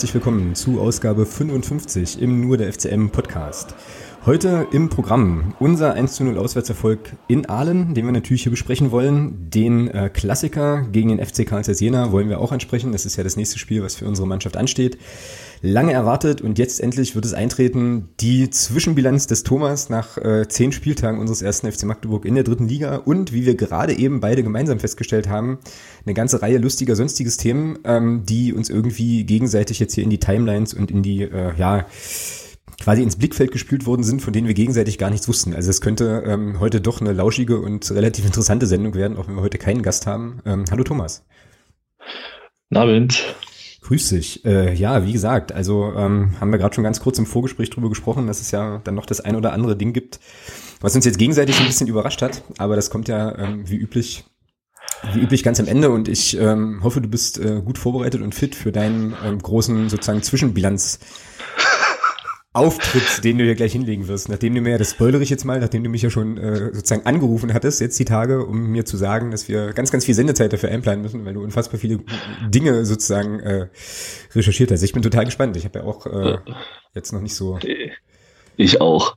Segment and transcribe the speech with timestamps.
[0.00, 3.74] herzlich willkommen zu Ausgabe 55 im Nur der FCM Podcast.
[4.26, 8.90] Heute im Programm unser 1 zu 0 Auswärtserfolg in Aalen, den wir natürlich hier besprechen
[8.90, 9.48] wollen.
[9.48, 12.92] Den äh, Klassiker gegen den FC Karl Jena wollen wir auch ansprechen.
[12.92, 14.98] Das ist ja das nächste Spiel, was für unsere Mannschaft ansteht.
[15.62, 18.10] Lange erwartet und jetzt endlich wird es eintreten.
[18.20, 22.68] Die Zwischenbilanz des Thomas nach äh, zehn Spieltagen unseres ersten FC Magdeburg in der dritten
[22.68, 25.60] Liga und wie wir gerade eben beide gemeinsam festgestellt haben,
[26.04, 30.20] eine ganze Reihe lustiger sonstiges Themen, ähm, die uns irgendwie gegenseitig jetzt hier in die
[30.20, 31.86] Timelines und in die, äh, ja,
[32.80, 35.54] quasi ins Blickfeld gespült worden sind, von denen wir gegenseitig gar nichts wussten.
[35.54, 39.36] Also es könnte ähm, heute doch eine lauschige und relativ interessante Sendung werden, auch wenn
[39.36, 40.40] wir heute keinen Gast haben.
[40.46, 41.24] Ähm, hallo Thomas.
[42.74, 43.22] Abend.
[43.82, 44.44] Grüß dich.
[44.44, 47.88] Äh, ja, wie gesagt, also ähm, haben wir gerade schon ganz kurz im Vorgespräch drüber
[47.88, 50.20] gesprochen, dass es ja dann noch das ein oder andere Ding gibt,
[50.80, 52.42] was uns jetzt gegenseitig ein bisschen überrascht hat.
[52.58, 54.24] Aber das kommt ja ähm, wie üblich
[55.12, 58.34] wie üblich ganz am Ende und ich ähm, hoffe, du bist äh, gut vorbereitet und
[58.34, 60.98] fit für deinen ähm, großen sozusagen Zwischenbilanz
[62.52, 65.60] Auftritt, den du dir gleich hinlegen wirst, nachdem du mir, das spoilere ich jetzt mal,
[65.60, 68.96] nachdem du mich ja schon äh, sozusagen angerufen hattest, jetzt die Tage, um mir zu
[68.96, 72.00] sagen, dass wir ganz, ganz viel Sendezeit dafür einplanen müssen, weil du unfassbar viele
[72.48, 73.68] Dinge sozusagen äh,
[74.34, 74.82] recherchiert hast.
[74.82, 75.56] Ich bin total gespannt.
[75.56, 76.38] Ich habe ja auch äh,
[76.92, 77.56] jetzt noch nicht so.
[78.56, 79.16] Ich auch.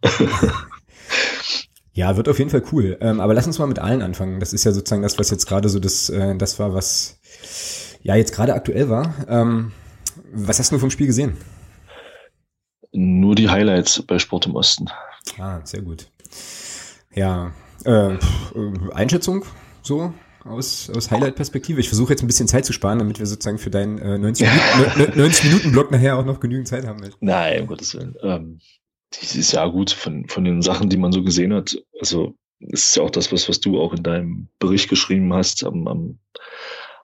[1.94, 2.98] ja, wird auf jeden Fall cool.
[3.02, 4.40] Ähm, aber lass uns mal mit allen anfangen.
[4.40, 7.20] Das ist ja sozusagen das, was jetzt gerade so das, äh, das war, was
[8.04, 9.16] ja jetzt gerade aktuell war.
[9.28, 9.72] Ähm,
[10.32, 11.36] was hast du vom Spiel gesehen?
[12.94, 14.86] Nur die Highlights bei Sport im Osten.
[15.38, 16.10] Ah, sehr gut.
[17.14, 17.52] Ja,
[17.86, 18.18] äh,
[18.94, 19.46] Einschätzung
[19.82, 20.14] so
[20.46, 21.80] aus, aus Highlight-Perspektive.
[21.80, 24.48] Ich versuche jetzt ein bisschen Zeit zu sparen, damit wir sozusagen für deinen äh, 90,
[24.96, 27.00] Minuten, 90 Minuten Block nachher auch noch genügend Zeit haben.
[27.20, 28.16] Nein, um Gottes Willen.
[28.22, 28.60] Ähm,
[29.12, 31.78] das ist ja gut von, von den Sachen, die man so gesehen hat.
[32.00, 35.64] Also es ist ja auch das, was, was du auch in deinem Bericht geschrieben hast
[35.64, 36.20] am, am,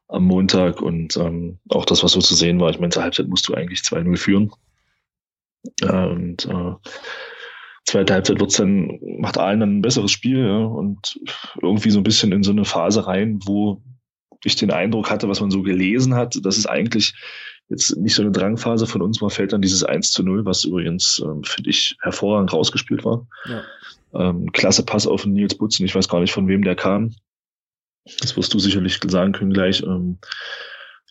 [0.08, 2.70] am Montag und ähm, auch das, was so zu sehen war.
[2.70, 4.52] Ich meine, zur Halbzeit musst du eigentlich 2-0 führen.
[5.82, 6.74] Und äh,
[7.86, 11.20] zweite Halbzeit wird's dann, macht allen dann ein besseres Spiel ja, und
[11.62, 13.82] irgendwie so ein bisschen in so eine Phase rein, wo
[14.44, 17.14] ich den Eindruck hatte, was man so gelesen hat, dass es eigentlich
[17.68, 20.64] jetzt nicht so eine Drangphase von uns war, fällt dann dieses 1 zu 0, was
[20.64, 23.28] übrigens, ähm, finde ich, hervorragend rausgespielt war.
[23.46, 23.64] Ja.
[24.14, 27.14] Ähm, klasse Pass auf Nils Butzen, ich weiß gar nicht, von wem der kam.
[28.22, 29.84] Das wirst du sicherlich sagen können gleich.
[29.84, 30.18] Ähm,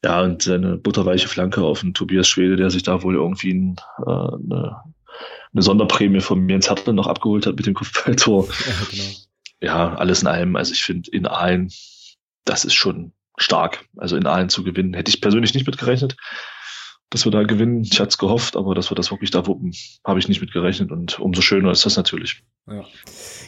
[0.05, 3.77] ja, und seine butterweiche Flanke auf den Tobias Schwede, der sich da wohl irgendwie ein,
[3.99, 4.83] äh, eine,
[5.53, 8.49] eine Sonderprämie von mir ins Hertel noch abgeholt hat mit dem Kopfballtor.
[8.67, 9.11] Ja, genau.
[9.61, 10.57] ja, alles in allem.
[10.57, 11.73] Also ich finde, in allen,
[12.45, 13.85] das ist schon stark.
[13.97, 14.95] Also in allen zu gewinnen.
[14.95, 16.17] Hätte ich persönlich nicht mitgerechnet
[17.11, 17.83] dass wir da gewinnen.
[17.83, 19.73] Ich hatte es gehofft, aber dass wir das wirklich da wuppen,
[20.05, 22.43] habe ich nicht mit gerechnet und umso schöner ist das natürlich.
[22.67, 22.85] Ja,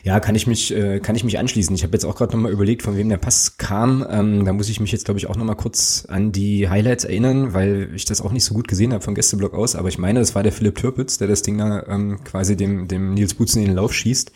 [0.03, 1.75] ja kann ich mich äh, kann ich mich anschließen.
[1.75, 4.06] Ich habe jetzt auch gerade nochmal überlegt, von wem der Pass kam.
[4.09, 7.53] Ähm, da muss ich mich jetzt glaube ich auch nochmal kurz an die Highlights erinnern,
[7.53, 9.77] weil ich das auch nicht so gut gesehen habe vom Gästeblock aus.
[9.77, 12.88] Aber ich meine, das war der Philipp Türpitz, der das Ding da ähm, quasi dem
[12.88, 14.32] dem Nils Butzen in den Lauf schießt.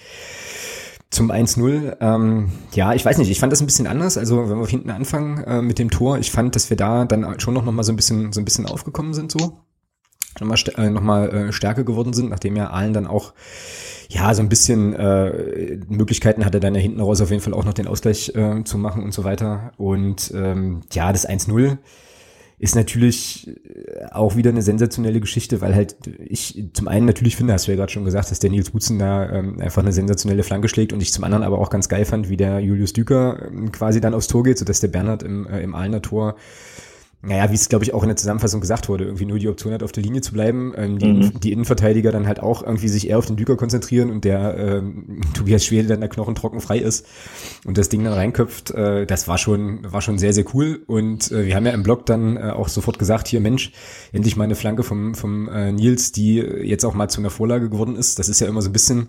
[1.14, 4.18] Zum 1-0, ähm, ja, ich weiß nicht, ich fand das ein bisschen anders.
[4.18, 7.38] Also wenn wir hinten anfangen äh, mit dem Tor, ich fand, dass wir da dann
[7.38, 9.60] schon noch, noch mal so ein bisschen, so ein bisschen aufgekommen sind so.
[10.40, 13.32] Nochmal, äh, noch mal äh, stärker geworden sind, nachdem ja allen dann auch
[14.08, 17.64] ja so ein bisschen äh, Möglichkeiten hatte, dann da hinten raus auf jeden Fall auch
[17.64, 19.70] noch den Ausgleich äh, zu machen und so weiter.
[19.76, 21.78] Und ähm, ja, das 1-0
[22.58, 27.52] ist natürlich äh, auch wieder eine sensationelle Geschichte, weil halt ich zum einen natürlich finde,
[27.52, 30.42] hast du ja gerade schon gesagt, dass der Nils Butzen da ähm, einfach eine sensationelle
[30.42, 33.46] Flanke schlägt und ich zum anderen aber auch ganz geil fand, wie der Julius Düker
[33.46, 36.36] ähm, quasi dann aufs Tor geht, sodass der Bernhard im, äh, im Ahlener Tor
[37.26, 39.72] naja, wie es, glaube ich, auch in der Zusammenfassung gesagt wurde, irgendwie nur die Option
[39.72, 40.72] hat, auf der Linie zu bleiben.
[40.76, 41.40] Ähm, die, mhm.
[41.40, 45.20] die Innenverteidiger dann halt auch irgendwie sich eher auf den Düker konzentrieren und der ähm,
[45.34, 47.06] Tobias Schwede dann der Knochen trocken frei ist
[47.64, 48.72] und das Ding dann reinköpft.
[48.72, 50.82] Äh, das war schon, war schon sehr, sehr cool.
[50.86, 53.72] Und äh, wir haben ja im Blog dann äh, auch sofort gesagt, hier Mensch,
[54.12, 57.70] endlich mal eine Flanke vom, vom äh, Nils, die jetzt auch mal zu einer Vorlage
[57.70, 58.18] geworden ist.
[58.18, 59.08] Das ist ja immer so ein bisschen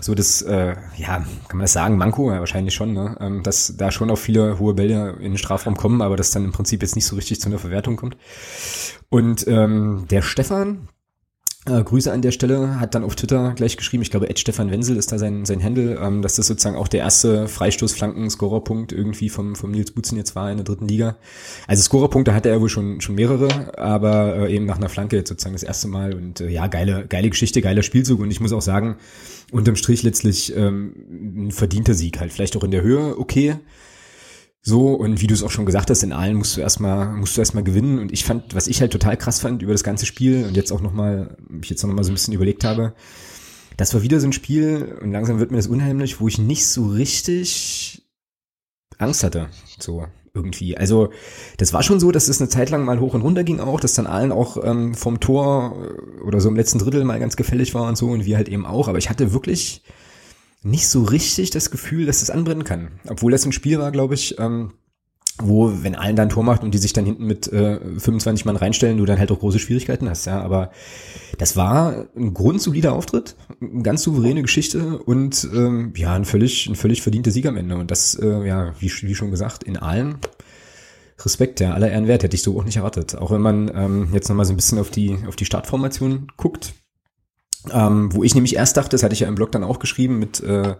[0.00, 2.32] so das, äh, ja, kann man das sagen, Manko?
[2.32, 3.16] Ja, wahrscheinlich schon, ne?
[3.20, 6.44] Ähm, dass da schon auch viele hohe Bälle in den Strafraum kommen, aber das dann
[6.44, 8.16] im Prinzip jetzt nicht so richtig zu einer Verwertung kommt.
[9.08, 10.88] Und ähm, der Stefan,
[11.66, 14.70] äh, Grüße an der Stelle, hat dann auf Twitter gleich geschrieben, ich glaube Ed Stefan
[14.70, 19.28] Wenzel ist da sein, sein Handle, ähm, dass das sozusagen auch der erste Freistoß-Flanken-Scorerpunkt irgendwie
[19.28, 21.16] vom, vom Nils Butzen jetzt war in der dritten Liga.
[21.66, 25.28] Also Scorerpunkte hatte er wohl schon, schon mehrere, aber äh, eben nach einer Flanke jetzt
[25.28, 28.52] sozusagen das erste Mal und äh, ja, geile, geile Geschichte, geiler Spielzug und ich muss
[28.52, 28.96] auch sagen,
[29.52, 33.56] unterm Strich letztlich ähm, ein verdienter Sieg halt, vielleicht auch in der Höhe okay,
[34.62, 37.36] so, und wie du es auch schon gesagt hast, in allen musst du erstmal, musst
[37.36, 37.98] du erstmal gewinnen.
[37.98, 40.70] Und ich fand, was ich halt total krass fand über das ganze Spiel und jetzt
[40.70, 42.94] auch nochmal, ich jetzt noch mal so ein bisschen überlegt habe,
[43.78, 46.66] das war wieder so ein Spiel, und langsam wird mir das unheimlich, wo ich nicht
[46.66, 48.02] so richtig
[48.98, 49.48] Angst hatte.
[49.78, 50.04] So.
[50.34, 50.76] irgendwie.
[50.76, 51.10] Also
[51.56, 53.80] das war schon so, dass es eine Zeit lang mal hoch und runter ging auch,
[53.80, 55.76] dass dann allen auch ähm, vom Tor
[56.22, 58.66] oder so im letzten Drittel mal ganz gefällig war und so und wir halt eben
[58.66, 58.88] auch.
[58.88, 59.82] Aber ich hatte wirklich
[60.62, 62.88] nicht so richtig das Gefühl, dass das anbrennen kann.
[63.08, 64.72] Obwohl das ein Spiel war, glaube ich, ähm,
[65.38, 68.56] wo, wenn allen dann Tor macht und die sich dann hinten mit äh, 25 Mann
[68.56, 70.40] reinstellen, du dann halt auch große Schwierigkeiten hast, ja.
[70.40, 70.70] Aber
[71.38, 76.76] das war ein grundsolider Auftritt, eine ganz souveräne Geschichte und ähm, ja, ein völlig, ein
[76.76, 77.76] völlig verdienter Sieg am Ende.
[77.76, 80.16] Und das, äh, ja, wie, wie schon gesagt, in allen
[81.18, 83.16] Respekt, ja, aller Ehren wert, hätte ich so auch nicht erwartet.
[83.16, 86.74] Auch wenn man ähm, jetzt nochmal so ein bisschen auf die, auf die Startformation guckt,
[87.72, 90.18] ähm, wo ich nämlich erst dachte, das hatte ich ja im Blog dann auch geschrieben
[90.18, 90.76] mit äh,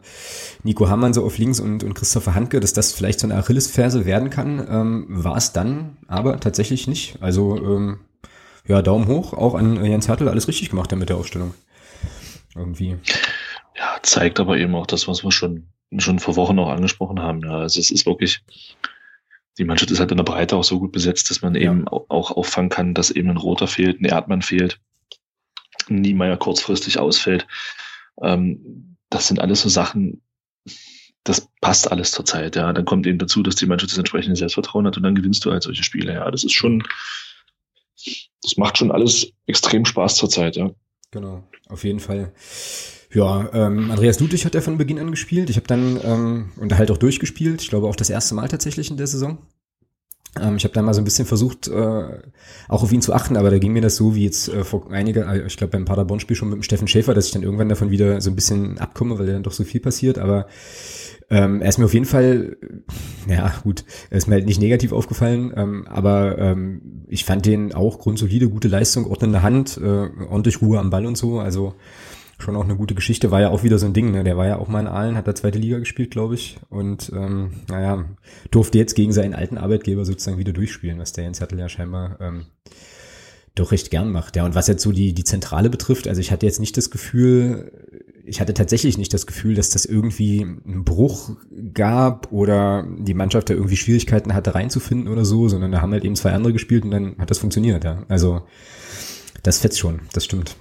[0.62, 4.06] Nico Hamann so auf links und, und Christopher Handke, dass das vielleicht so eine Achillesferse
[4.06, 7.18] werden kann, ähm, war es dann aber tatsächlich nicht.
[7.20, 8.00] Also ähm,
[8.66, 11.54] ja, Daumen hoch, auch an Jens Hertel, alles richtig gemacht mit der Aufstellung.
[12.54, 12.96] Irgendwie.
[13.76, 15.68] Ja, zeigt aber eben auch das, was wir schon,
[15.98, 17.42] schon vor Wochen auch angesprochen haben.
[17.42, 18.42] Ja, also es ist wirklich,
[19.58, 21.72] die Mannschaft ist halt in der Breite auch so gut besetzt, dass man ja.
[21.72, 24.80] eben auch auffangen kann, dass eben ein Roter fehlt, ein Erdmann fehlt
[25.96, 27.46] Niemeyer kurzfristig ausfällt.
[28.22, 30.22] Ähm, das sind alles so Sachen,
[31.24, 32.72] das passt alles zur Zeit, ja.
[32.72, 35.50] Dann kommt eben dazu, dass die Mannschaft das entsprechende Selbstvertrauen hat und dann gewinnst du
[35.50, 36.30] halt solche Spiele, ja.
[36.30, 36.82] Das ist schon,
[38.42, 40.70] das macht schon alles extrem Spaß zur Zeit, ja.
[41.10, 42.32] Genau, auf jeden Fall.
[43.12, 45.50] Ja, ähm, Andreas Ludwig hat ja von Beginn an gespielt.
[45.50, 47.60] Ich habe dann ähm, und halt auch durchgespielt.
[47.60, 49.38] Ich glaube auch das erste Mal tatsächlich in der Saison.
[50.38, 52.20] Ähm, ich habe da mal so ein bisschen versucht, äh,
[52.68, 54.90] auch auf ihn zu achten, aber da ging mir das so wie jetzt äh, vor
[54.90, 57.68] einiger, äh, ich glaube beim Paderborn-Spiel schon mit dem Steffen Schäfer, dass ich dann irgendwann
[57.68, 60.46] davon wieder so ein bisschen abkomme, weil dann doch so viel passiert, aber
[61.30, 62.56] ähm, er ist mir auf jeden Fall,
[63.28, 67.74] ja gut, er ist mir halt nicht negativ aufgefallen, ähm, aber ähm, ich fand den
[67.74, 71.74] auch grundsolide, gute Leistung, ordnende Hand, äh, ordentlich Ruhe am Ball und so, also
[72.42, 73.30] schon auch eine gute Geschichte.
[73.30, 74.24] War ja auch wieder so ein Ding, ne?
[74.24, 76.58] Der war ja auch mal in Aalen, hat da zweite Liga gespielt, glaube ich.
[76.68, 78.04] Und ähm, naja,
[78.50, 82.18] durfte jetzt gegen seinen alten Arbeitgeber sozusagen wieder durchspielen, was der Jens Hattel ja scheinbar
[82.20, 82.46] ähm,
[83.54, 84.36] doch recht gern macht.
[84.36, 86.90] Ja, und was jetzt so die, die Zentrale betrifft, also ich hatte jetzt nicht das
[86.90, 87.72] Gefühl,
[88.24, 91.32] ich hatte tatsächlich nicht das Gefühl, dass das irgendwie einen Bruch
[91.74, 96.04] gab oder die Mannschaft da irgendwie Schwierigkeiten hatte reinzufinden oder so, sondern da haben halt
[96.04, 98.04] eben zwei andere gespielt und dann hat das funktioniert, ja.
[98.08, 98.42] Also
[99.42, 100.56] das fetzt schon, das stimmt.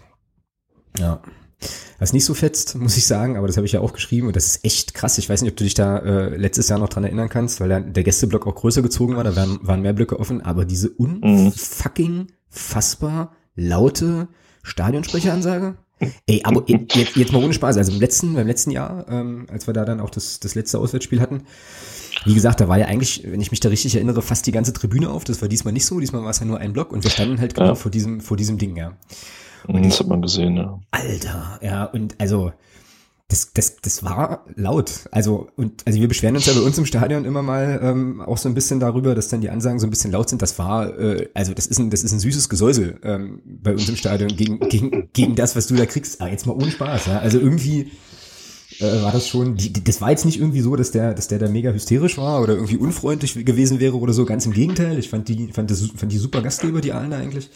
[0.97, 1.21] Ja.
[1.99, 4.35] Was nicht so fetzt, muss ich sagen, aber das habe ich ja auch geschrieben und
[4.35, 5.17] das ist echt krass.
[5.17, 7.67] Ich weiß nicht, ob du dich da äh, letztes Jahr noch dran erinnern kannst, weil
[7.67, 10.89] der, der Gästeblock auch größer gezogen war, da waren, waren mehr Blöcke offen, aber diese
[10.89, 14.29] unfucking fassbar laute
[14.63, 15.75] Stadionsprecheransage.
[16.25, 17.75] Ey, aber jetzt, jetzt mal ohne Spaß.
[17.75, 20.79] Also im letzten, beim letzten Jahr, ähm, als wir da dann auch das, das letzte
[20.79, 21.43] Auswärtsspiel hatten,
[22.25, 24.73] wie gesagt, da war ja eigentlich, wenn ich mich da richtig erinnere, fast die ganze
[24.73, 25.25] Tribüne auf.
[25.25, 25.99] Das war diesmal nicht so.
[25.99, 27.75] Diesmal war es ja nur ein Block und wir standen halt genau ja.
[27.75, 28.93] vor diesem, vor diesem Ding, ja.
[29.67, 30.79] Und das hat man gesehen, ja.
[30.91, 32.51] Alter, ja, und also,
[33.29, 35.07] das, das, das war laut.
[35.11, 38.39] Also, und also wir beschweren uns ja bei uns im Stadion immer mal ähm, auch
[38.39, 40.41] so ein bisschen darüber, dass dann die Ansagen so ein bisschen laut sind.
[40.41, 43.87] Das war, äh, also das ist ein, das ist ein süßes Gesäusel ähm, bei uns
[43.87, 46.19] im Stadion gegen, gegen, gegen das, was du da kriegst.
[46.21, 47.19] Aber jetzt mal ohne Spaß, ja.
[47.19, 47.91] Also irgendwie
[48.79, 51.37] äh, war das schon, die, das war jetzt nicht irgendwie so, dass der, dass der
[51.37, 54.25] da mega hysterisch war oder irgendwie unfreundlich gewesen wäre oder so.
[54.25, 54.97] Ganz im Gegenteil.
[54.97, 57.51] Ich fand die, fand das, fand die super Gastgeber, die allen da eigentlich.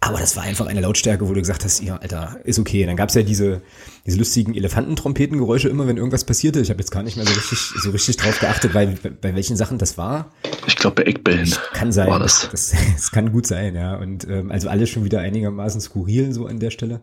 [0.00, 2.86] Aber das war einfach eine Lautstärke, wo du gesagt hast, ja, Alter, ist okay.
[2.86, 3.62] Dann gab's ja diese,
[4.06, 6.60] diese lustigen Elefantentrompetengeräusche immer, wenn irgendwas passierte.
[6.60, 9.34] Ich habe jetzt gar nicht mehr so richtig, so richtig drauf geachtet, weil bei, bei
[9.34, 10.32] welchen Sachen das war.
[10.68, 11.52] Ich glaube, bei Eckbällen.
[11.72, 12.08] Kann sein.
[12.08, 12.48] War das.
[12.50, 13.96] Das, das kann gut sein, ja.
[13.96, 17.00] Und ähm, also alles schon wieder einigermaßen skurril so an der Stelle.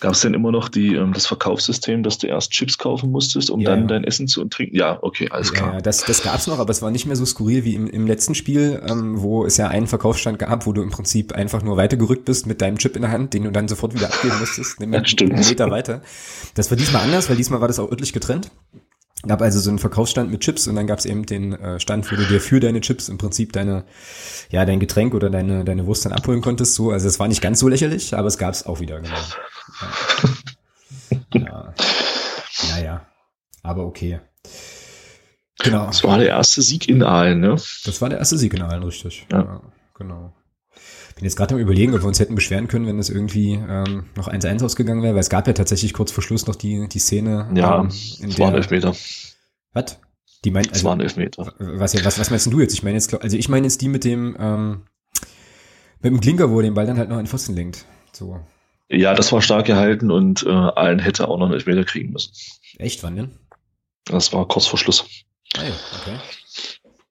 [0.00, 3.50] Gab es denn immer noch die, ähm, das Verkaufssystem, dass du erst Chips kaufen musstest,
[3.50, 3.86] um ja, dann ja.
[3.86, 4.76] dein Essen zu trinken?
[4.76, 5.74] Ja, okay, alles klar.
[5.74, 7.86] Ja, das, das gab es noch, aber es war nicht mehr so skurril wie im,
[7.88, 11.62] im letzten Spiel, ähm, wo es ja einen Verkaufsstand gab, wo du im Prinzip einfach
[11.62, 14.36] nur weitergerückt bist mit deinem Chip in der Hand, den du dann sofort wieder abgeben
[14.40, 15.32] musstest, stimmt.
[15.32, 16.02] einen Meter weiter.
[16.54, 18.50] Das war diesmal anders, weil diesmal war das auch örtlich getrennt
[19.26, 22.10] gab also so einen Verkaufsstand mit Chips und dann gab es eben den äh, Stand,
[22.10, 23.84] wo du dir für deine Chips im Prinzip deine,
[24.50, 26.74] ja, dein Getränk oder deine, deine Wurst dann abholen konntest.
[26.74, 29.16] So, also es war nicht ganz so lächerlich, aber es gab es auch wieder, genau.
[31.32, 31.40] Ja.
[31.40, 31.74] ja.
[32.70, 33.06] Naja,
[33.62, 34.20] aber okay.
[35.60, 35.86] Genau.
[35.86, 37.50] Das war der erste Sieg in Aalen, ne?
[37.84, 39.26] Das war der erste Sieg in Aalen, richtig.
[39.30, 39.38] Ja.
[39.42, 39.62] ja
[39.94, 40.32] genau
[41.18, 44.04] bin jetzt gerade am überlegen, ob wir uns hätten beschweren können, wenn es irgendwie ähm,
[44.16, 47.00] noch 1-1 ausgegangen wäre, weil es gab ja tatsächlich kurz vor Schluss noch die, die
[47.00, 47.50] Szene.
[47.54, 48.94] Ja, ähm, in es waren Elfmeter.
[49.72, 49.98] Was?
[50.44, 51.52] Die meint, also, es waren Elfmeter.
[51.58, 52.72] Was, was, was meinst du jetzt?
[52.72, 54.82] Ich meine jetzt, also ich meine jetzt die mit dem, ähm,
[56.00, 57.84] mit dem Klinker, wo er den Ball dann halt noch in den Pfosten lenkt.
[58.12, 58.38] So.
[58.88, 62.32] Ja, das war stark gehalten und äh, allen hätte auch noch einen Elfmeter kriegen müssen.
[62.78, 63.38] Echt, wann denn?
[64.04, 65.04] Das war kurz vor Schluss.
[65.56, 66.18] Ah ja, okay.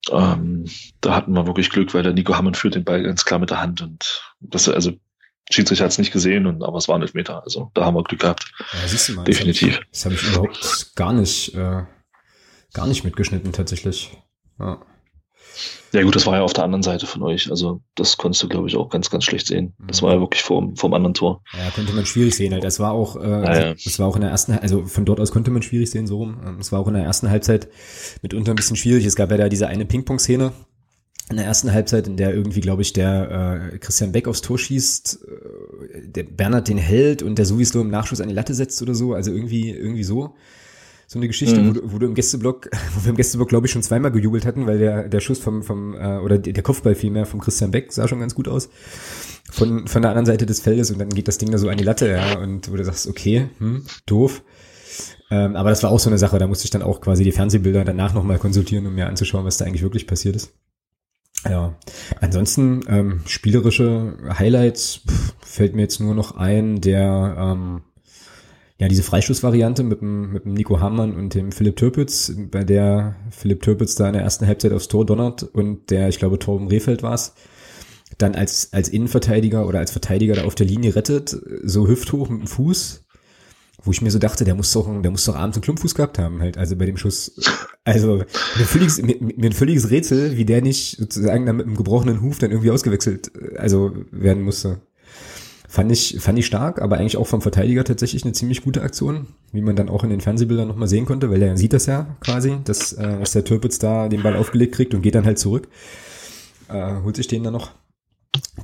[0.09, 0.65] Ähm,
[1.01, 3.49] da hatten wir wirklich Glück, weil der Nico Hammond führt den Ball ganz klar mit
[3.49, 4.93] der Hand und das, also
[5.49, 7.43] Schiedsrichter hat es nicht gesehen, und, aber es waren Elfmeter.
[7.43, 8.51] Also da haben wir Glück gehabt.
[8.73, 9.79] Ja, siehst du mal, Definitiv.
[9.91, 11.83] Das habe ich, hab ich, überhaupt gar nicht, äh,
[12.73, 14.17] gar nicht mitgeschnitten tatsächlich.
[14.59, 14.81] Ja.
[15.93, 17.49] Ja gut, das war ja auf der anderen Seite von euch.
[17.49, 19.73] Also das konntest du, glaube ich, auch ganz, ganz schlecht sehen.
[19.87, 21.41] Das war ja wirklich vom, vom anderen Tor.
[21.53, 22.53] Ja, konnte man schwierig sehen.
[22.53, 22.63] Halt.
[22.63, 23.73] Das war auch, äh, ja, ja.
[23.73, 26.17] das war auch in der ersten, also von dort aus konnte man schwierig sehen, so
[26.17, 26.57] rum.
[26.59, 27.69] Es war auch in der ersten Halbzeit
[28.21, 29.05] mitunter ein bisschen schwierig.
[29.05, 30.51] Es gab ja da diese eine Ping-Pong-Szene
[31.29, 34.57] in der ersten Halbzeit, in der irgendwie, glaube ich, der äh, Christian Beck aufs Tor
[34.57, 35.19] schießt,
[35.93, 38.95] äh, der Bernhard den hält und der sowieso im Nachschuss an die Latte setzt oder
[38.95, 39.13] so.
[39.13, 40.35] Also irgendwie, irgendwie so
[41.09, 41.69] so eine Geschichte, mhm.
[41.69, 44.45] wo, du, wo du im Gästeblock, wo wir im Gästeblock, glaube ich, schon zweimal gejubelt
[44.45, 47.93] hatten, weil der, der Schuss vom, vom äh, oder der Kopfball vielmehr vom Christian Beck
[47.93, 48.69] sah schon ganz gut aus.
[49.49, 51.77] Von, von der anderen Seite des Feldes und dann geht das Ding da so an
[51.77, 54.43] die Latte, ja, und wo du sagst, okay, hm, doof.
[55.31, 57.31] Ähm, aber das war auch so eine Sache, da musste ich dann auch quasi die
[57.31, 60.53] Fernsehbilder danach nochmal konsultieren, um mir anzuschauen, was da eigentlich wirklich passiert ist.
[61.45, 61.77] Ja,
[62.19, 67.81] ansonsten ähm, spielerische Highlights pff, fällt mir jetzt nur noch ein, der ähm,
[68.79, 73.15] ja, diese Freistoßvariante mit dem, mit dem Nico Hamann und dem Philipp Türpitz, bei der
[73.31, 76.67] Philipp Türpitz da in der ersten Halbzeit aufs Tor donnert und der, ich glaube, Torben
[76.67, 77.33] Rehfeld war es,
[78.19, 82.41] dann als, als Innenverteidiger oder als Verteidiger da auf der Linie rettet, so hüfthoch mit
[82.41, 83.03] dem Fuß,
[83.83, 86.19] wo ich mir so dachte, der muss doch, der muss doch abends einen Klumpfuß gehabt
[86.19, 87.39] haben, halt, also bei dem Schuss.
[87.83, 88.17] Also,
[88.57, 92.21] mir völliges, mir, mir ein völliges Rätsel, wie der nicht sozusagen dann mit einem gebrochenen
[92.21, 94.81] Huf dann irgendwie ausgewechselt, also werden musste.
[95.77, 99.27] Fand ich, fand ich stark, aber eigentlich auch vom Verteidiger tatsächlich eine ziemlich gute Aktion,
[99.51, 102.17] wie man dann auch in den Fernsehbildern nochmal sehen konnte, weil der sieht das ja
[102.19, 105.37] quasi, dass, äh, dass der Türpitz da den Ball aufgelegt kriegt und geht dann halt
[105.37, 105.67] zurück.
[106.67, 107.69] Äh, holt sich den dann noch.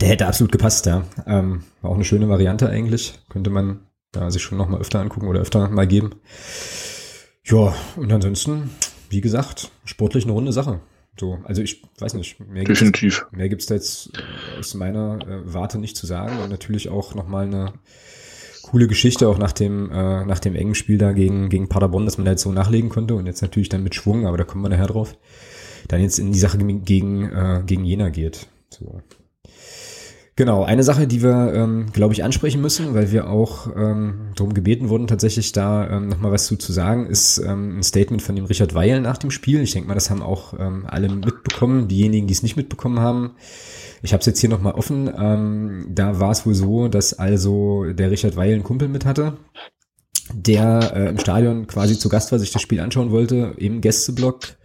[0.02, 1.06] Der hätte absolut gepasst, ja.
[1.28, 3.14] Ähm, war auch eine schöne Variante eigentlich.
[3.30, 6.16] Könnte man da sich schon nochmal öfter angucken oder öfter mal geben.
[7.44, 8.72] Ja, und ansonsten,
[9.12, 10.80] wie gesagt, sportlich eine runde Sache.
[11.20, 13.26] So, also ich weiß nicht, mehr gibt's, Definitiv.
[13.32, 17.14] Mehr gibt's da jetzt äh, aus meiner äh, Warte nicht zu sagen und natürlich auch
[17.14, 17.74] nochmal eine
[18.64, 22.18] coole Geschichte, auch nach dem, äh, nach dem engen Spiel da gegen, gegen Paderborn, dass
[22.18, 24.64] man da jetzt so nachlegen konnte und jetzt natürlich dann mit Schwung, aber da kommen
[24.64, 25.16] wir nachher drauf,
[25.88, 28.48] dann jetzt in die Sache gegen, äh, gegen Jena geht.
[28.70, 29.02] So.
[30.36, 34.56] Genau, eine Sache, die wir, ähm, glaube ich, ansprechen müssen, weil wir auch ähm, darum
[34.56, 38.36] gebeten wurden, tatsächlich da ähm, nochmal was zu, zu sagen, ist ähm, ein Statement von
[38.36, 39.62] dem Richard Weil nach dem Spiel.
[39.62, 43.36] Ich denke mal, das haben auch ähm, alle mitbekommen, diejenigen, die es nicht mitbekommen haben.
[44.02, 45.08] Ich habe es jetzt hier nochmal offen.
[45.16, 49.38] Ähm, da war es wohl so, dass also der Richard Weil einen Kumpel mit hatte,
[50.34, 54.56] der äh, im Stadion quasi zu Gast war, sich das Spiel anschauen wollte, im Gästeblock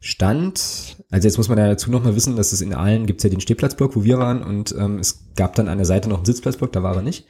[0.00, 3.20] stand, also jetzt muss man ja dazu noch mal wissen, dass es in Aalen gibt
[3.20, 6.08] es ja den Stehplatzblock, wo wir waren und ähm, es gab dann an der Seite
[6.08, 7.26] noch einen Sitzplatzblock, da war er nicht,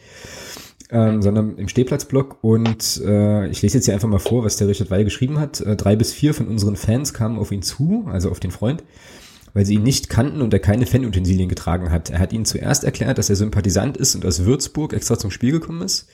[0.91, 4.69] ähm, sondern im Stehplatzblock und äh, ich lese jetzt hier einfach mal vor, was der
[4.69, 5.61] Richard Weil geschrieben hat.
[5.61, 8.85] Äh, drei bis vier von unseren Fans kamen auf ihn zu, also auf den Freund,
[9.53, 12.11] weil sie ihn nicht kannten und er keine Fanutensilien getragen hat.
[12.11, 15.51] Er hat ihnen zuerst erklärt, dass er Sympathisant ist und aus Würzburg extra zum Spiel
[15.51, 16.09] gekommen ist.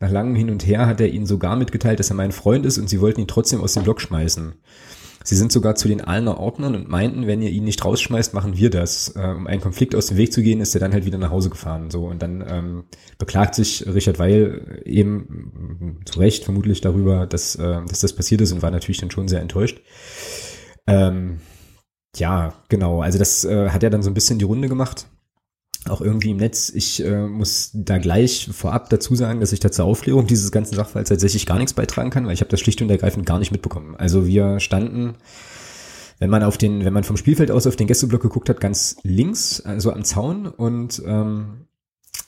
[0.00, 2.78] Nach langem Hin und Her hat er ihnen sogar mitgeteilt, dass er mein Freund ist
[2.78, 4.54] und sie wollten ihn trotzdem aus dem Block schmeißen.
[5.24, 8.56] Sie sind sogar zu den Ahlener Ordnern und meinten, wenn ihr ihn nicht rausschmeißt, machen
[8.56, 9.14] wir das.
[9.16, 11.30] Äh, um einen Konflikt aus dem Weg zu gehen, ist er dann halt wieder nach
[11.30, 11.90] Hause gefahren.
[11.90, 12.84] So und dann ähm,
[13.18, 18.52] beklagt sich Richard Weil eben zu Recht vermutlich darüber, dass, äh, dass das passiert ist
[18.52, 19.80] und war natürlich dann schon sehr enttäuscht.
[20.86, 21.40] Ähm,
[22.16, 23.02] ja, genau.
[23.02, 25.06] Also das äh, hat ja dann so ein bisschen die Runde gemacht
[25.88, 26.70] auch irgendwie im Netz.
[26.74, 30.74] Ich äh, muss da gleich vorab dazu sagen, dass ich da zur Aufklärung dieses ganzen
[30.74, 33.52] Sachverhalts tatsächlich gar nichts beitragen kann, weil ich habe das schlicht und ergreifend gar nicht
[33.52, 33.94] mitbekommen.
[33.96, 35.14] Also wir standen,
[36.18, 38.96] wenn man auf den, wenn man vom Spielfeld aus auf den Gästeblock geguckt hat, ganz
[39.02, 41.67] links, also am Zaun und ähm,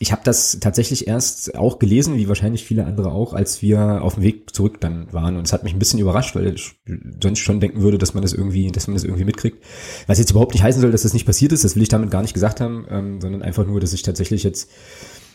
[0.03, 4.15] ich habe das tatsächlich erst auch gelesen, wie wahrscheinlich viele andere auch, als wir auf
[4.15, 5.37] dem Weg zurück dann waren.
[5.37, 6.73] Und es hat mich ein bisschen überrascht, weil ich
[7.23, 9.63] sonst schon denken würde, dass man das irgendwie, dass man das irgendwie mitkriegt.
[10.07, 12.11] Was jetzt überhaupt nicht heißen soll, dass das nicht passiert ist, das will ich damit
[12.11, 14.71] gar nicht gesagt haben, ähm, sondern einfach nur, dass ich tatsächlich jetzt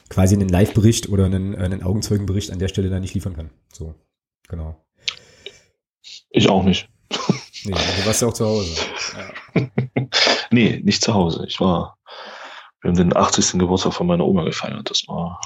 [0.09, 3.51] quasi einen Live-Bericht oder einen, einen Augenzeugenbericht an der Stelle da nicht liefern kann.
[3.71, 3.93] So,
[4.47, 4.83] genau.
[6.31, 6.89] Ich auch nicht.
[7.65, 8.71] Nee, du warst ja auch zu Hause.
[9.55, 9.69] Ja.
[10.51, 11.45] nee, nicht zu Hause.
[11.47, 11.97] Ich war
[12.85, 13.57] wir haben den 80.
[13.57, 14.87] Geburtstag von meiner Oma gefeiert.
[14.91, 15.41] Das war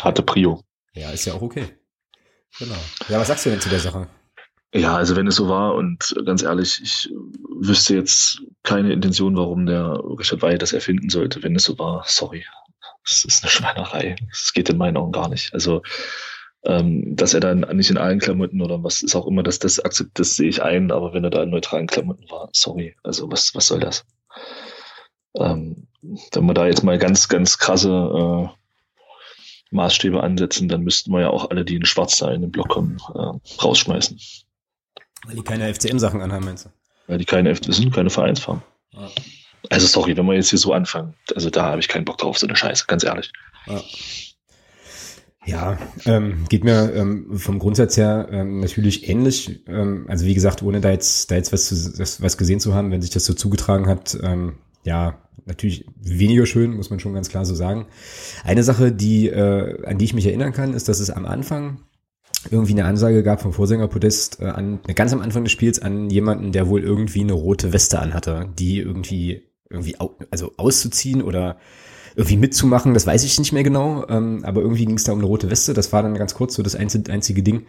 [0.00, 0.60] harte Prio.
[0.92, 1.64] Ja, ist ja auch okay.
[2.58, 2.76] Genau.
[3.08, 4.06] Ja, was sagst du denn zu der Sache?
[4.74, 7.10] Ja, also wenn es so war und ganz ehrlich, ich
[7.58, 11.42] wüsste jetzt keine Intention, warum der Richard Weil das erfinden sollte.
[11.42, 12.44] Wenn es so war, sorry.
[13.02, 14.16] Es ist eine Schweinerei.
[14.30, 15.54] Es geht in meinen Augen gar nicht.
[15.54, 15.80] Also,
[16.64, 19.80] ähm, dass er dann nicht in allen Klamotten oder was ist auch immer, dass das
[19.80, 22.94] akzeptiert, das sehe ich ein, aber wenn er da in neutralen Klamotten war, sorry.
[23.02, 24.04] Also, was, was soll das?
[25.34, 28.48] Ähm, wenn wir da jetzt mal ganz, ganz krasse äh,
[29.70, 32.68] Maßstäbe ansetzen, dann müssten wir ja auch alle, die in Schwarz da in den Block
[32.68, 34.18] kommen, äh, rausschmeißen.
[35.26, 36.70] Weil die keine FCM-Sachen anhaben, meinst du?
[37.06, 38.62] Weil die keine, das sind keine Vereinsfarben.
[38.92, 39.10] Ja.
[39.70, 42.38] Also sorry, wenn wir jetzt hier so anfangen, also da habe ich keinen Bock drauf,
[42.38, 43.32] so eine Scheiße, ganz ehrlich.
[43.66, 43.82] Ja.
[45.44, 49.66] Ja, ähm, geht mir ähm, vom Grundsatz her ähm, natürlich ähnlich.
[49.66, 52.90] Ähm, also wie gesagt, ohne da jetzt da jetzt was, zu, was gesehen zu haben,
[52.90, 57.28] wenn sich das so zugetragen hat, ähm, ja, natürlich weniger schön, muss man schon ganz
[57.28, 57.86] klar so sagen.
[58.44, 61.80] Eine Sache, die äh, an die ich mich erinnern kann, ist, dass es am Anfang
[62.50, 66.52] irgendwie eine Ansage gab vom Vorsängerpodest äh, an ganz am Anfang des Spiels an jemanden,
[66.52, 71.58] der wohl irgendwie eine rote Weste anhatte, die irgendwie irgendwie au also auszuziehen oder
[72.14, 75.18] irgendwie mitzumachen, das weiß ich nicht mehr genau, ähm, aber irgendwie ging es da um
[75.18, 75.74] eine rote Weste.
[75.74, 77.66] Das war dann ganz kurz so das einzige, einzige Ding,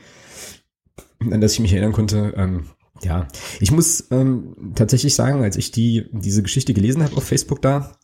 [1.19, 2.33] an das ich mich erinnern konnte.
[2.35, 2.65] Ähm,
[3.03, 3.27] ja,
[3.59, 7.97] ich muss ähm, tatsächlich sagen, als ich die diese Geschichte gelesen habe auf Facebook da,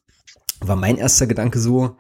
[0.62, 1.98] war mein erster Gedanke so,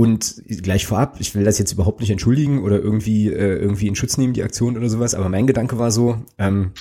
[0.00, 3.94] und gleich vorab, ich will das jetzt überhaupt nicht entschuldigen oder irgendwie, äh, irgendwie in
[3.94, 6.72] Schutz nehmen, die Aktion oder sowas, aber mein Gedanke war so, ähm,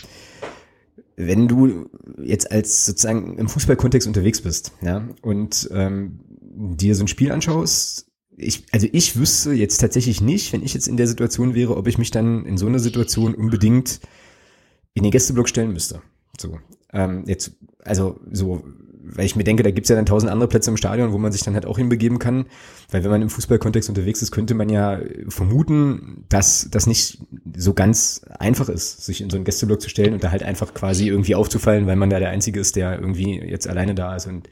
[1.17, 1.89] wenn du
[2.23, 8.07] jetzt als sozusagen im Fußballkontext unterwegs bist, ja, und ähm, dir so ein Spiel anschaust,
[8.37, 11.87] ich, also ich wüsste jetzt tatsächlich nicht, wenn ich jetzt in der Situation wäre, ob
[11.87, 13.99] ich mich dann in so einer Situation unbedingt
[14.93, 16.01] in den Gästeblock stellen müsste.
[16.39, 16.59] So,
[16.93, 17.51] ähm, jetzt,
[17.83, 18.63] also so
[19.11, 21.31] weil ich mir denke, da gibt's ja dann tausend andere Plätze im Stadion, wo man
[21.31, 22.45] sich dann halt auch hinbegeben kann.
[22.91, 27.19] Weil wenn man im Fußballkontext unterwegs ist, könnte man ja vermuten, dass das nicht
[27.57, 30.73] so ganz einfach ist, sich in so einen Gästeblock zu stellen und da halt einfach
[30.73, 34.27] quasi irgendwie aufzufallen, weil man da der Einzige ist, der irgendwie jetzt alleine da ist
[34.27, 34.49] und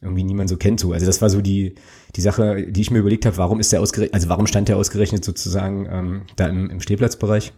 [0.00, 0.92] irgendwie niemand so kennt so.
[0.92, 1.76] Also das war so die,
[2.16, 4.76] die Sache, die ich mir überlegt habe, warum ist der ausgerechnet, also warum stand der
[4.76, 7.52] ausgerechnet sozusagen ähm, da im, im Stehplatzbereich?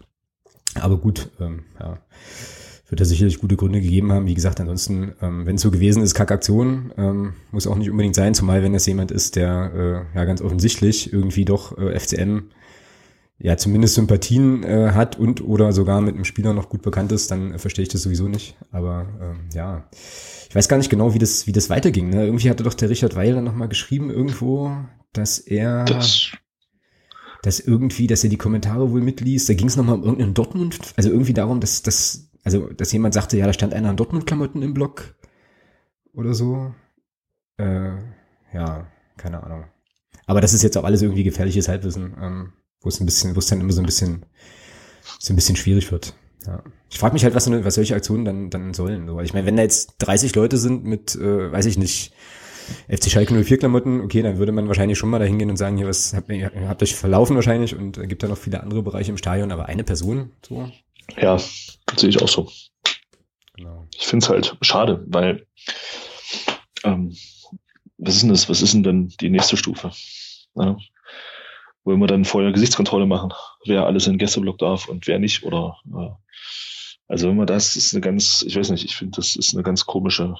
[0.75, 1.99] Aber gut, ähm, ja
[2.89, 4.27] wird er sicherlich gute Gründe gegeben haben.
[4.27, 8.15] Wie gesagt, ansonsten, ähm, wenn es so gewesen ist, Kackaktion, ähm, muss auch nicht unbedingt
[8.15, 12.51] sein, zumal wenn das jemand ist, der äh, ja ganz offensichtlich irgendwie doch äh, FCM
[13.39, 17.31] ja zumindest Sympathien äh, hat und oder sogar mit einem Spieler noch gut bekannt ist,
[17.31, 18.57] dann äh, verstehe ich das sowieso nicht.
[18.71, 19.89] Aber ähm, ja,
[20.49, 22.11] ich weiß gar nicht genau, wie das, wie das weiterging.
[22.11, 22.25] Ne?
[22.25, 24.71] Irgendwie hatte doch der Richard Weil dann nochmal geschrieben irgendwo,
[25.13, 26.33] dass er das
[27.43, 29.49] dass irgendwie, dass er die Kommentare wohl mitliest.
[29.49, 33.13] Da ging es nochmal um irgendeinen Dortmund, also irgendwie darum, dass, dass also, dass jemand
[33.13, 35.17] sagte, ja, da stand einer in Dortmund-Klamotten im Block
[36.13, 36.73] oder so.
[37.57, 37.91] Äh,
[38.55, 39.65] ja, keine Ahnung.
[40.27, 43.41] Aber das ist jetzt auch alles irgendwie gefährliches Halbwissen, ähm, wo es ein bisschen, wo
[43.41, 44.27] es dann immer so ein bisschen,
[45.19, 46.15] so ein bisschen schwierig wird.
[46.47, 46.63] Ja.
[46.89, 49.09] Ich frage mich halt, was, was solche Aktionen dann, dann sollen.
[49.09, 49.21] So.
[49.21, 52.15] Ich meine, wenn da jetzt 30 Leute sind mit, äh, weiß ich nicht,
[52.89, 55.77] FC Schalke 04 Klamotten, okay, dann würde man wahrscheinlich schon mal dahin gehen und sagen,
[55.77, 58.83] hier, was habt ihr, habt euch verlaufen wahrscheinlich und äh, gibt da noch viele andere
[58.83, 60.71] Bereiche im Stadion, aber eine Person, so,
[61.17, 62.51] ja, sehe ich auch so.
[63.57, 63.87] Genau.
[63.95, 65.47] Ich finde es halt schade, weil
[66.85, 67.17] ähm,
[67.99, 68.49] was ist denn das?
[68.49, 69.91] Was ist denn dann die nächste Stufe?
[70.55, 70.77] Ja?
[71.85, 73.33] Wollen wir dann vorher Gesichtskontrolle machen,
[73.65, 75.45] wer alles in den Gästeblock darf und wer nicht?
[75.45, 76.11] Oder äh,
[77.09, 79.63] also wenn man das ist eine ganz, ich weiß nicht, ich finde, das ist eine
[79.63, 80.35] ganz komische.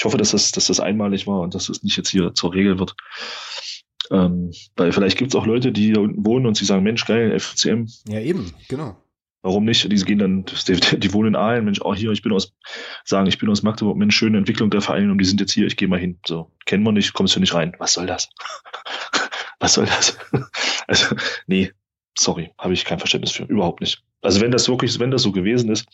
[0.00, 2.54] Ich hoffe, dass das, dass das einmalig war und dass das nicht jetzt hier zur
[2.54, 2.96] Regel wird.
[4.10, 7.04] Ähm, weil vielleicht gibt es auch Leute, die da unten wohnen und sie sagen, Mensch,
[7.04, 7.86] geil, FCM.
[8.08, 8.96] Ja, eben, genau.
[9.42, 9.92] Warum nicht?
[9.92, 12.54] Die gehen dann, die, die wohnen in Aalen, Mensch, auch hier, ich bin aus,
[13.04, 15.66] sagen, ich bin aus Magdeburg, Mensch, schöne Entwicklung der Vereine und die sind jetzt hier,
[15.66, 16.18] ich gehe mal hin.
[16.26, 17.76] So, kennen wir nicht, kommst du nicht rein.
[17.78, 18.30] Was soll das?
[19.60, 20.16] Was soll das?
[20.86, 21.14] also,
[21.46, 21.72] nee,
[22.18, 24.02] sorry, habe ich kein Verständnis für, überhaupt nicht.
[24.22, 25.86] Also wenn das wirklich, wenn das so gewesen ist,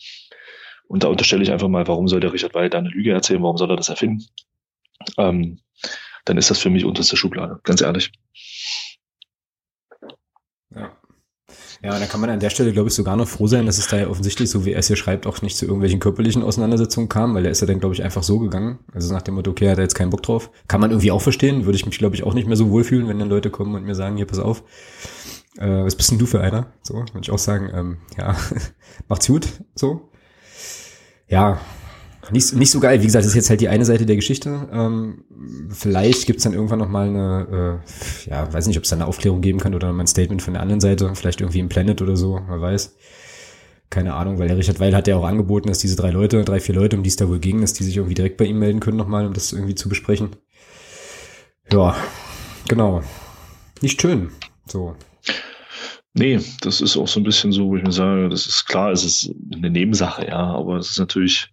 [0.87, 3.43] und da unterstelle ich einfach mal, warum soll der Richard Weil da eine Lüge erzählen,
[3.43, 4.25] warum soll er das erfinden?
[5.17, 5.59] Ähm,
[6.25, 8.11] dann ist das für mich unterste Schublade, ganz ehrlich.
[10.73, 10.97] Ja.
[11.83, 13.87] Ja, da kann man an der Stelle, glaube ich, sogar noch froh sein, dass es
[13.87, 17.07] da ja offensichtlich, so wie er es hier schreibt, auch nicht zu irgendwelchen körperlichen Auseinandersetzungen
[17.07, 18.79] kam, weil er ist ja dann, glaube ich, einfach so gegangen.
[18.93, 20.49] Also nach dem Motto, okay, er hat jetzt keinen Bock drauf.
[20.67, 21.65] Kann man irgendwie auch verstehen.
[21.65, 23.83] Würde ich mich, glaube ich, auch nicht mehr so wohlfühlen, wenn dann Leute kommen und
[23.83, 24.63] mir sagen, hier, pass auf,
[25.57, 26.73] äh, was bist denn du für einer?
[26.81, 28.35] So, würde ich auch sagen, ähm, ja,
[29.07, 30.09] macht's gut, so.
[31.27, 31.59] Ja,
[32.31, 33.01] nicht, nicht so geil.
[33.01, 34.67] Wie gesagt, das ist jetzt halt die eine Seite der Geschichte.
[34.71, 35.23] Ähm,
[35.69, 37.81] vielleicht gibt's dann irgendwann noch mal eine,
[38.25, 40.41] äh, ja, weiß nicht, ob es da eine Aufklärung geben kann oder mal ein Statement
[40.41, 41.13] von der anderen Seite.
[41.15, 42.95] Vielleicht irgendwie im Planet oder so, wer weiß.
[43.89, 46.59] Keine Ahnung, weil der Richard Weil hat ja auch angeboten, dass diese drei Leute, drei,
[46.59, 48.59] vier Leute, um die es da wohl ging, dass die sich irgendwie direkt bei ihm
[48.59, 50.35] melden können nochmal, um das irgendwie zu besprechen.
[51.71, 51.95] Ja,
[52.67, 53.01] genau.
[53.81, 54.31] Nicht schön.
[54.65, 54.95] So.
[56.17, 58.91] Nee, das ist auch so ein bisschen so, wo ich mir sage, das ist klar,
[58.91, 61.51] es ist eine Nebensache, ja, aber es ist natürlich,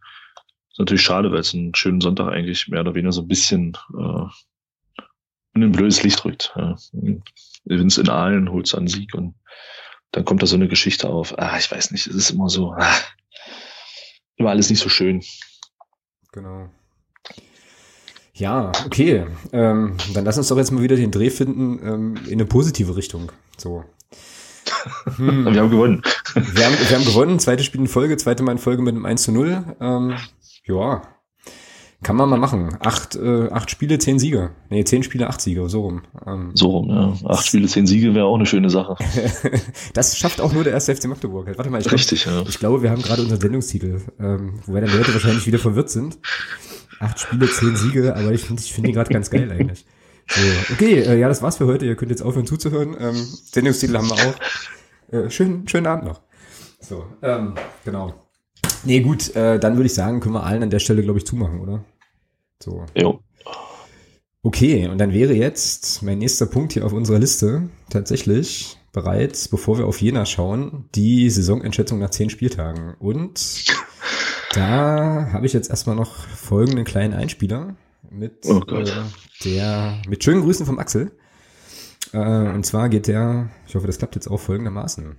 [0.71, 3.77] ist natürlich schade, weil es einen schönen Sonntag eigentlich mehr oder weniger so ein bisschen
[3.93, 5.03] äh,
[5.55, 6.55] in ein blödes Licht rückt.
[6.57, 6.77] Ja.
[7.67, 9.35] Vince in Aalen holt einen Sieg und
[10.13, 11.39] dann kommt da so eine Geschichte auf.
[11.39, 12.97] Ah, ich weiß nicht, es ist immer so, ah,
[14.37, 15.23] immer alles nicht so schön.
[16.33, 16.71] Genau.
[18.33, 19.27] Ja, okay.
[19.53, 22.97] Ähm, dann lass uns doch jetzt mal wieder den Dreh finden ähm, in eine positive
[22.97, 23.31] Richtung.
[23.59, 23.85] So.
[25.17, 25.45] Hm.
[25.47, 26.03] wir haben gewonnen.
[26.35, 29.07] Wir haben, wir haben gewonnen, zweite Spiel in Folge, zweite Mal in Folge mit einem
[29.07, 29.77] 1 zu 0.
[29.81, 30.15] Ähm,
[30.67, 31.03] ja,
[32.03, 32.77] Kann man mal machen.
[32.81, 34.51] Acht, äh, acht Spiele, zehn Siege.
[34.69, 36.03] Nee, zehn Spiele, acht Siege, so rum.
[36.27, 37.15] Ähm, so rum, ja.
[37.31, 38.97] Acht Spiele, zehn Siege wäre auch eine schöne Sache.
[39.95, 41.47] das schafft auch nur der erste FC Magdeburg.
[41.57, 42.49] Warte mal, ich Richtig, glaub, ja.
[42.49, 46.19] Ich glaube, wir haben gerade unseren Sendungstitel, ähm, wobei dann Leute wahrscheinlich wieder verwirrt sind.
[47.01, 49.87] Acht Spiele, zehn Siege, aber ich finde ich finde die gerade ganz geil eigentlich.
[50.29, 50.41] So,
[50.73, 51.87] okay, äh, ja, das war's für heute.
[51.87, 52.97] Ihr könnt jetzt aufhören zuzuhören.
[52.99, 54.35] Ähm, Sendungstitel haben wir auch.
[55.13, 56.21] Äh, schönen, schönen Abend noch.
[56.81, 58.15] So, ähm, genau.
[58.85, 61.27] Nee, gut, äh, dann würde ich sagen, können wir allen an der Stelle, glaube ich,
[61.27, 61.85] zumachen, oder?
[62.63, 62.85] So.
[62.95, 63.21] Jo.
[64.43, 69.79] Okay, und dann wäre jetzt mein nächster Punkt hier auf unserer Liste tatsächlich bereits, bevor
[69.79, 72.95] wir auf Jena schauen, die Saisonentschätzung nach zehn Spieltagen.
[72.99, 73.65] Und
[74.53, 77.75] da habe ich jetzt erstmal noch folgenden kleinen Einspieler
[78.15, 78.85] mit oh äh,
[79.45, 81.13] der mit schönen Grüßen vom Axel.
[82.13, 85.17] Äh, und zwar geht der, ich hoffe, das klappt jetzt auch folgendermaßen.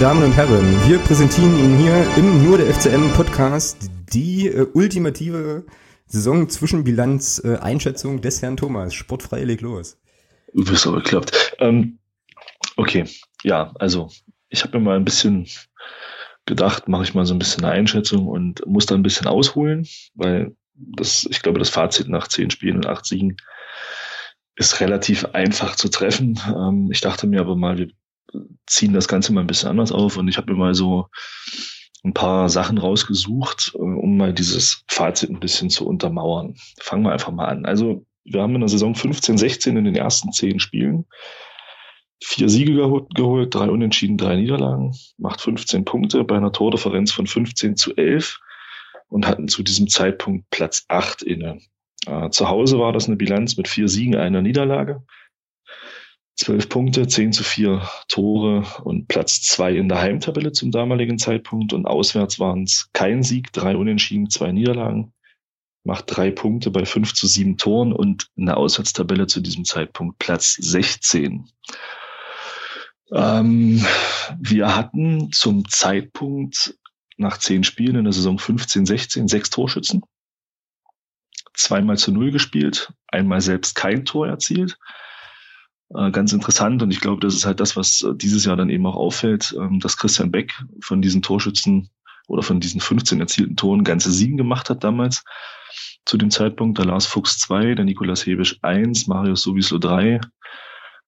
[0.00, 5.64] Damen und Herren, wir präsentieren Ihnen hier im Nur der FCM Podcast die äh, ultimative
[6.06, 7.58] Saison-Zwischenbilanz äh,
[8.20, 8.94] des Herrn Thomas.
[8.94, 9.98] Sportfrei leg los.
[10.54, 11.56] Aber geklappt.
[11.58, 11.98] Ähm,
[12.76, 13.06] okay,
[13.42, 14.08] ja, also
[14.50, 15.48] ich habe mir mal ein bisschen
[16.46, 19.88] gedacht, mache ich mal so ein bisschen eine Einschätzung und muss da ein bisschen ausholen,
[20.14, 23.36] weil das, ich glaube, das Fazit nach zehn Spielen und acht Siegen
[24.54, 26.38] ist relativ einfach zu treffen.
[26.46, 27.88] Ähm, ich dachte mir aber mal, wir
[28.68, 31.08] ziehen das Ganze mal ein bisschen anders auf und ich habe mir mal so
[32.04, 36.54] ein paar Sachen rausgesucht, äh, um mal dieses Fazit ein bisschen zu untermauern.
[36.80, 37.66] Fangen wir einfach mal an.
[37.66, 41.06] Also wir haben in der Saison 15, 16 in den ersten zehn Spielen
[42.22, 47.76] vier Siege geholt, drei Unentschieden, drei Niederlagen, macht 15 Punkte bei einer Tordifferenz von 15
[47.76, 48.40] zu 11
[49.08, 51.60] und hatten zu diesem Zeitpunkt Platz 8 inne.
[52.06, 55.02] Äh, zu Hause war das eine Bilanz mit vier Siegen, einer Niederlage.
[56.38, 61.72] Zwölf Punkte, zehn zu vier Tore und Platz zwei in der Heimtabelle zum damaligen Zeitpunkt.
[61.72, 65.12] Und auswärts waren es kein Sieg, drei Unentschieden, zwei Niederlagen.
[65.82, 70.20] Macht drei Punkte bei fünf zu sieben Toren und in der Auswärtstabelle zu diesem Zeitpunkt
[70.20, 71.50] Platz 16.
[73.10, 73.84] Ähm,
[74.38, 76.78] wir hatten zum Zeitpunkt
[77.16, 80.02] nach zehn Spielen in der Saison 15, 16 sechs Torschützen.
[81.52, 84.78] Zweimal zu null gespielt, einmal selbst kein Tor erzielt
[85.94, 86.82] äh, ganz interessant.
[86.82, 89.54] Und ich glaube, das ist halt das, was äh, dieses Jahr dann eben auch auffällt,
[89.58, 91.90] ähm, dass Christian Beck von diesen Torschützen
[92.26, 95.24] oder von diesen 15 erzielten Toren ganze sieben gemacht hat damals.
[96.04, 100.20] Zu dem Zeitpunkt, der Lars Fuchs 2, der Nikolas Hebisch 1, Marius Sowislo 3,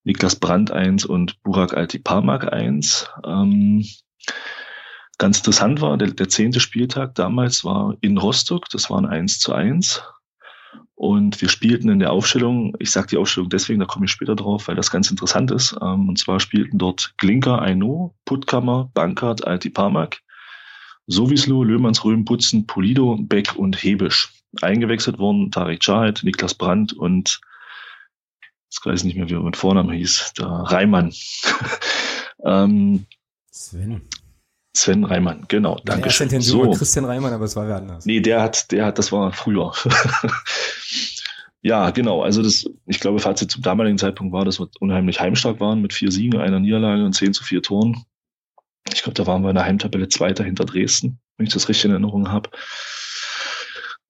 [0.03, 3.09] Niklas Brandt 1 und Burak Altiparmak 1.
[3.25, 3.85] Ähm,
[5.19, 9.53] ganz interessant war, der, der zehnte Spieltag damals war in Rostock, das waren 1 zu
[9.53, 10.03] 1.
[11.01, 14.35] Und wir spielten in der Aufstellung, ich sage die Aufstellung deswegen, da komme ich später
[14.35, 15.75] drauf, weil das ganz interessant ist.
[15.81, 20.21] Ähm, und zwar spielten dort Glinker, Aino, Puttkammer, Bankert, Altipamak,
[21.07, 24.31] Sowislo, Löhmanns, Röhm, Putzen, Polido, Beck und Hebisch.
[24.61, 27.41] Eingewechselt wurden Tarek Chahed, Niklas Brandt und
[28.65, 31.11] jetzt weiß ich nicht mehr, wie er mit Vornamen hieß, der Reimann.
[32.45, 33.07] ähm,
[33.49, 34.03] Sven.
[34.73, 35.77] Sven Reimann, genau.
[35.83, 36.09] Danke.
[36.23, 36.77] Intention so.
[36.77, 38.05] Christian Reimann, aber es war wer anders.
[38.05, 39.73] Nee, der hat, der hat, das war früher.
[41.61, 42.21] ja, genau.
[42.23, 45.93] Also das, ich glaube, Fazit zum damaligen Zeitpunkt war, dass wir unheimlich heimstark waren mit
[45.93, 48.05] vier Siegen, einer Niederlage und zehn zu vier Toren.
[48.93, 51.85] Ich glaube, da waren wir in der Heimtabelle Zweiter hinter Dresden, wenn ich das richtig
[51.85, 52.49] in Erinnerung habe.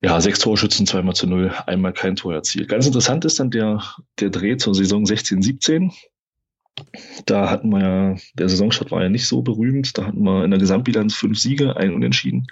[0.04, 2.70] Ja, sechs Torschützen, zweimal zu null, einmal kein Tor erzielt.
[2.70, 3.84] Ganz interessant ist dann der,
[4.20, 5.92] der Dreh zur Saison 16, 17.
[7.26, 9.98] Da hatten wir ja, der Saisonstart war ja nicht so berühmt.
[9.98, 12.48] Da hatten wir in der Gesamtbilanz fünf Siege, ein Unentschieden,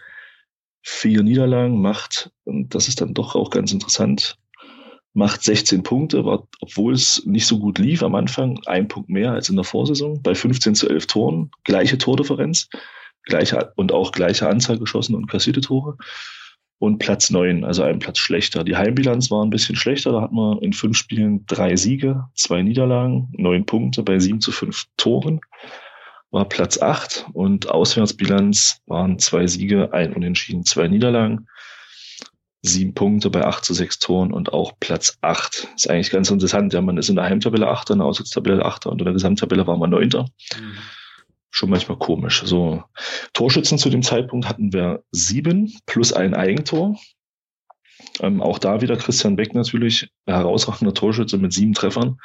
[0.82, 4.38] vier Niederlagen, macht, und das ist dann doch auch ganz interessant,
[5.14, 9.32] macht 16 Punkte, war, obwohl es nicht so gut lief am Anfang, ein Punkt mehr
[9.32, 12.70] als in der Vorsaison, bei 15 zu 11 Toren, gleiche Tordifferenz,
[13.24, 15.98] gleiche und auch gleiche Anzahl geschossen und kassierte Tore
[16.80, 18.64] und Platz neun, also ein Platz schlechter.
[18.64, 20.14] Die Heimbilanz war ein bisschen schlechter.
[20.14, 24.52] Da hatten wir in fünf Spielen drei Siege, zwei Niederlagen, neun Punkte bei sieben zu
[24.52, 25.42] fünf Toren.
[26.32, 31.48] War Platz acht und Auswärtsbilanz waren zwei Siege, ein Unentschieden, zwei Niederlagen.
[32.62, 35.68] Sieben Punkte bei acht zu sechs Toren und auch Platz acht.
[35.76, 36.74] Ist eigentlich ganz interessant.
[36.74, 39.68] Ja, man ist in der Heimtabelle Achter, in der Auswärtstabelle Achter und in der Gesamttabelle
[39.68, 40.28] war man Neunter.
[40.58, 40.78] Mhm
[41.52, 42.44] schon manchmal komisch.
[42.46, 42.84] So
[43.34, 46.98] Torschützen zu dem Zeitpunkt hatten wir sieben plus ein Eigentor.
[48.22, 52.18] Ähm, auch da wieder Christian Beck natürlich, herausragender Torschütze mit sieben Treffern.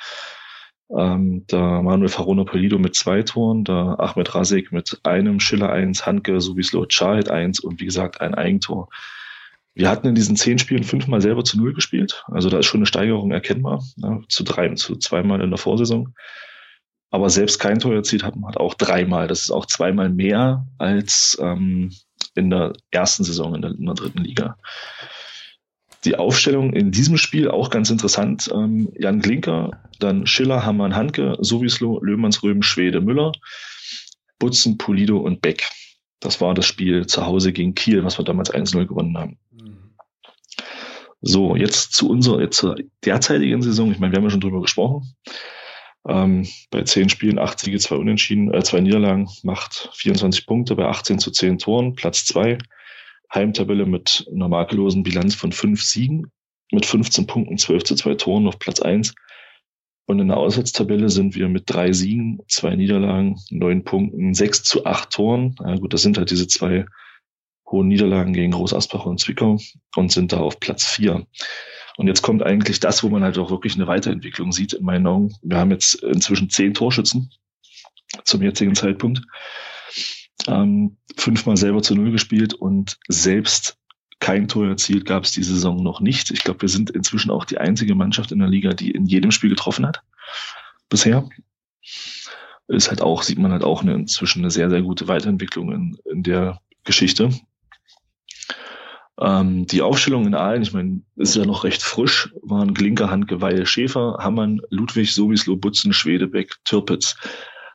[0.96, 6.06] Ähm, der Manuel Farona Polido mit zwei Toren, der Ahmed Rasek mit einem, Schiller eins,
[6.06, 8.88] Hanke, Subislo Chahed eins und wie gesagt ein Eigentor.
[9.74, 12.24] Wir hatten in diesen zehn Spielen fünfmal selber zu null gespielt.
[12.28, 13.82] Also da ist schon eine Steigerung erkennbar.
[13.96, 16.14] Ja, zu drei, zu zweimal in der Vorsaison.
[17.14, 19.28] Aber selbst kein Tor erzielt hat man auch dreimal.
[19.28, 21.92] Das ist auch zweimal mehr als ähm,
[22.34, 24.58] in der ersten Saison in der, in der dritten Liga.
[26.04, 28.50] Die Aufstellung in diesem Spiel auch ganz interessant.
[28.52, 33.30] Ähm, Jan Glinker, dann Schiller, Hammann, Hanke, Sowislo, Löhmanns, Röhm, Schwede, Müller,
[34.40, 35.70] Butzen, Pulido und Beck.
[36.18, 39.38] Das war das Spiel zu Hause gegen Kiel, was wir damals 1-0 gewonnen haben.
[41.20, 42.74] So, jetzt zu unserer, jetzt zur
[43.04, 43.92] derzeitigen Saison.
[43.92, 45.14] Ich meine, wir haben ja schon drüber gesprochen.
[46.06, 50.86] Ähm, bei zehn Spielen, acht Siege, zwei Unentschieden, äh, zwei Niederlagen, macht 24 Punkte bei
[50.86, 52.58] 18 zu 10 Toren, Platz zwei.
[53.32, 56.30] Heimtabelle mit einer makellosen Bilanz von fünf Siegen,
[56.70, 59.14] mit 15 Punkten, 12 zu 2 Toren auf Platz eins.
[60.06, 64.84] Und in der Auswärtstabelle sind wir mit drei Siegen, zwei Niederlagen, neun Punkten, sechs zu
[64.84, 65.56] acht Toren.
[65.64, 66.84] Ja, gut, das sind halt diese zwei
[67.70, 69.58] hohen Niederlagen gegen Groß Asbach und Zwickau
[69.96, 71.26] und sind da auf Platz vier.
[71.96, 75.06] Und jetzt kommt eigentlich das, wo man halt auch wirklich eine Weiterentwicklung sieht, in meinen
[75.06, 75.34] Augen.
[75.42, 77.30] Wir haben jetzt inzwischen zehn Torschützen
[78.24, 79.22] zum jetzigen Zeitpunkt.
[80.46, 83.78] Ähm, fünfmal selber zu Null gespielt und selbst
[84.18, 86.30] kein Tor erzielt gab es die Saison noch nicht.
[86.30, 89.30] Ich glaube, wir sind inzwischen auch die einzige Mannschaft in der Liga, die in jedem
[89.30, 90.02] Spiel getroffen hat.
[90.88, 91.28] Bisher.
[92.66, 95.98] Ist halt auch, sieht man halt auch eine, inzwischen eine sehr, sehr gute Weiterentwicklung in,
[96.10, 97.30] in der Geschichte.
[99.20, 103.40] Ähm, die Aufstellung in Aalen, ich meine, ist ja noch recht frisch, waren Glinker, Handke,
[103.40, 107.16] Weil, Schäfer, Hammann, Ludwig, Sowislo, Butzen, Schwedebeck, Türpitz.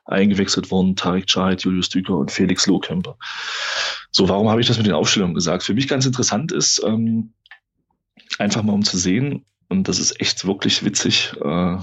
[0.04, 3.16] Eingewechselt worden Tarek Chahed, Julius Düker und Felix Lohkemper.
[4.10, 5.62] So, warum habe ich das mit den Aufstellungen gesagt?
[5.62, 7.32] Für mich ganz interessant ist, ähm,
[8.38, 11.76] einfach mal um zu sehen, und das ist echt wirklich witzig, äh,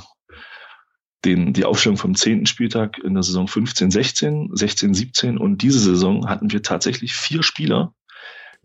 [1.24, 5.80] den, die Aufstellung vom zehnten Spieltag in der Saison 15, 16, 16, 17 und diese
[5.80, 7.93] Saison hatten wir tatsächlich vier Spieler,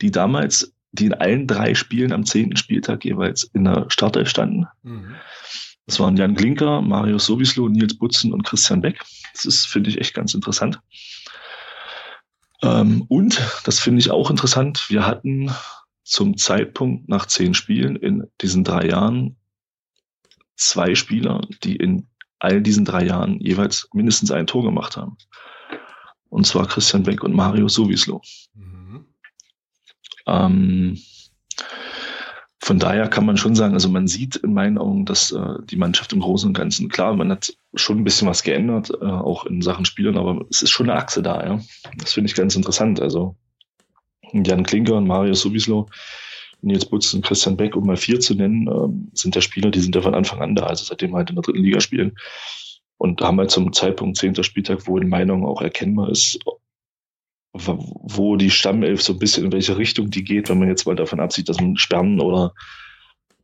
[0.00, 4.66] die damals die in allen drei Spielen am zehnten Spieltag jeweils in der Startelf standen.
[4.82, 5.14] Mhm.
[5.86, 9.02] Das waren Jan Glinker, Marius Sobislo, Nils Butzen und Christian Beck.
[9.32, 10.80] Das ist, finde ich, echt ganz interessant.
[12.62, 15.50] Ähm, und, das finde ich auch interessant, wir hatten
[16.04, 19.36] zum Zeitpunkt nach zehn Spielen in diesen drei Jahren
[20.56, 25.16] zwei Spieler, die in all diesen drei Jahren jeweils mindestens ein Tor gemacht haben.
[26.28, 28.20] Und zwar Christian Beck und Mario Sowislo.
[28.54, 28.71] Mhm.
[30.26, 30.98] Ähm,
[32.64, 35.76] von daher kann man schon sagen, also man sieht in meinen Augen, dass äh, die
[35.76, 39.46] Mannschaft im Großen und Ganzen, klar, man hat schon ein bisschen was geändert, äh, auch
[39.46, 41.60] in Sachen Spielern, aber es ist schon eine Achse da, ja.
[41.98, 43.00] Das finde ich ganz interessant.
[43.00, 43.34] Also
[44.32, 45.88] Jan Klinker und Mario Subislo,
[46.60, 49.80] Nils Butz und Christian Beck, um mal vier zu nennen, äh, sind der Spieler, die
[49.80, 52.16] sind ja von Anfang an da, also seitdem halt in der dritten Liga spielen.
[52.96, 56.38] Und haben halt zum Zeitpunkt zehnter Spieltag, wo in meinen Augen auch erkennbar ist,
[57.52, 60.96] wo die Stammelf so ein bisschen in welche Richtung die geht, wenn man jetzt mal
[60.96, 62.54] davon absieht, dass man Sperren oder,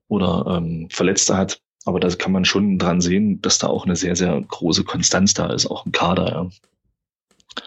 [0.08, 1.60] oder ähm, Verletzte hat.
[1.84, 5.34] Aber da kann man schon dran sehen, dass da auch eine sehr, sehr große Konstanz
[5.34, 6.28] da ist, auch im Kader.
[6.28, 7.62] Ja.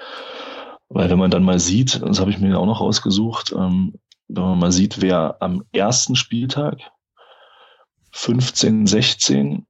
[0.90, 3.94] Weil wenn man dann mal sieht, das habe ich mir auch noch rausgesucht, ähm,
[4.28, 6.80] wenn man mal sieht, wer am ersten Spieltag
[8.12, 9.66] 15, 16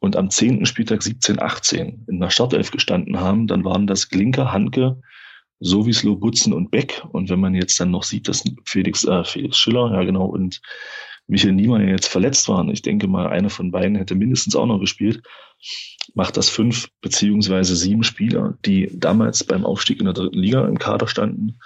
[0.00, 4.52] und am zehnten Spieltag 17, 18 in der Startelf gestanden haben, dann waren das Glinker,
[4.52, 5.00] Hanke,
[5.60, 7.02] Sowislo, Butzen und Beck.
[7.12, 10.60] Und wenn man jetzt dann noch sieht, dass Felix, äh, Felix Schiller, ja genau, und
[11.26, 14.78] Michael Niemann jetzt verletzt waren, ich denke mal, einer von beiden hätte mindestens auch noch
[14.78, 15.22] gespielt,
[16.14, 20.78] macht das fünf beziehungsweise sieben Spieler, die damals beim Aufstieg in der dritten Liga im
[20.78, 21.58] Kader standen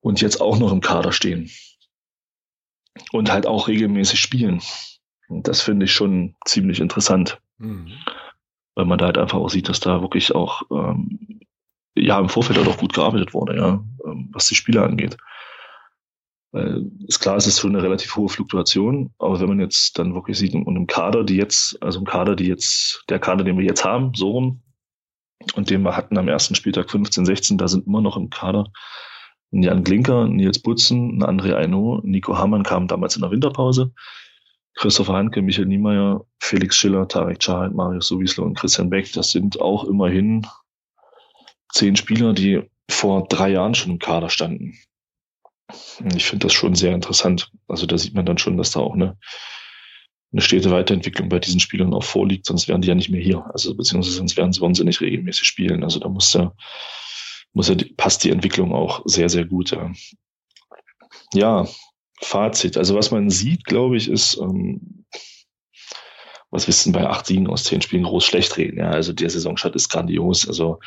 [0.00, 1.50] und jetzt auch noch im Kader stehen.
[3.12, 4.60] Und halt auch regelmäßig spielen.
[5.28, 7.40] Und das finde ich schon ziemlich interessant.
[7.58, 7.92] Mhm.
[8.74, 11.40] Weil man da halt einfach auch sieht, dass da wirklich auch ähm,
[12.04, 15.16] ja im Vorfeld auch gut gearbeitet wurde, ja, ähm, was die Spieler angeht.
[16.50, 20.14] Weil ist klar, es ist schon eine relativ hohe Fluktuation, aber wenn man jetzt dann
[20.14, 23.58] wirklich sieht, und im Kader, die jetzt, also im Kader, die jetzt, der Kader, den
[23.58, 24.62] wir jetzt haben, so rum,
[25.54, 28.70] und den wir hatten am ersten Spieltag 15, 16, da sind immer noch im Kader
[29.50, 33.92] Jan Glinker, Nils Butzen, André Aino, Nico Hamann kam damals in der Winterpause,
[34.74, 39.60] Christopher Hanke, Michael Niemeyer, Felix Schiller, Tarek Chahat, Marius Sowieslo und Christian Beck, das sind
[39.60, 40.46] auch immerhin
[41.72, 44.78] zehn Spieler, die vor drei Jahren schon im Kader standen.
[46.14, 47.50] Ich finde das schon sehr interessant.
[47.66, 49.18] Also da sieht man dann schon, dass da auch eine,
[50.32, 53.44] eine stete Weiterentwicklung bei diesen Spielern auch vorliegt, sonst wären die ja nicht mehr hier.
[53.52, 55.84] Also beziehungsweise sonst wären sie, wollen nicht regelmäßig spielen.
[55.84, 56.54] Also da muss ja,
[57.52, 59.72] muss ja, passt die Entwicklung auch sehr, sehr gut.
[59.72, 59.92] Ja.
[61.34, 61.68] ja,
[62.20, 62.76] Fazit.
[62.78, 65.04] Also was man sieht, glaube ich, ist, ähm,
[66.50, 68.78] was wissen bei acht Siegen aus zehn Spielen groß schlecht reden.
[68.78, 70.48] Ja, also der Saisonstart ist grandios.
[70.48, 70.80] Also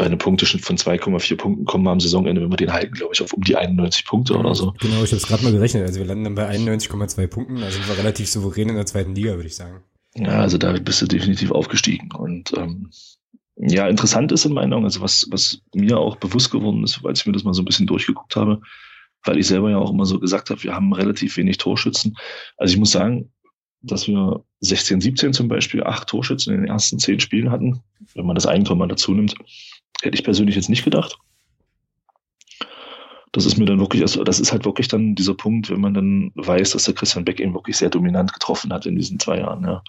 [0.00, 3.12] bei einem Punkteschnitt von 2,4 Punkten kommen wir am Saisonende, wenn wir den halten, glaube
[3.12, 4.72] ich, auf um die 91 Punkte oder so.
[4.80, 5.86] Genau, ich habe es gerade mal gerechnet.
[5.86, 7.62] Also wir landen dann bei 91,2 Punkten.
[7.62, 9.82] Also sind wir relativ souverän in der zweiten Liga, würde ich sagen.
[10.14, 12.12] Ja, also da bist du definitiv aufgestiegen.
[12.12, 12.88] Und ähm,
[13.56, 17.12] ja, interessant ist in meinen Augen, also was, was mir auch bewusst geworden ist, weil
[17.12, 18.62] ich mir das mal so ein bisschen durchgeguckt habe,
[19.24, 22.16] weil ich selber ja auch immer so gesagt habe, wir haben relativ wenig Torschützen.
[22.56, 23.30] Also ich muss sagen,
[23.82, 27.82] dass wir 16, 17 zum Beispiel acht Torschützen in den ersten zehn Spielen hatten,
[28.14, 29.34] wenn man das Eigentor mal dazu nimmt,
[30.02, 31.18] hätte ich persönlich jetzt nicht gedacht.
[33.32, 35.94] Das ist mir dann wirklich, also das ist halt wirklich dann dieser Punkt, wenn man
[35.94, 39.38] dann weiß, dass der Christian Beck eben wirklich sehr dominant getroffen hat in diesen zwei
[39.38, 39.62] Jahren.
[39.62, 39.82] Ja.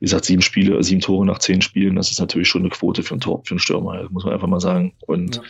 [0.00, 3.02] Wie gesagt, sieben Spiele, sieben Tore nach zehn Spielen, das ist natürlich schon eine Quote
[3.02, 4.94] für einen Tor, für einen Stürmer, muss man einfach mal sagen.
[5.06, 5.42] Und ja.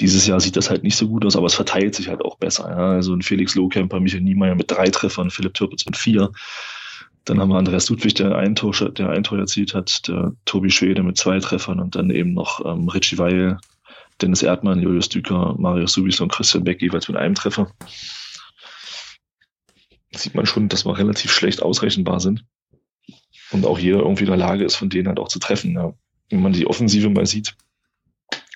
[0.00, 2.38] dieses Jahr sieht das halt nicht so gut aus, aber es verteilt sich halt auch
[2.38, 2.70] besser.
[2.70, 2.92] Ja.
[2.92, 6.32] Also ein Felix Lohkemper, Michael Niemeyer mit drei Treffern, Philipp Türpitz mit vier.
[7.24, 10.70] Dann haben wir Andreas Ludwig, der ein Tor, der ein Tor erzielt hat, der Tobi
[10.70, 13.58] Schwede mit zwei Treffern und dann eben noch ähm, Richie Weil,
[14.20, 17.72] Dennis Erdmann, Julius Düker, Marius Subis und Christian Beck jeweils mit einem Treffer.
[20.12, 22.44] Sieht man schon, dass wir relativ schlecht ausrechenbar sind.
[23.50, 25.74] Und auch jeder irgendwie in der Lage ist, von denen halt auch zu treffen.
[25.74, 25.92] Ja.
[26.30, 27.56] Wenn man die Offensive mal sieht,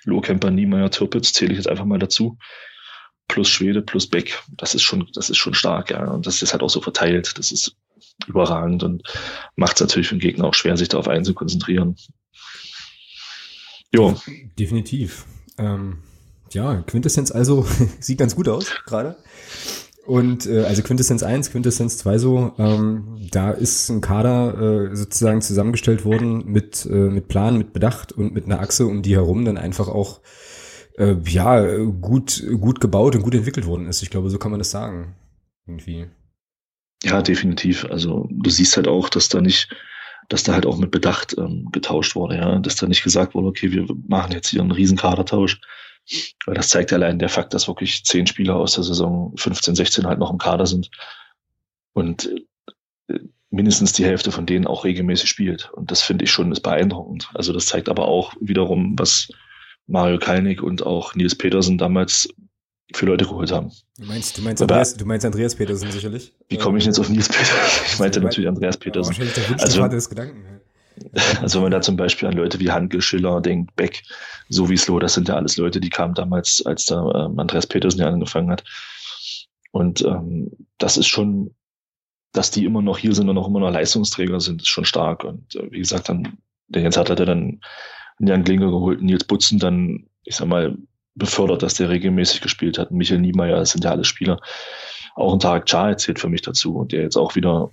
[0.05, 2.39] Lohkemper, Niemeyer, Türpitz zähle ich jetzt einfach mal dazu.
[3.27, 4.43] Plus Schwede, plus Beck.
[4.49, 6.05] Das ist schon, das ist schon stark, ja.
[6.11, 7.37] Und das ist halt auch so verteilt.
[7.39, 7.77] Das ist
[8.27, 9.03] überragend und
[9.57, 11.97] macht es natürlich für den Gegner auch schwer, sich darauf einzukonzentrieren.
[13.93, 14.15] Jo.
[14.59, 15.25] Definitiv.
[15.57, 15.99] Ähm,
[16.53, 17.67] ja, Quintessenz also
[18.01, 19.17] sieht ganz gut aus gerade.
[20.07, 25.43] Und äh, also Quintessenz 1, Quintessenz 2 so, ähm, da ist ein Kader äh, sozusagen
[25.43, 29.45] zusammengestellt worden mit, äh, mit Plan, mit Bedacht und mit einer Achse, um die herum
[29.45, 30.21] dann einfach auch
[30.97, 34.03] äh, ja gut, gut gebaut und gut entwickelt worden ist.
[34.03, 35.15] Ich glaube, so kann man das sagen.
[35.67, 36.07] Irgendwie.
[37.05, 37.85] Ja, definitiv.
[37.85, 39.69] Also du siehst halt auch, dass da nicht,
[40.29, 43.49] dass da halt auch mit Bedacht ähm, getauscht wurde, ja, dass da nicht gesagt wurde,
[43.49, 45.61] okay, wir machen jetzt hier einen riesen Kadertausch.
[46.47, 50.07] Weil das zeigt allein der Fakt, dass wirklich zehn Spieler aus der Saison 15, 16
[50.07, 50.91] halt noch im Kader sind.
[51.93, 52.31] Und
[53.09, 53.19] äh,
[53.51, 55.71] mindestens die Hälfte von denen auch regelmäßig spielt.
[55.73, 57.31] Und das finde ich schon ist beeindruckend.
[57.35, 59.29] Also das zeigt aber auch wiederum, was
[59.87, 62.29] Mario Kalnick und auch Nils Petersen damals
[62.95, 63.71] für Leute geholt haben.
[63.99, 66.33] Du meinst, du meinst, Andreas, du meinst Andreas Petersen sicherlich?
[66.49, 67.55] Wie komme ich jetzt auf Nils Petersen?
[67.93, 69.15] Ich meinte natürlich Andreas Petersen.
[69.59, 70.45] Also, des Gedanken.
[71.41, 74.03] Also wenn man da zum Beispiel an Leute wie Handel, Schiller denkt, Beck,
[74.49, 78.09] Sowieso, das sind ja alles Leute, die kamen damals, als da ähm, Andreas Petersen ja
[78.09, 78.65] angefangen hat.
[79.71, 81.55] Und ähm, das ist schon,
[82.33, 85.23] dass die immer noch hier sind und auch immer noch Leistungsträger sind, ist schon stark.
[85.23, 87.61] Und äh, wie gesagt, dann, der Jens hat, hat er dann
[88.19, 90.77] Jan Klinger geholt, Nils Butzen dann, ich sag mal,
[91.19, 92.91] befördert, dass der regelmäßig gespielt hat.
[92.91, 94.41] Michael Niemeyer, das sind ja alle Spieler.
[95.15, 97.71] Auch ein Tarek Char zählt für mich dazu und der jetzt auch wieder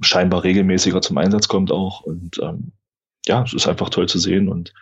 [0.00, 2.00] scheinbar regelmäßiger zum Einsatz kommt auch.
[2.00, 2.72] Und ähm,
[3.26, 4.74] ja, es ist einfach toll zu sehen und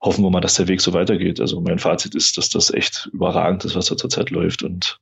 [0.00, 1.40] hoffen wir mal, dass der Weg so weitergeht.
[1.40, 5.00] Also mein Fazit ist, dass das echt überragend ist, was da zurzeit läuft und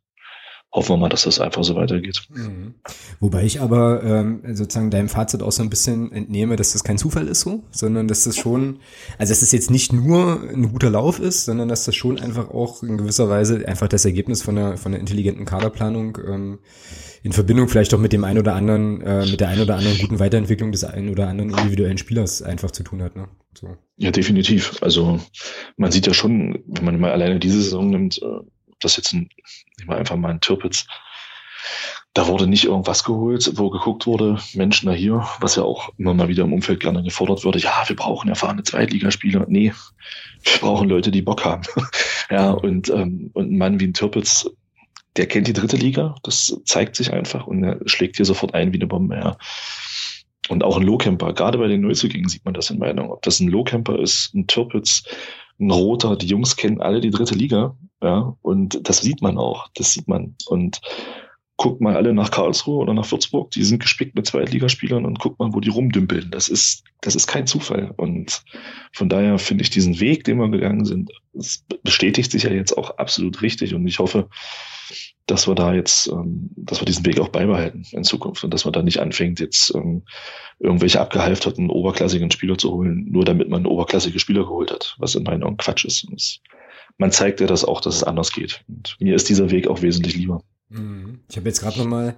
[0.74, 2.22] hoffen wir mal, dass das einfach so weitergeht.
[2.34, 2.74] Mhm.
[3.20, 6.98] Wobei ich aber ähm, sozusagen deinem Fazit auch so ein bisschen entnehme, dass das kein
[6.98, 8.80] Zufall ist so, sondern dass das schon,
[9.16, 12.18] also dass es das jetzt nicht nur ein guter Lauf ist, sondern dass das schon
[12.18, 16.58] einfach auch in gewisser Weise einfach das Ergebnis von der von der intelligenten Kaderplanung ähm,
[17.22, 19.96] in Verbindung vielleicht auch mit dem einen oder anderen, äh, mit der einen oder anderen
[19.98, 23.16] guten Weiterentwicklung des einen oder anderen individuellen Spielers einfach zu tun hat.
[23.16, 23.28] Ne?
[23.54, 23.76] So.
[23.96, 24.76] Ja, definitiv.
[24.82, 25.20] Also
[25.76, 28.26] man sieht ja schon, wenn man mal alleine diese Saison nimmt, äh,
[28.80, 29.30] das jetzt ein,
[29.84, 30.86] ich mal einfach mal ein Türpitz,
[32.14, 36.14] da wurde nicht irgendwas geholt, wo geguckt wurde, Menschen da hier, was ja auch immer
[36.14, 39.46] mal wieder im Umfeld gerne gefordert würde, ja, wir brauchen erfahrene Zweitligaspieler.
[39.48, 39.72] Nee,
[40.42, 41.62] wir brauchen Leute, die Bock haben.
[42.30, 44.48] ja, und, ähm, und ein Mann wie ein Türpitz,
[45.16, 48.72] der kennt die dritte Liga, das zeigt sich einfach und er schlägt hier sofort ein
[48.72, 49.36] wie eine Bombe, ja.
[50.48, 53.10] Und auch ein Lohcamper, gerade bei den Neuzugängen sieht man das in Meinung.
[53.10, 55.04] Ob das ein Lohcamper ist, ein Türpitz,
[55.58, 59.68] ein Roter, die Jungs kennen alle die dritte Liga, ja, und das sieht man auch,
[59.74, 60.36] das sieht man.
[60.46, 60.80] Und
[61.56, 65.38] guckt mal alle nach Karlsruhe oder nach Würzburg, die sind gespickt mit Zweitligaspielern und guckt
[65.38, 66.30] mal, wo die rumdümpeln.
[66.30, 67.94] Das ist, das ist kein Zufall.
[67.96, 68.42] Und
[68.92, 71.12] von daher finde ich diesen Weg, den wir gegangen sind,
[71.82, 73.72] bestätigt sich ja jetzt auch absolut richtig.
[73.74, 74.28] Und ich hoffe,
[75.26, 78.64] dass wir da jetzt, ähm, dass wir diesen Weg auch beibehalten in Zukunft und dass
[78.64, 80.02] man da nicht anfängt, jetzt ähm,
[80.58, 85.22] irgendwelche abgehalfterten oberklassigen Spieler zu holen, nur damit man oberklassige Spieler geholt hat, was in
[85.22, 86.06] meinen Augen Quatsch ist.
[86.98, 88.64] Man zeigt ja das auch, dass es anders geht.
[88.68, 90.42] Und mir ist dieser Weg auch wesentlich lieber.
[90.70, 91.20] Mhm.
[91.28, 92.14] Ich habe jetzt gerade noch mal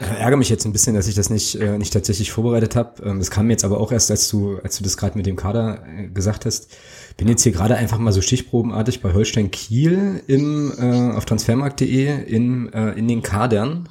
[0.00, 3.02] äh, ärgere mich jetzt ein bisschen, dass ich das nicht äh, nicht tatsächlich vorbereitet habe.
[3.04, 5.36] Ähm, das kam jetzt aber auch erst, als du als du das gerade mit dem
[5.36, 6.70] Kader äh, gesagt hast.
[7.16, 12.24] Bin jetzt hier gerade einfach mal so stichprobenartig bei Holstein Kiel im äh, auf transfermarkt.de
[12.24, 13.88] in äh, in den Kadern,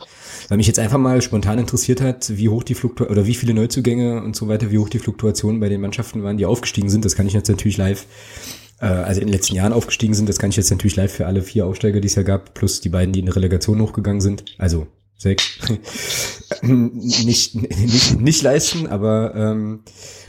[0.49, 3.53] weil mich jetzt einfach mal spontan interessiert hat, wie hoch die Fluktu oder wie viele
[3.53, 7.05] Neuzugänge und so weiter, wie hoch die Fluktuationen bei den Mannschaften waren, die aufgestiegen sind.
[7.05, 8.05] Das kann ich jetzt natürlich live
[8.82, 10.28] äh, also in den letzten Jahren aufgestiegen sind.
[10.28, 12.82] Das kann ich jetzt natürlich live für alle vier Aufsteiger, die es ja gab, plus
[12.82, 14.44] die beiden, die in der Relegation hochgegangen sind.
[14.58, 15.60] Also sechs.
[16.62, 19.84] nicht, nicht, nicht leisten, aber ähm,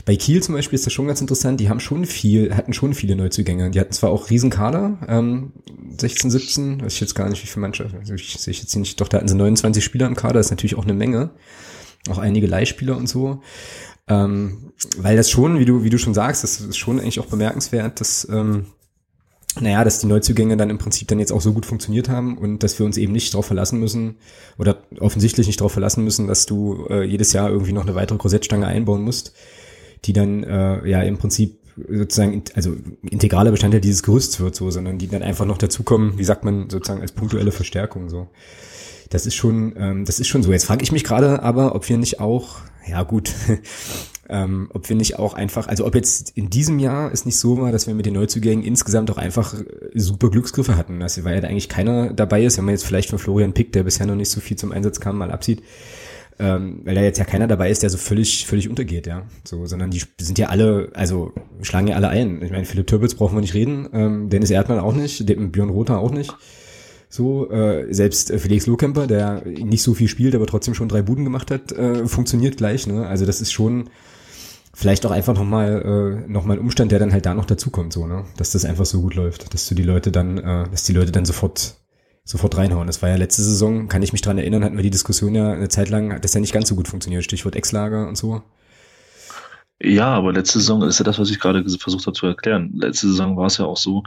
[0.05, 1.59] bei Kiel zum Beispiel ist das schon ganz interessant.
[1.59, 3.71] Die haben schon viel, hatten schon viele Neuzugänge.
[3.71, 5.53] Die hatten zwar auch Riesenkader, ähm,
[5.97, 8.99] 16, 17, weiß ich jetzt gar nicht, wie viele Mannschaften, also ich sehe jetzt nicht,
[8.99, 11.31] doch da hatten sie 29 Spieler im Kader, das ist natürlich auch eine Menge.
[12.09, 13.41] Auch einige Leihspieler und so.
[14.07, 17.27] Ähm, weil das schon, wie du, wie du schon sagst, das ist schon eigentlich auch
[17.27, 18.65] bemerkenswert, dass, ähm,
[19.59, 22.63] naja, dass die Neuzugänge dann im Prinzip dann jetzt auch so gut funktioniert haben und
[22.63, 24.15] dass wir uns eben nicht darauf verlassen müssen
[24.57, 28.17] oder offensichtlich nicht darauf verlassen müssen, dass du äh, jedes Jahr irgendwie noch eine weitere
[28.17, 29.33] Korsettstange einbauen musst,
[30.05, 34.97] die dann äh, ja im Prinzip sozusagen, also integraler Bestandteil dieses Gerüsts wird so, sondern
[34.97, 38.27] die dann einfach noch dazukommen, wie sagt man, sozusagen als punktuelle Verstärkung so.
[39.09, 40.51] Das ist schon, ähm, das ist schon so.
[40.51, 43.33] Jetzt frage ich mich gerade aber, ob wir nicht auch ja gut,
[44.29, 47.59] ähm, ob wir nicht auch einfach, also ob jetzt in diesem Jahr es nicht so
[47.59, 51.41] war, dass wir mit den Neuzugängen insgesamt auch einfach äh, super Glücksgriffe hatten, dass weil
[51.41, 54.15] ja eigentlich keiner dabei ist, wenn man jetzt vielleicht von Florian Pick, der bisher noch
[54.15, 55.61] nicht so viel zum Einsatz kam, mal absieht,
[56.39, 59.65] ähm, weil da jetzt ja keiner dabei ist, der so völlig, völlig untergeht, ja, so,
[59.65, 61.31] sondern die sind ja alle, also
[61.61, 62.41] schlagen ja alle ein.
[62.41, 65.99] Ich meine, Philipp Türbitz brauchen wir nicht reden, ähm, Dennis Erdmann auch nicht, Björn Rother
[65.99, 66.33] auch nicht.
[67.13, 71.03] So, äh, selbst äh, Felix Lohkemper, der nicht so viel spielt, aber trotzdem schon drei
[71.03, 72.87] Buden gemacht hat, äh, funktioniert gleich.
[72.87, 73.05] Ne?
[73.05, 73.91] Also das ist schon
[74.73, 78.07] vielleicht auch einfach nochmal äh, noch ein Umstand, der dann halt da noch dazukommt, so,
[78.07, 78.25] ne?
[78.37, 81.11] Dass das einfach so gut läuft, dass du die Leute dann, äh, dass die Leute
[81.11, 81.75] dann sofort
[82.23, 82.87] sofort reinhauen.
[82.87, 85.51] Das war ja letzte Saison, kann ich mich dran erinnern, hatten wir die Diskussion ja
[85.51, 88.41] eine Zeit lang, hat das ja nicht ganz so gut funktioniert, Stichwort Ex-Lager und so.
[89.79, 92.71] Ja, aber letzte Saison ist ja das, was ich gerade versucht habe zu erklären.
[92.73, 94.01] Letzte Saison war es ja auch so,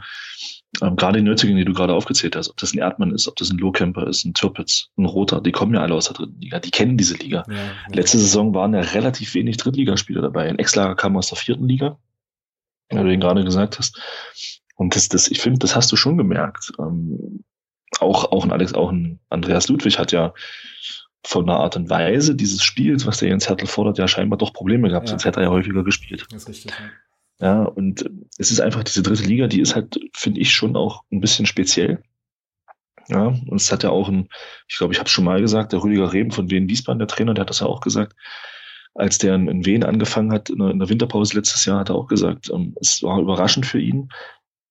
[0.81, 3.35] ähm, gerade die Nötigen, die du gerade aufgezählt hast, ob das ein Erdmann ist, ob
[3.35, 6.39] das ein Lohkemper ist, ein Türpitz, ein Roter, die kommen ja alle aus der dritten
[6.39, 7.43] Liga, die kennen diese Liga.
[7.47, 7.71] Ja, ja.
[7.91, 10.49] Letzte Saison waren ja relativ wenig Drittligaspieler dabei.
[10.49, 11.97] Ein Exlager kam aus der vierten Liga,
[12.89, 13.99] wie du ihn gerade gesagt hast.
[14.75, 16.71] Und das, das, ich finde, das hast du schon gemerkt.
[16.79, 17.43] Ähm,
[17.99, 20.33] auch, auch ein Alex, auch ein Andreas Ludwig hat ja
[21.23, 24.53] von der Art und Weise dieses Spiels, was der Jens Hertel fordert, ja scheinbar doch
[24.53, 25.11] Probleme gehabt, ja.
[25.11, 26.25] sonst hätte er ja häufiger gespielt.
[26.29, 26.85] Das ist richtig, ja.
[27.39, 31.03] Ja, und es ist einfach diese dritte Liga, die ist halt, finde ich, schon auch
[31.11, 32.01] ein bisschen speziell.
[33.09, 34.27] Ja, und es hat ja auch ein,
[34.67, 37.33] ich glaube, ich habe schon mal gesagt, der Rüdiger Reben von Wien Wiesbaden, der Trainer,
[37.33, 38.15] der hat das ja auch gesagt,
[38.95, 41.95] als der in, Wien angefangen hat, in der, in der, Winterpause letztes Jahr, hat er
[41.95, 44.09] auch gesagt, ähm, es war überraschend für ihn,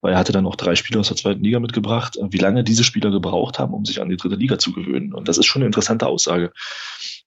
[0.00, 2.84] weil er hatte dann auch drei Spieler aus der zweiten Liga mitgebracht, wie lange diese
[2.84, 5.14] Spieler gebraucht haben, um sich an die dritte Liga zu gewöhnen.
[5.14, 6.52] Und das ist schon eine interessante Aussage.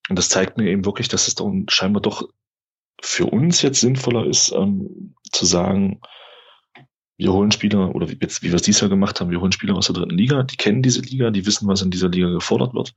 [0.09, 2.27] Und das zeigt mir eben wirklich, dass es doch scheinbar doch
[3.01, 6.01] für uns jetzt sinnvoller ist, ähm, zu sagen,
[7.17, 9.51] wir holen Spieler, oder wie, jetzt, wie wir es dieses Jahr gemacht haben, wir holen
[9.51, 12.29] Spieler aus der dritten Liga, die kennen diese Liga, die wissen, was in dieser Liga
[12.29, 12.93] gefordert wird.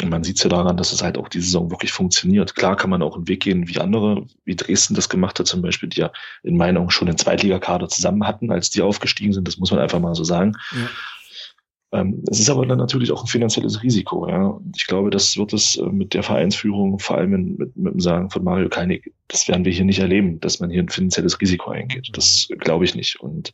[0.00, 2.54] Und man sieht es ja daran, dass es halt auch diese Saison wirklich funktioniert.
[2.54, 5.60] Klar kann man auch einen Weg gehen wie andere, wie Dresden das gemacht hat zum
[5.60, 6.12] Beispiel, die ja
[6.42, 9.46] in Meinung schon den Zweitligakader zusammen hatten, als die aufgestiegen sind.
[9.46, 10.54] Das muss man einfach mal so sagen.
[10.72, 10.88] Ja.
[11.92, 14.26] Ähm, es ist aber dann natürlich auch ein finanzielles Risiko.
[14.26, 14.58] Ja.
[14.74, 18.30] Ich glaube, das wird es äh, mit der Vereinsführung, vor allem mit, mit dem Sagen
[18.30, 21.70] von Mario Keinig, das werden wir hier nicht erleben, dass man hier ein finanzielles Risiko
[21.70, 22.08] eingeht.
[22.12, 23.20] Das glaube ich nicht.
[23.20, 23.52] Und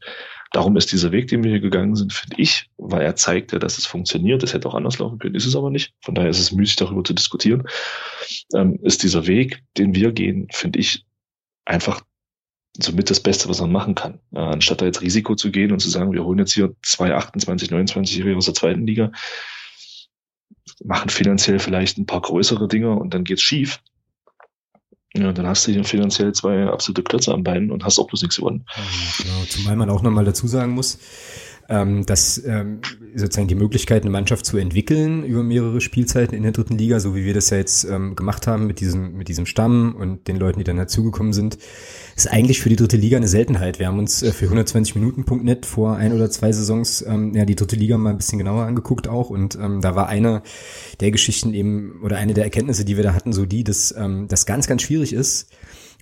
[0.52, 3.58] darum ist dieser Weg, den wir hier gegangen sind, finde ich, weil er zeigt ja,
[3.58, 4.42] dass es funktioniert.
[4.44, 5.92] Es hätte auch anders laufen können, ist es aber nicht.
[6.00, 7.64] Von daher ist es müßig, darüber zu diskutieren.
[8.54, 11.04] Ähm, ist dieser Weg, den wir gehen, finde ich,
[11.64, 12.02] einfach
[12.76, 14.20] somit das Beste, was man machen kann.
[14.32, 17.14] Äh, anstatt da jetzt Risiko zu gehen und zu sagen, wir holen jetzt hier zwei
[17.14, 19.12] 28, 29-Jährige aus der zweiten Liga,
[20.84, 23.80] machen finanziell vielleicht ein paar größere Dinge und dann geht's schief.
[25.14, 28.22] Ja, dann hast du hier finanziell zwei absolute Klötze am Bein und hast auch bloß
[28.22, 28.66] nichts gewonnen.
[29.16, 29.42] genau.
[29.48, 30.98] Zumal man auch nochmal dazu sagen muss,
[31.68, 32.80] ähm, dass ähm,
[33.14, 37.14] sozusagen die Möglichkeit, eine Mannschaft zu entwickeln über mehrere Spielzeiten in der dritten Liga, so
[37.14, 40.36] wie wir das ja jetzt ähm, gemacht haben mit diesem, mit diesem Stamm und den
[40.36, 41.58] Leuten, die dann dazugekommen sind,
[42.16, 43.78] ist eigentlich für die dritte Liga eine Seltenheit.
[43.78, 47.56] Wir haben uns äh, für 120 Minuten.net vor ein oder zwei Saisons ähm, ja die
[47.56, 50.42] dritte Liga mal ein bisschen genauer angeguckt auch und ähm, da war eine
[51.00, 54.26] der Geschichten eben oder eine der Erkenntnisse, die wir da hatten, so die, dass ähm,
[54.28, 55.50] das ganz, ganz schwierig ist,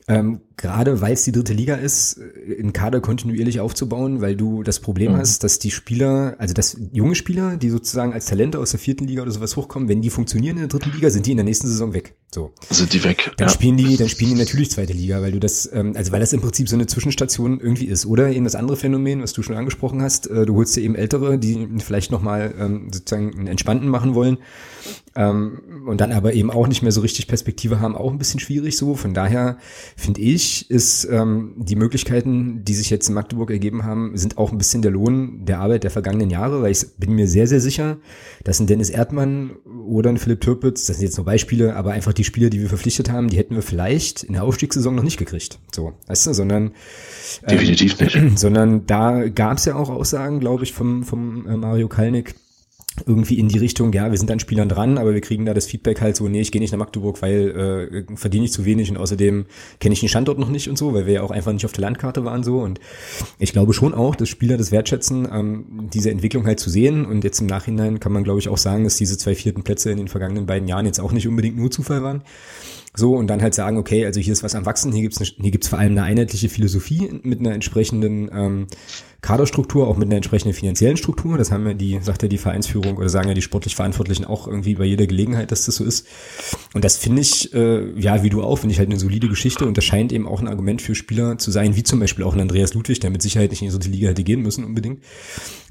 [0.06, 2.18] ähm, gerade weil es die dritte Liga ist,
[2.58, 5.16] einen Kader kontinuierlich aufzubauen, weil du das Problem mhm.
[5.18, 9.06] hast, dass die Spieler, also dass junge Spieler, die sozusagen als Talente aus der vierten
[9.06, 11.44] Liga oder sowas hochkommen, wenn die funktionieren in der dritten Liga, sind die in der
[11.44, 12.14] nächsten Saison weg.
[12.34, 12.52] So.
[12.70, 13.32] Sind die weg.
[13.36, 13.54] Dann ja.
[13.54, 16.32] spielen die, dann spielen die natürlich zweite Liga, weil du das, ähm, also weil das
[16.32, 18.06] im Prinzip so eine Zwischenstation irgendwie ist.
[18.06, 20.94] Oder eben das andere Phänomen, was du schon angesprochen hast, äh, du holst dir eben
[20.94, 24.38] Ältere, die vielleicht nochmal ähm, sozusagen einen Entspannten machen wollen
[25.14, 28.40] ähm, und dann aber eben auch nicht mehr so richtig Perspektive haben, auch ein bisschen
[28.40, 28.94] schwierig so.
[28.94, 29.58] Von daher
[29.96, 34.52] finde ich, ist ähm, die Möglichkeiten, die sich jetzt in Magdeburg ergeben haben, sind auch
[34.52, 37.60] ein bisschen der Lohn der Arbeit der vergangenen Jahre, weil ich bin mir sehr, sehr
[37.60, 37.98] sicher,
[38.44, 42.12] dass ein Dennis Erdmann oder ein Philipp Türpitz, das sind jetzt nur Beispiele, aber einfach
[42.12, 45.18] die Spieler, die wir verpflichtet haben, die hätten wir vielleicht in der Aufstiegssaison noch nicht
[45.18, 45.58] gekriegt.
[45.74, 46.72] So, weißt du, sondern
[47.42, 48.16] ähm, definitiv nicht.
[48.38, 52.34] Sondern da gab es ja auch Aussagen, glaube ich, vom, vom äh, Mario Kalnick,
[53.04, 55.66] irgendwie in die Richtung, ja, wir sind an Spielern dran, aber wir kriegen da das
[55.66, 58.90] Feedback halt so, nee, ich gehe nicht nach Magdeburg, weil äh, verdiene ich zu wenig
[58.90, 59.46] und außerdem
[59.80, 61.72] kenne ich den Standort noch nicht und so, weil wir ja auch einfach nicht auf
[61.72, 62.80] der Landkarte waren so und
[63.38, 67.24] ich glaube schon auch, dass Spieler das wertschätzen, ähm, diese Entwicklung halt zu sehen und
[67.24, 69.98] jetzt im Nachhinein kann man glaube ich auch sagen, dass diese zwei vierten Plätze in
[69.98, 72.22] den vergangenen beiden Jahren jetzt auch nicht unbedingt nur Zufall waren.
[72.96, 75.50] So, und dann halt sagen, okay, also hier ist was am Wachsen, hier gibt's hier
[75.50, 78.66] gibt's vor allem eine einheitliche Philosophie mit einer entsprechenden ähm,
[79.20, 81.36] Kaderstruktur, auch mit einer entsprechenden finanziellen Struktur.
[81.36, 84.46] Das haben ja die, sagt ja die Vereinsführung oder sagen ja die sportlich Verantwortlichen auch
[84.46, 86.06] irgendwie bei jeder Gelegenheit, dass das so ist.
[86.74, 89.66] Und das finde ich, äh, ja, wie du auch, finde ich halt eine solide Geschichte
[89.66, 92.34] und das scheint eben auch ein Argument für Spieler zu sein, wie zum Beispiel auch
[92.34, 95.02] ein Andreas Ludwig, der mit Sicherheit nicht in so die Liga hätte gehen müssen unbedingt,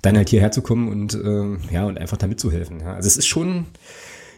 [0.01, 2.81] dann halt hierher zu kommen und äh, ja, und einfach da mitzuhelfen.
[2.81, 2.93] Ja.
[2.93, 3.65] Also es ist schon,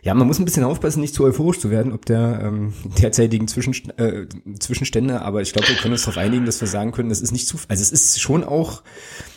[0.07, 3.49] ja, man muss ein bisschen aufpassen, nicht zu euphorisch zu werden, ob der ähm, derzeitigen
[3.49, 4.25] Zwischen, äh,
[4.57, 7.33] Zwischenstände, aber ich glaube, wir können uns darauf einigen, dass wir sagen können, das ist
[7.33, 8.83] nicht zu, also es ist schon auch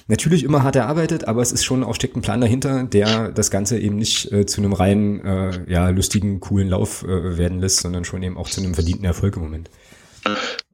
[0.06, 3.50] natürlich immer hart erarbeitet, aber es ist schon auch steckt ein Plan dahinter, der das
[3.50, 7.78] Ganze eben nicht äh, zu einem reinen, äh, ja, lustigen, coolen Lauf äh, werden lässt,
[7.78, 9.70] sondern schon eben auch zu einem verdienten Erfolg im Moment.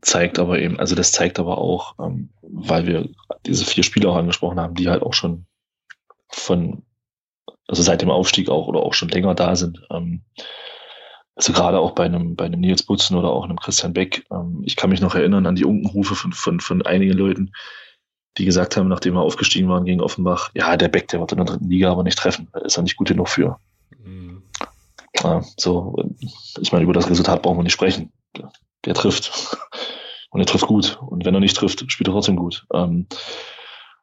[0.03, 3.09] Zeigt aber eben, also das zeigt aber auch, ähm, weil wir
[3.47, 5.47] diese vier Spiele auch angesprochen haben, die halt auch schon
[6.29, 6.83] von
[7.69, 9.83] also seit dem Aufstieg auch oder auch schon länger da sind.
[9.91, 10.23] Ähm,
[11.35, 14.27] also gerade auch bei einem, bei einem Nils Butzen oder auch einem Christian Beck.
[14.31, 17.53] Ähm, ich kann mich noch erinnern an die Unkenrufe von, von, von einigen Leuten,
[18.39, 21.39] die gesagt haben, nachdem wir aufgestiegen waren gegen Offenbach, ja, der Beck, der wird in
[21.39, 22.49] der dritten Liga aber nicht treffen.
[22.53, 23.59] Da ist er nicht gut genug für.
[24.03, 24.43] Mhm.
[25.23, 25.97] Ja, so,
[26.61, 28.13] ich meine, über das Resultat brauchen wir nicht sprechen.
[28.37, 28.53] Der,
[28.85, 29.57] der trifft.
[30.31, 30.99] Und er trifft gut.
[31.01, 32.67] Und wenn er nicht trifft, spielt er trotzdem gut.
[32.73, 33.07] Ähm,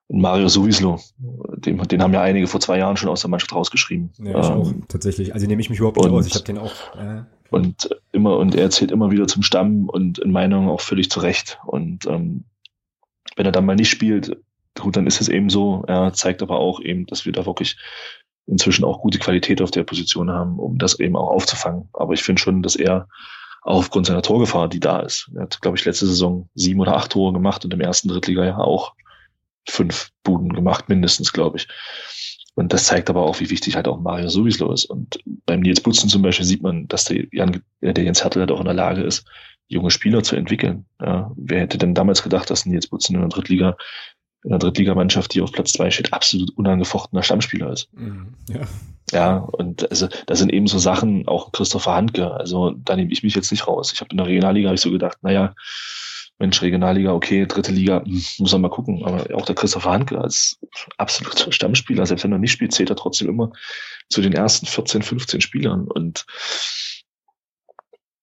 [0.09, 4.11] Mario Suvislo, den, den haben ja einige vor zwei Jahren schon aus der Mannschaft rausgeschrieben.
[4.19, 5.33] Ja, ich ähm, auch, tatsächlich.
[5.33, 6.27] Also nehme ich mich überhaupt nicht und, aus.
[6.27, 6.73] Ich habe den auch.
[6.95, 11.09] Äh, und immer, und er zählt immer wieder zum Stamm und in Meinung auch völlig
[11.09, 11.59] zurecht.
[11.65, 12.45] Und ähm,
[13.35, 14.37] wenn er dann mal nicht spielt,
[14.79, 15.83] gut, dann ist es eben so.
[15.87, 17.77] Er zeigt aber auch eben, dass wir da wirklich
[18.45, 21.89] inzwischen auch gute Qualität auf der Position haben, um das eben auch aufzufangen.
[21.93, 23.07] Aber ich finde schon, dass er
[23.61, 25.31] auch aufgrund seiner Torgefahr, die da ist.
[25.35, 28.59] Er hat, glaube ich, letzte Saison sieben oder acht Tore gemacht und im ersten Drittliga-Jahr
[28.59, 28.93] auch
[29.67, 31.67] fünf Buden gemacht, mindestens, glaube ich.
[32.55, 34.85] Und das zeigt aber auch, wie wichtig halt auch Mario Suvislo ist.
[34.85, 38.51] Und beim Nils Butzen zum Beispiel sieht man, dass der, Jan, der Jens Hertel halt
[38.51, 39.25] auch in der Lage ist,
[39.67, 40.85] junge Spieler zu entwickeln.
[41.01, 43.75] Ja, wer hätte denn damals gedacht, dass Nils Butzen in der Drittliga,
[44.43, 47.91] in der Drittligamannschaft, die auf Platz zwei steht, absolut unangefochtener Stammspieler ist.
[47.93, 48.61] Mhm, ja.
[49.11, 53.23] ja, und also da sind eben so Sachen, auch Christopher Handke, also da nehme ich
[53.23, 53.91] mich jetzt nicht raus.
[53.93, 55.55] Ich habe in der Regionalliga habe ich so gedacht, naja,
[56.43, 59.05] Mensch, Regionalliga, okay, dritte Liga, hm, muss man mal gucken.
[59.05, 60.59] Aber auch der Christopher Hanke als
[60.97, 63.53] absoluter Stammspieler, selbst wenn er nicht spielt, zählt er trotzdem immer
[64.09, 65.87] zu den ersten 14, 15 Spielern.
[65.87, 66.25] Und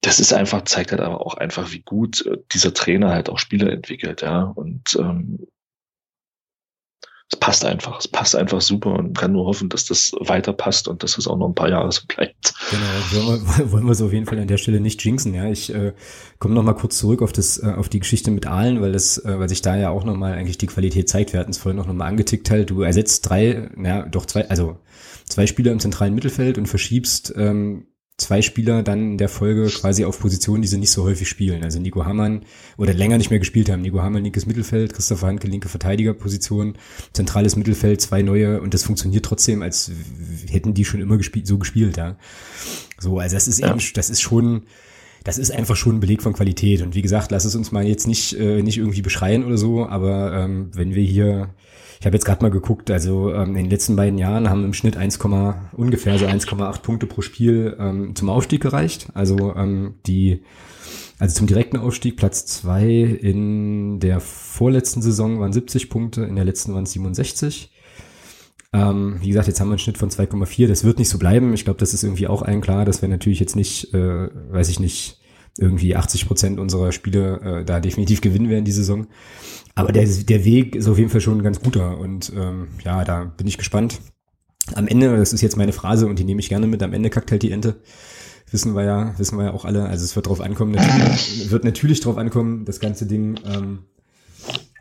[0.02, 3.38] das ist einfach, zeigt halt aber auch einfach, wie gut äh, dieser Trainer halt auch
[3.38, 4.42] Spieler entwickelt, ja.
[4.42, 5.46] Und ähm,
[7.32, 8.00] es passt einfach.
[8.00, 11.28] Es passt einfach super und kann nur hoffen, dass das weiter passt und dass es
[11.28, 12.54] auch noch ein paar Jahre so bleibt.
[12.70, 15.32] Genau, wollen wir, wollen wir es auf jeden Fall an der Stelle nicht jinxen.
[15.32, 15.92] Ja, ich äh,
[16.40, 19.18] komme noch mal kurz zurück auf das, äh, auf die Geschichte mit Aalen, weil das,
[19.24, 21.32] äh, weil sich da ja auch noch mal eigentlich die Qualität zeigt.
[21.32, 22.70] Wir hatten es vorhin noch, noch mal angetickt halt.
[22.70, 24.78] Du ersetzt drei, ja, doch zwei, also
[25.24, 27.86] zwei Spieler im zentralen Mittelfeld und verschiebst ähm,
[28.20, 31.64] zwei Spieler dann in der Folge quasi auf Positionen, die sie nicht so häufig spielen.
[31.64, 32.42] Also Nico Hamann
[32.76, 33.80] oder länger nicht mehr gespielt haben.
[33.80, 36.76] Nico Hamann linkes Mittelfeld, Christopher Handke linke Verteidigerposition,
[37.12, 39.90] zentrales Mittelfeld, zwei neue und das funktioniert trotzdem, als
[40.50, 42.16] hätten die schon immer gespielt, so gespielt, ja.
[42.98, 43.70] So, also das ist ja.
[43.70, 44.62] eben, das ist schon,
[45.24, 46.82] das ist einfach schon ein Beleg von Qualität.
[46.82, 49.86] Und wie gesagt, lass es uns mal jetzt nicht, äh, nicht irgendwie beschreien oder so,
[49.86, 51.54] aber ähm, wenn wir hier
[52.00, 54.72] ich habe jetzt gerade mal geguckt, also ähm, in den letzten beiden Jahren haben im
[54.72, 55.18] Schnitt 1,
[55.72, 59.08] ungefähr so 1,8 Punkte pro Spiel ähm, zum Aufstieg gereicht.
[59.12, 60.42] Also ähm, die
[61.18, 66.46] also zum direkten Aufstieg Platz zwei in der vorletzten Saison waren 70 Punkte, in der
[66.46, 67.70] letzten waren es 67.
[68.72, 70.68] Ähm, wie gesagt, jetzt haben wir einen Schnitt von 2,4.
[70.68, 71.52] Das wird nicht so bleiben.
[71.52, 74.70] Ich glaube, das ist irgendwie auch allen klar, dass wir natürlich jetzt nicht, äh, weiß
[74.70, 75.19] ich nicht,
[75.60, 79.06] irgendwie 80 Prozent unserer Spiele äh, da definitiv gewinnen werden die Saison.
[79.74, 83.04] Aber der, der Weg ist auf jeden Fall schon ein ganz guter und ähm, ja,
[83.04, 84.00] da bin ich gespannt.
[84.74, 87.10] Am Ende, das ist jetzt meine Phrase und die nehme ich gerne mit, am Ende
[87.10, 87.80] kackt halt die Ente.
[88.50, 89.84] Wissen wir ja, wissen wir ja auch alle.
[89.84, 93.80] Also es wird drauf ankommen, natürlich, wird natürlich drauf ankommen, das ganze Ding ähm,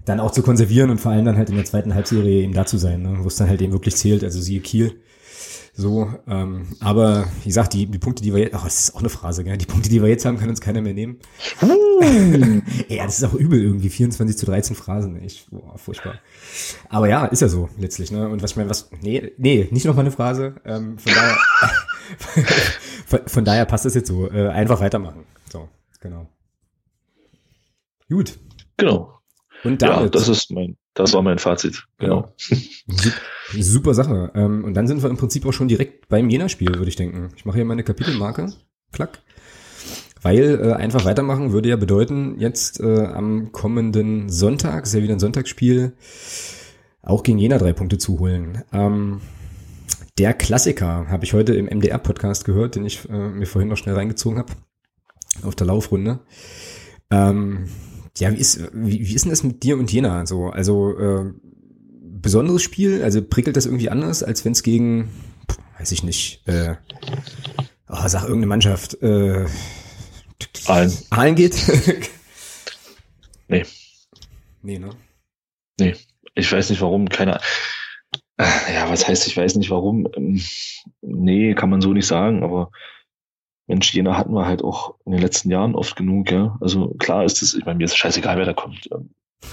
[0.06, 2.66] dann auch zu konservieren und vor allem dann halt in der zweiten Halbserie eben da
[2.66, 4.24] zu sein, ne, wo es dann halt eben wirklich zählt.
[4.24, 5.00] Also siehe Kiel.
[5.74, 9.00] So, ähm, aber wie gesagt, die, die Punkte, die wir jetzt, ach, das ist auch
[9.00, 9.58] eine Phrase, gell?
[9.58, 11.20] Die Punkte, die wir jetzt haben, kann uns keiner mehr nehmen.
[11.60, 12.64] Hm.
[12.88, 16.16] ja, das ist auch übel irgendwie, 24 zu 13 Phrasen, echt, boah, furchtbar.
[16.90, 18.28] Aber ja, ist ja so, letztlich, ne?
[18.28, 21.38] Und was ich meine, was, nee, nee, nicht nochmal eine Phrase, ähm, von daher,
[23.06, 25.26] von, von, daher passt das jetzt so, äh, einfach weitermachen.
[25.52, 25.70] So,
[26.02, 26.28] genau.
[28.10, 28.40] Gut.
[28.78, 29.20] Genau.
[29.64, 31.86] Und damit, ja, das ist mein, das war mein Fazit.
[31.98, 32.34] Genau.
[32.50, 33.12] Ja.
[33.58, 34.32] Super Sache.
[34.36, 37.30] Ähm, und dann sind wir im Prinzip auch schon direkt beim Jena-Spiel, würde ich denken.
[37.36, 38.52] Ich mache hier meine Kapitelmarke.
[38.92, 39.20] Klack.
[40.22, 45.14] Weil äh, einfach weitermachen würde ja bedeuten, jetzt äh, am kommenden Sonntag, ist ja wieder
[45.14, 45.94] ein Sonntagsspiel,
[47.02, 48.64] auch gegen Jena drei Punkte zu holen.
[48.74, 49.22] Ähm,
[50.18, 53.96] der Klassiker habe ich heute im MDR-Podcast gehört, den ich äh, mir vorhin noch schnell
[53.96, 54.54] reingezogen habe
[55.44, 56.20] auf der Laufrunde.
[57.10, 57.70] Ähm,
[58.18, 60.26] ja, wie ist, wie, wie ist denn das mit dir und Jena?
[60.26, 61.34] So, also äh,
[62.22, 63.04] besonderes Spiel?
[63.04, 65.10] Also prickelt das irgendwie anders, als wenn es gegen,
[65.78, 66.76] weiß ich nicht, äh,
[67.88, 69.46] oh, sag irgendeine Mannschaft, äh,
[70.66, 70.94] Aalen.
[71.10, 71.56] Aalen geht?
[73.48, 73.66] nee.
[74.62, 74.90] Nee, ne?
[75.80, 75.96] Nee.
[76.36, 77.40] Ich weiß nicht warum, keine
[78.40, 80.08] Ja, was heißt, ich weiß nicht warum.
[80.16, 80.42] Ähm,
[81.02, 82.72] nee, kann man so nicht sagen, aber
[83.68, 86.58] Mensch, Jena hatten wir halt auch in den letzten Jahren oft genug, ja.
[86.62, 88.90] Also klar ist es, ich meine, mir ist scheißegal, wer da kommt.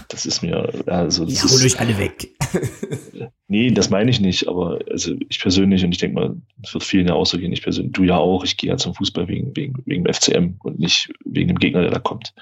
[0.09, 2.35] Das ist mir, also das ja, hol euch alle weg.
[3.49, 6.83] nee, das meine ich nicht, aber also ich persönlich, und ich denke mal, es wird
[6.83, 9.29] vielen ja auch so gehen, ich persönlich, du ja auch, ich gehe ja zum Fußball
[9.29, 12.35] wegen, wegen, wegen dem FCM und nicht wegen dem Gegner, der da kommt.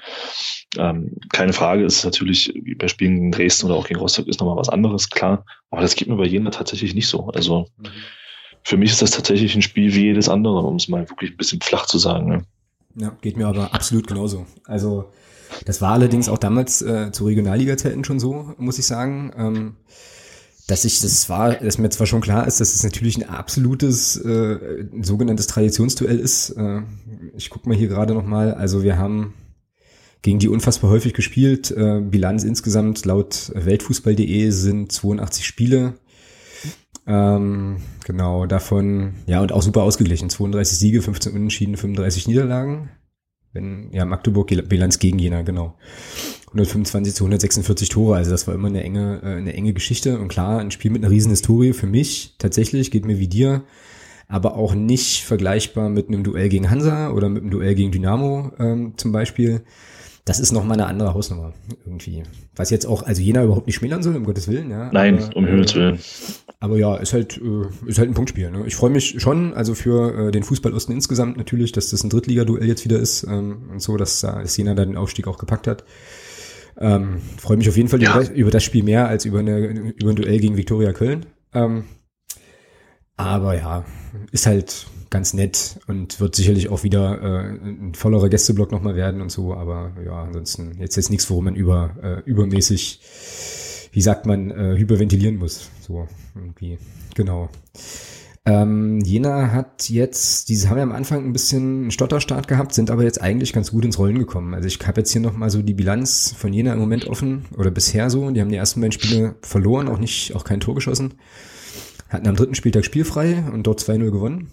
[0.79, 4.41] Ähm, keine Frage, ist natürlich, wie bei Spielen gegen Dresden oder auch gegen Rostock ist
[4.41, 5.45] nochmal was anderes, klar.
[5.71, 7.27] Aber das geht mir bei Jena tatsächlich nicht so.
[7.29, 7.89] Also mhm.
[8.63, 11.37] für mich ist das tatsächlich ein Spiel wie jedes andere, um es mal wirklich ein
[11.37, 12.29] bisschen flach zu sagen.
[12.29, 12.45] Ne?
[12.97, 14.47] Ja, geht mir aber absolut genauso.
[14.65, 15.13] Also
[15.65, 19.33] das war allerdings auch damals äh, zu Regionalliga-Zeiten schon so, muss ich sagen.
[19.37, 19.77] Ähm,
[20.67, 24.17] dass ich das war, dass mir zwar schon klar ist, dass es natürlich ein absolutes
[24.17, 26.51] äh, sogenanntes Traditionsduell ist.
[26.51, 26.83] Äh,
[27.37, 28.55] ich guck mal hier gerade noch mal.
[28.55, 29.35] Also wir haben
[30.23, 31.71] gegen die unfassbar häufig gespielt.
[31.71, 35.95] Äh, Bilanz insgesamt laut Weltfußball.de sind 82 Spiele.
[37.07, 37.77] Ähm,
[38.07, 40.31] genau, davon, ja, und auch super ausgeglichen.
[40.31, 42.89] 32 Siege, 15 Unentschieden, 35 Niederlagen.
[43.55, 45.75] Wenn, ja, Magdeburg Bilanz gegen Jena, genau.
[46.49, 50.19] 125 zu 146 Tore, also das war immer eine enge, äh, eine enge Geschichte.
[50.19, 53.63] Und klar, ein Spiel mit einer riesen Historie für mich, tatsächlich, geht mir wie dir,
[54.29, 58.53] aber auch nicht vergleichbar mit einem Duell gegen Hansa oder mit einem Duell gegen Dynamo
[58.59, 59.63] ähm, zum Beispiel.
[60.27, 61.53] Das ist nochmal eine andere Hausnummer
[61.85, 62.22] irgendwie.
[62.57, 64.91] Was jetzt auch, also Jena überhaupt nicht schmälern soll, um Gottes Willen, ja.
[64.91, 65.99] Nein, aber, um Himmels Willen.
[66.61, 68.51] Aber ja, ist halt, äh, ist halt ein Punktspiel.
[68.51, 68.64] Ne?
[68.66, 72.66] Ich freue mich schon, also für äh, den Fußballosten insgesamt natürlich, dass das ein Drittliga-Duell
[72.66, 75.85] jetzt wieder ist ähm, und so, dass, dass Jena da den Aufstieg auch gepackt hat.
[76.79, 78.18] Ähm, freue mich auf jeden Fall ja.
[78.18, 81.27] über, über, das Spiel mehr als über, eine, über ein Duell gegen Viktoria Köln.
[81.53, 81.85] Ähm,
[83.16, 83.85] aber ja,
[84.33, 89.23] ist halt ganz nett und wird sicherlich auch wieder äh, ein vollerer Gästeblock nochmal werden
[89.23, 89.55] und so.
[89.55, 93.01] Aber ja, ansonsten jetzt jetzt nichts, worum man über äh, übermäßig
[93.95, 95.71] wie sagt man, äh, hyperventilieren muss.
[95.81, 96.79] So irgendwie.
[97.15, 97.49] Genau.
[98.45, 102.91] Ähm, Jena hat jetzt, diese haben ja am Anfang ein bisschen einen Stotterstart gehabt, sind
[102.91, 104.53] aber jetzt eigentlich ganz gut ins Rollen gekommen.
[104.53, 107.71] Also ich habe jetzt hier nochmal so die Bilanz von Jena im Moment offen oder
[107.71, 108.29] bisher so.
[108.31, 111.15] Die haben die ersten beiden Spiele verloren, auch nicht, auch kein Tor geschossen.
[112.09, 114.51] Hatten am dritten Spieltag spielfrei und dort 2-0 gewonnen.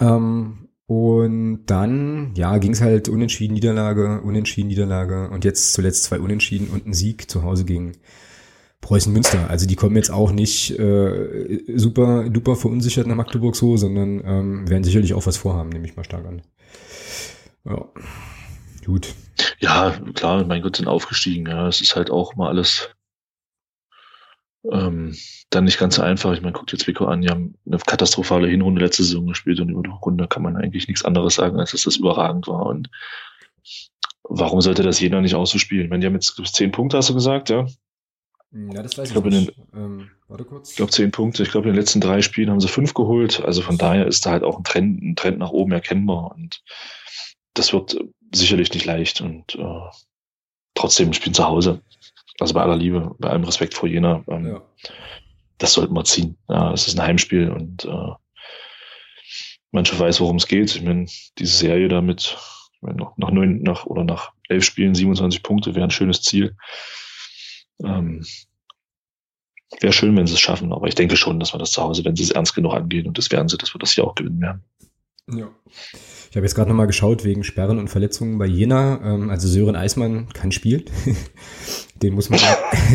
[0.00, 6.20] Ähm, und dann, ja, ging es halt unentschieden Niederlage, unentschieden Niederlage und jetzt zuletzt zwei
[6.20, 7.92] Unentschieden und ein Sieg zu Hause gegen
[8.82, 9.48] Preußen Münster.
[9.48, 14.68] Also die kommen jetzt auch nicht äh, super duper verunsichert nach Magdeburg so, sondern ähm,
[14.68, 16.42] werden sicherlich auch was vorhaben, nehme ich mal stark an.
[17.64, 17.86] Ja.
[18.84, 19.14] Gut.
[19.60, 21.46] Ja, klar, mein Gott, sind aufgestiegen.
[21.46, 22.90] Ja, es ist halt auch mal alles
[24.70, 25.16] ähm,
[25.50, 26.32] dann nicht ganz so einfach.
[26.32, 29.70] Ich meine, guckt jetzt Vico an, die haben eine katastrophale Hinrunde letzte Saison gespielt und
[29.70, 32.66] über die Runde kann man eigentlich nichts anderes sagen, als dass das überragend war.
[32.66, 32.88] Und
[34.24, 35.84] warum sollte das jeder nicht auch so spielen?
[35.84, 37.66] Ich meine, die haben jetzt zehn Punkte, hast du gesagt, ja?
[38.52, 39.56] Ja, das weiß ich, ich nicht.
[39.56, 40.70] Den, ähm, warte kurz.
[40.70, 41.42] Ich glaube, zehn Punkte.
[41.42, 43.40] Ich glaube, in den letzten drei Spielen haben sie fünf geholt.
[43.42, 46.32] Also von daher ist da halt auch ein Trend, ein Trend nach oben erkennbar.
[46.32, 46.62] Und
[47.54, 47.96] das wird
[48.30, 49.22] sicherlich nicht leicht.
[49.22, 49.90] Und äh,
[50.74, 51.80] trotzdem spielen zu Hause.
[52.40, 54.24] Also bei aller Liebe, bei allem Respekt vor Jena.
[54.28, 54.62] Ähm, ja.
[55.58, 56.36] Das sollten wir ziehen.
[56.48, 58.12] Ja, es ist ein Heimspiel und äh,
[59.70, 60.74] manche weiß, worum es geht.
[60.74, 61.06] Ich meine,
[61.38, 62.36] diese Serie da mit,
[62.80, 66.56] Nach, nach neun, nach, oder nach elf Spielen 27 Punkte wäre ein schönes Ziel.
[67.84, 68.24] Ähm,
[69.80, 72.04] wäre schön, wenn sie es schaffen, aber ich denke schon, dass wir das zu Hause,
[72.04, 74.14] wenn sie es ernst genug angehen, und das werden sie, dass wir das hier auch
[74.14, 74.62] gewinnen werden.
[75.30, 75.48] Ja.
[76.30, 79.00] Ich habe jetzt gerade nochmal geschaut wegen Sperren und Verletzungen bei Jena.
[79.04, 80.84] Ähm, also Sören Eismann kann spielen.
[82.02, 82.40] Den muss man,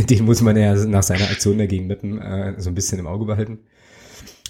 [0.10, 3.26] den muss man ja nach seiner Aktion dagegen Meppen äh, so ein bisschen im Auge
[3.26, 3.60] behalten.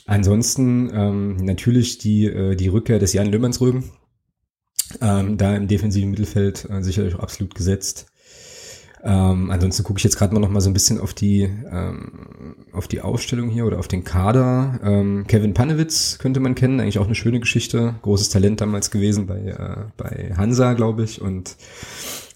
[0.06, 3.92] Ansonsten ähm, natürlich die, äh, die Rückkehr des Jan Löhmannsrögen.
[5.02, 8.08] Ähm, da im defensiven Mittelfeld äh, sicherlich auch absolut gesetzt.
[9.04, 12.56] Ähm, ansonsten gucke ich jetzt gerade mal noch mal so ein bisschen auf die ähm,
[12.72, 14.80] auf die Aufstellung hier oder auf den Kader.
[14.84, 19.28] Ähm, Kevin Panewitz könnte man kennen, eigentlich auch eine schöne Geschichte, großes Talent damals gewesen
[19.28, 21.58] bei äh, bei Hansa, glaube ich, und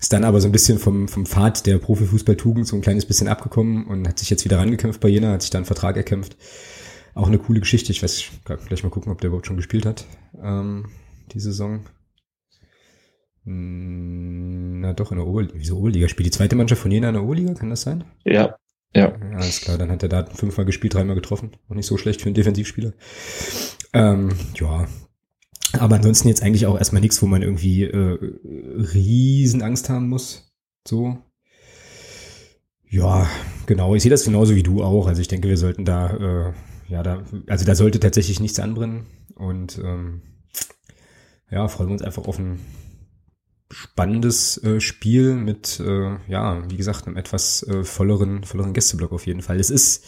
[0.02, 3.28] ist dann aber so ein bisschen vom vom Pfad der Profifußballtugend so ein kleines bisschen
[3.28, 6.36] abgekommen und hat sich jetzt wieder rangekämpft bei Jena, hat sich da einen Vertrag erkämpft.
[7.14, 7.92] Auch eine coole Geschichte.
[7.92, 10.06] Ich weiß, ich kann gleich mal gucken, ob der überhaupt schon gespielt hat
[10.42, 10.88] ähm,
[11.32, 11.86] die Saison.
[13.46, 15.54] Hm, na doch, in der Oberliga.
[15.56, 16.08] Wieso Oberliga?
[16.08, 17.54] Spielt die zweite Mannschaft von Jena in der Oberliga?
[17.54, 18.04] Kann das sein?
[18.24, 18.56] Ja.
[18.94, 19.10] Ja.
[19.10, 19.38] ja.
[19.38, 21.52] Alles klar, dann hat er da fünfmal gespielt, dreimal getroffen.
[21.70, 22.94] Auch nicht so schlecht für einen Defensivspieler.
[23.94, 24.88] Ähm, ja.
[25.74, 28.18] Aber ansonsten jetzt eigentlich auch erstmal nichts, wo man irgendwie äh,
[28.94, 30.54] riesen Angst haben muss.
[30.88, 31.18] So.
[32.90, 33.28] Ja,
[33.68, 33.96] genau.
[33.96, 35.08] Ich sehe das genauso wie du auch.
[35.08, 36.10] Also ich denke, wir sollten da,
[36.50, 36.54] äh,
[36.92, 39.06] ja, da, also da sollte tatsächlich nichts anbrennen.
[39.36, 40.22] Und ähm,
[41.50, 42.60] ja, freuen wir uns einfach auf ein
[43.72, 49.26] spannendes äh, Spiel mit, äh, ja, wie gesagt, einem etwas äh, volleren, volleren Gästeblock auf
[49.26, 49.60] jeden Fall.
[49.60, 50.06] Es ist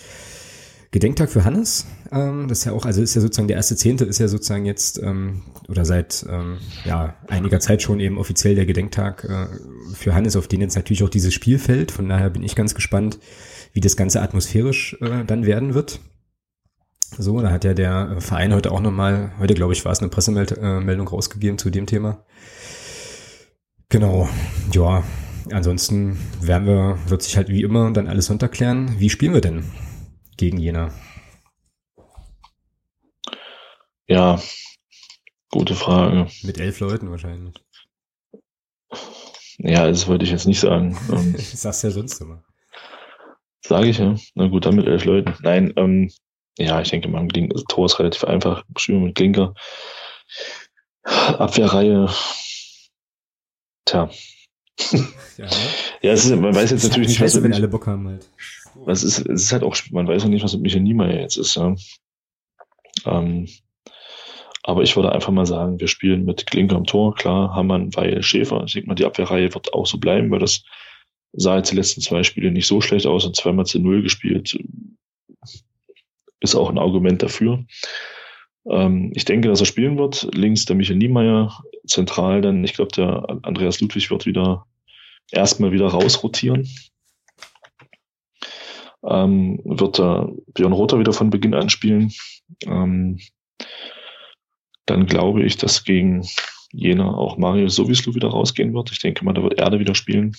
[0.93, 1.87] Gedenktag für Hannes.
[2.11, 4.63] Ähm, das ist ja auch, also ist ja sozusagen der erste Zehnte ist ja sozusagen
[4.63, 9.47] jetzt ähm, oder seit ähm, ja einiger Zeit schon eben offiziell der Gedenktag äh,
[9.95, 11.91] für Hannes, auf den jetzt natürlich auch dieses Spiel fällt.
[11.91, 13.17] Von daher bin ich ganz gespannt,
[13.73, 15.99] wie das Ganze atmosphärisch äh, dann werden wird.
[17.17, 20.09] So, da hat ja der Verein heute auch nochmal, heute glaube ich war es eine
[20.09, 22.23] Pressemeldung rausgegeben zu dem Thema.
[23.89, 24.29] Genau,
[24.71, 25.03] ja.
[25.51, 28.95] Ansonsten werden wir, wird sich halt wie immer dann alles runterklären.
[28.99, 29.65] Wie spielen wir denn
[30.37, 30.93] gegen Jena?
[34.07, 34.41] Ja,
[35.51, 36.27] gute Frage.
[36.43, 37.55] Mit elf Leuten wahrscheinlich.
[39.57, 40.97] Ja, das wollte ich jetzt nicht sagen.
[41.11, 42.43] Ähm, das sagst du ja sonst immer.
[43.65, 44.15] Sage ich ja.
[44.35, 45.35] Na gut, dann mit elf Leuten.
[45.41, 46.11] Nein, ähm,
[46.57, 48.63] ja, ich denke mal, das Tor ist relativ einfach.
[48.77, 49.53] Spielen mit Klinker.
[51.03, 52.09] Abwehrreihe
[53.85, 54.09] Tja.
[55.37, 55.47] Ja,
[56.03, 58.29] ja es ist, man weiß jetzt natürlich nicht, was wenn alle Bock haben halt.
[58.75, 61.37] Was ist, es ist halt auch, man weiß noch nicht, was mit Michael Niemeyer jetzt
[61.37, 61.75] ist, ja.
[63.05, 63.47] Ähm,
[64.63, 68.23] aber ich würde einfach mal sagen, wir spielen mit Klinker am Tor, klar, Hammann, Weil,
[68.23, 68.63] Schäfer.
[68.65, 70.63] Ich denke mal, die Abwehrreihe wird auch so bleiben, weil das
[71.33, 74.57] sah jetzt die letzten zwei Spiele nicht so schlecht aus und zweimal zu Null gespielt.
[76.39, 77.65] Ist auch ein Argument dafür.
[78.69, 80.29] Ähm, ich denke, dass er spielen wird.
[80.33, 84.65] Links der Michael Niemeyer, zentral dann, ich glaube, der Andreas Ludwig wird wieder
[85.31, 86.69] erstmal wieder rausrotieren.
[89.05, 92.11] Ähm, wird der Björn Rother wieder von Beginn an spielen.
[92.65, 93.19] Ähm,
[94.85, 96.25] dann glaube ich, dass gegen
[96.71, 98.91] Jena auch Mario Sowislu wieder rausgehen wird.
[98.91, 100.35] Ich denke mal, da wird Erde wieder spielen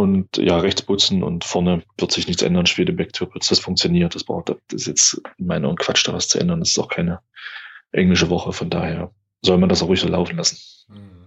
[0.00, 2.66] und ja, rechts putzen und vorne wird sich nichts ändern.
[2.66, 4.14] Schwede Backtürpitz, das funktioniert.
[4.14, 6.60] Das braucht, das ist jetzt in meiner Meinung Quatsch, da was zu ändern.
[6.60, 7.20] Das ist auch keine
[7.92, 10.58] englische Woche, von daher soll man das auch ruhig so laufen lassen.
[10.88, 11.19] Mhm.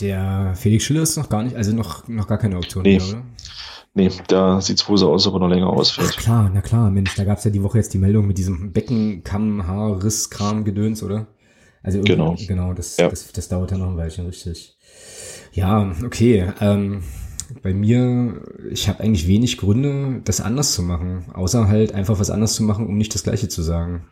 [0.00, 3.00] Der Felix Schiller ist noch gar nicht, also noch, noch gar keine Option, nee.
[3.00, 3.22] oder?
[3.92, 6.12] Nee, da sieht's wohl so aus, aber noch länger ausfällt.
[6.12, 8.72] Ach klar, na klar, Mensch, da gab's ja die Woche jetzt die Meldung mit diesem
[8.72, 11.26] Beckenkamm, Haarriss, Kram, Gedöns, oder?
[11.82, 13.08] Also genau, genau das, ja.
[13.08, 14.76] das, das dauert ja noch ein Weilchen, richtig.
[15.52, 16.52] Ja, okay.
[16.60, 17.02] Ähm,
[17.62, 22.30] bei mir, ich habe eigentlich wenig Gründe, das anders zu machen, außer halt einfach was
[22.30, 24.06] anders zu machen, um nicht das Gleiche zu sagen.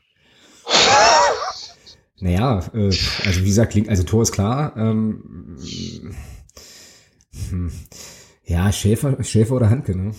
[2.20, 4.76] Naja, äh, also wie gesagt, also Tor ist klar.
[4.76, 5.56] Ähm,
[7.50, 7.72] hm,
[8.44, 10.12] ja, Schäfer, Schäfer oder Handke, ne?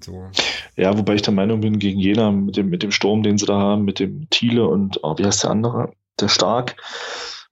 [0.00, 0.28] So.
[0.76, 3.46] Ja, wobei ich der Meinung bin, gegen Jena mit dem, mit dem Sturm, den sie
[3.46, 5.92] da haben, mit dem Thiele und, oh, wie heißt der andere?
[6.20, 6.76] Der Stark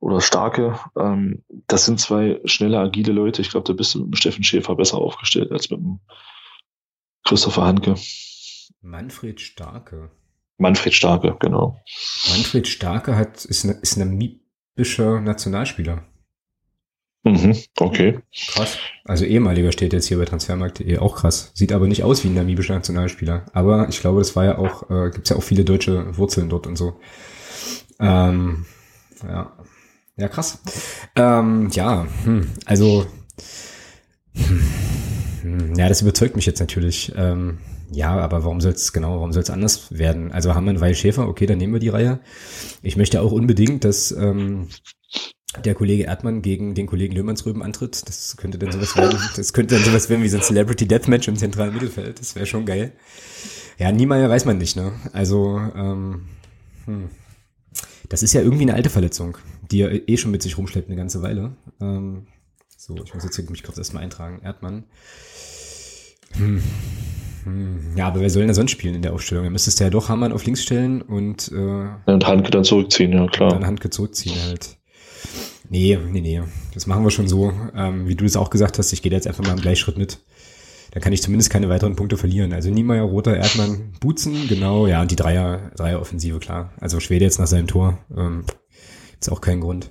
[0.01, 0.79] oder Starke.
[0.97, 3.41] Ähm, das sind zwei schnelle, agile Leute.
[3.41, 6.01] Ich glaube, da bist du mit dem Steffen Schäfer besser aufgestellt als mit dem
[7.25, 7.95] Christopher Hanke.
[8.83, 10.11] Manfred Starke.
[10.59, 11.81] Manfred Starke, genau.
[12.31, 16.05] Manfred Starke hat, ist, ne, ist ein namibischer Nationalspieler.
[17.25, 18.21] Mhm, okay.
[18.49, 18.79] Krass.
[19.05, 21.53] Also ehemaliger steht jetzt hier bei Transfermarkt.de auch krass.
[21.55, 23.47] Sieht aber nicht aus wie ein namibischer Nationalspieler.
[23.55, 26.67] Aber ich glaube, das war ja auch, äh, gibt's ja auch viele deutsche Wurzeln dort
[26.67, 27.01] und so.
[27.99, 28.67] Ähm,
[29.23, 29.57] ja,
[30.17, 30.63] ja, krass.
[31.17, 33.07] Ähm, ja, hm, also
[34.35, 34.63] hm,
[35.45, 37.13] Hm, ja, das überzeugt mich jetzt natürlich.
[37.17, 37.59] Ähm,
[37.95, 40.33] ja, aber warum soll es genau, warum soll es anders werden?
[40.33, 42.21] Also haben wir einen Weil Schäfer, okay, dann nehmen wir die Reihe.
[42.83, 44.69] Ich möchte auch unbedingt, dass ähm,
[45.65, 48.09] der Kollege Erdmann gegen den Kollegen Löhmannsröben antritt.
[48.09, 51.29] Das könnte dann sowas werden, das könnte dann sowas werden wie so ein Celebrity Deathmatch
[51.29, 52.19] im zentralen Mittelfeld.
[52.19, 52.93] Das wäre schon geil.
[53.79, 54.93] Ja, Niemeyer weiß man nicht, ne?
[55.13, 56.27] Also, ähm,
[56.87, 57.09] hm.
[58.09, 59.39] das ist ja irgendwie eine alte Verletzung,
[59.71, 61.57] die er eh schon mit sich rumschleppt eine ganze Weile.
[61.81, 62.27] Ähm,
[62.77, 64.41] so, ich muss jetzt hier mich kurz erstmal eintragen.
[64.43, 64.85] Erdmann.
[66.33, 66.63] Hm.
[67.45, 67.97] Hm.
[67.97, 69.45] Ja, aber wer soll denn da sonst spielen in der Aufstellung?
[69.45, 73.13] Dann müsstest du ja doch Hamann auf links stellen und, äh, und Handke dann zurückziehen,
[73.13, 73.51] ja klar.
[73.51, 74.79] Dann Handke zurückziehen halt.
[75.69, 76.43] Nee, nee, nee.
[76.75, 77.53] Das machen wir schon so.
[77.75, 80.21] Ähm, wie du das auch gesagt hast, ich gehe jetzt einfach mal im Gleichschritt mit.
[80.93, 82.53] Dann kann ich zumindest keine weiteren Punkte verlieren.
[82.53, 86.73] Also Niemeyer, Roter, Erdmann, Butzen, genau, ja, und die Dreier, Dreier-Offensive, klar.
[86.81, 87.99] Also Schwede jetzt nach seinem Tor.
[88.17, 88.45] Ähm,
[89.21, 89.91] ist auch kein Grund.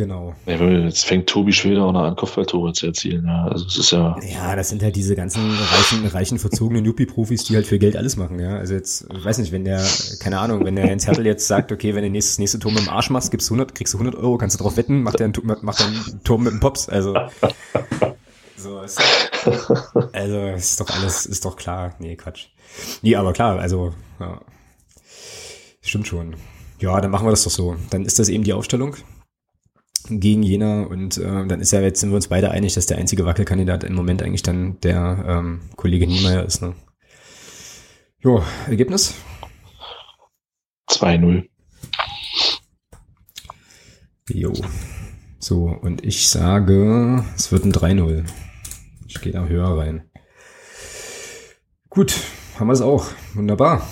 [0.00, 0.34] Genau.
[0.46, 3.26] Jetzt fängt Tobi Schweder auch noch an, Kopfballtore zu erzielen.
[3.26, 4.16] Ja, also es ist ja.
[4.32, 8.16] Ja, das sind halt diese ganzen reichen, reichen verzogenen Yuppie-Profis, die halt für Geld alles
[8.16, 8.40] machen.
[8.40, 9.86] Ja, also jetzt, ich weiß nicht, wenn der,
[10.18, 12.80] keine Ahnung, wenn der Jens Hertel jetzt sagt, okay, wenn du nächstes nächste Tor mit
[12.80, 15.20] dem Arsch machst, gibst du 100, kriegst du 100 Euro, kannst du drauf wetten, macht
[15.20, 16.88] der ein, macht ein Tor mit dem Pops.
[16.88, 17.14] Also
[18.56, 19.02] so ist,
[20.14, 21.94] also ist doch alles, ist doch klar.
[21.98, 22.46] Nee, Quatsch.
[23.02, 24.40] Nee, aber klar, also ja,
[25.82, 26.36] stimmt schon.
[26.78, 27.76] Ja, dann machen wir das doch so.
[27.90, 28.96] Dann ist das eben die Aufstellung
[30.08, 32.98] gegen Jena und äh, dann ist ja jetzt sind wir uns beide einig, dass der
[32.98, 36.62] einzige Wackelkandidat im Moment eigentlich dann der ähm, Kollege Niemeyer ist.
[36.62, 36.74] Ne?
[38.20, 39.14] Jo, Ergebnis?
[40.90, 41.48] 2-0.
[44.28, 44.52] Jo.
[45.38, 48.24] So, und ich sage, es wird ein 3-0.
[49.08, 50.04] Ich gehe da höher rein.
[51.88, 52.14] Gut,
[52.58, 53.06] haben wir es auch.
[53.34, 53.88] Wunderbar.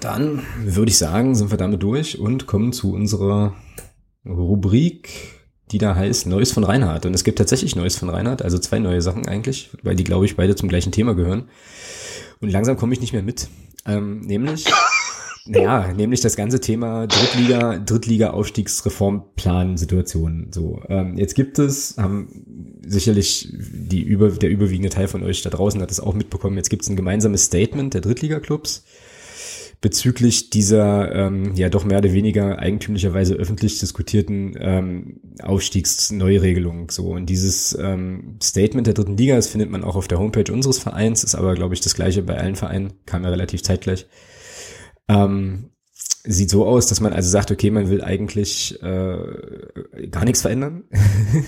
[0.00, 3.54] Dann würde ich sagen, sind wir damit durch und kommen zu unserer
[4.28, 5.08] Rubrik,
[5.70, 7.06] die da heißt Neues von Reinhard.
[7.06, 10.26] Und es gibt tatsächlich Neues von Reinhard, also zwei neue Sachen eigentlich, weil die, glaube
[10.26, 11.48] ich, beide zum gleichen Thema gehören.
[12.40, 13.48] Und langsam komme ich nicht mehr mit.
[13.86, 14.64] Ähm, nämlich,
[15.46, 20.48] naja, nämlich das ganze Thema Drittliga, Drittliga-Aufstiegsreformplan-Situation.
[20.52, 25.50] So, ähm, jetzt gibt es, haben sicherlich die über, der überwiegende Teil von euch da
[25.50, 26.56] draußen hat es auch mitbekommen.
[26.56, 28.84] Jetzt gibt es ein gemeinsames Statement der Drittliga-Clubs
[29.80, 36.90] bezüglich dieser ähm, ja doch mehr oder weniger eigentümlicherweise öffentlich diskutierten ähm, Aufstiegsneuregelung.
[36.90, 40.52] So und dieses ähm, Statement der dritten Liga, das findet man auch auf der Homepage
[40.52, 44.06] unseres Vereins, ist aber glaube ich das gleiche bei allen Vereinen, kam ja relativ zeitgleich.
[45.08, 45.70] Ähm,
[46.24, 50.84] sieht so aus, dass man also sagt, okay, man will eigentlich äh, gar nichts verändern.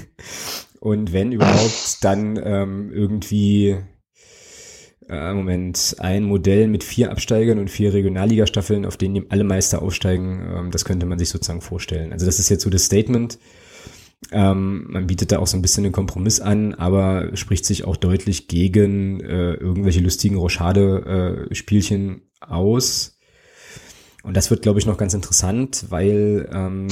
[0.80, 3.76] und wenn überhaupt, dann ähm, irgendwie
[5.10, 10.40] äh, Moment, ein Modell mit vier Absteigern und vier Regionalligastaffeln, auf denen alle Meister aufsteigen.
[10.56, 12.12] Ähm, das könnte man sich sozusagen vorstellen.
[12.12, 13.38] Also das ist jetzt so das Statement.
[14.32, 17.96] Ähm, man bietet da auch so ein bisschen einen Kompromiss an, aber spricht sich auch
[17.96, 23.18] deutlich gegen äh, irgendwelche lustigen Rochade-Spielchen äh, aus.
[24.22, 26.88] Und das wird, glaube ich, noch ganz interessant, weil ähm,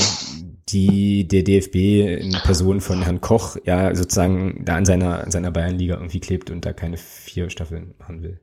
[0.69, 1.75] die der DFB
[2.21, 6.51] in Person von Herrn Koch ja sozusagen da an seiner, an seiner Bayernliga irgendwie klebt
[6.51, 8.41] und da keine vier Staffeln machen will.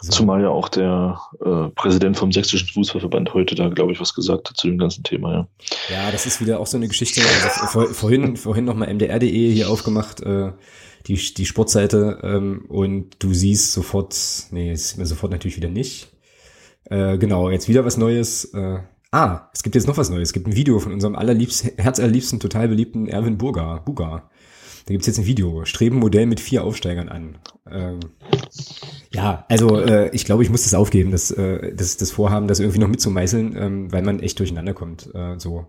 [0.00, 0.12] So.
[0.12, 4.50] Zumal ja auch der äh, Präsident vom Sächsischen Fußballverband heute da, glaube ich, was gesagt
[4.50, 5.48] hat zu dem ganzen Thema, ja.
[5.90, 7.22] Ja, das ist wieder auch so eine Geschichte.
[7.42, 10.52] Also vor, vorhin, vorhin nochmal mdr.de hier aufgemacht, äh,
[11.06, 14.14] die, die Sportseite, ähm, und du siehst sofort,
[14.50, 16.08] nee, das sieht man sofort natürlich wieder nicht.
[16.84, 18.52] Äh, genau, jetzt wieder was Neues.
[18.52, 18.80] Äh,
[19.14, 20.30] Ah, es gibt jetzt noch was Neues.
[20.30, 24.28] Es gibt ein Video von unserem allerliebsten, herzallerliebsten, total beliebten Erwin Burger, Buga.
[24.86, 25.64] Da gibt's jetzt ein Video.
[25.64, 27.38] Streben Modell mit vier Aufsteigern an.
[27.70, 28.00] Ähm,
[29.12, 32.58] ja, also äh, ich glaube, ich muss das aufgeben, das, äh, das, das Vorhaben, das
[32.58, 35.14] irgendwie noch mitzumeißeln, ähm, weil man echt durcheinander kommt.
[35.14, 35.66] Äh, so.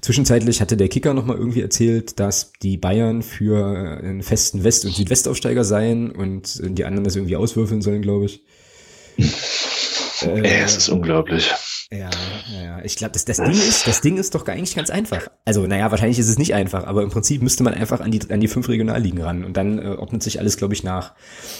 [0.00, 4.94] Zwischenzeitlich hatte der Kicker nochmal irgendwie erzählt, dass die Bayern für einen festen West- und
[4.94, 8.42] Südwestaufsteiger seien und die anderen das irgendwie auswürfeln sollen, glaube ich.
[10.22, 11.52] Äh, es ist unglaublich.
[11.92, 12.08] Ja,
[12.52, 15.26] ja, ich glaube, das, das Ding ist, das Ding ist doch eigentlich ganz einfach.
[15.44, 18.30] Also, naja, wahrscheinlich ist es nicht einfach, aber im Prinzip müsste man einfach an die,
[18.30, 21.14] an die fünf Regionalligen ran und dann äh, ordnet sich alles, glaube ich, nach.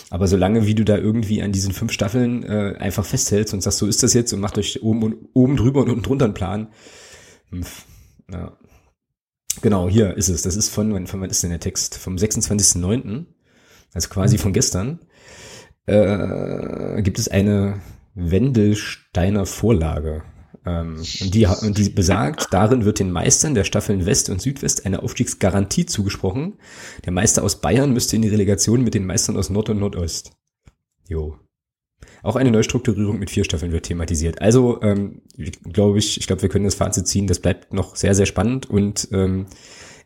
[0.09, 3.78] Aber solange wie du da irgendwie an diesen fünf Staffeln äh, einfach festhältst und sagst,
[3.78, 6.35] so ist das jetzt und macht euch oben und oben drüber und unten drunter einen
[6.35, 6.68] Plan.
[7.51, 7.64] Hm,
[8.33, 8.57] ja.
[9.62, 10.43] Genau, hier ist es.
[10.43, 11.97] Das ist von, von wann ist denn der Text?
[11.97, 13.24] Vom 26.09.,
[13.93, 15.01] also quasi von gestern,
[15.87, 17.81] äh, gibt es eine
[18.21, 20.23] Wendelsteiner Vorlage.
[20.66, 25.87] Ähm, die, die besagt, darin wird den Meistern der Staffeln West und Südwest eine Aufstiegsgarantie
[25.87, 26.55] zugesprochen.
[27.05, 30.33] Der Meister aus Bayern müsste in die Relegation mit den Meistern aus Nord und Nordost.
[31.09, 31.37] Jo.
[32.23, 34.43] Auch eine Neustrukturierung mit vier Staffeln wird thematisiert.
[34.43, 35.23] Also, ähm,
[35.73, 38.68] glaube ich, ich glaube, wir können das Fazit ziehen, das bleibt noch sehr, sehr spannend
[38.68, 39.47] und ähm,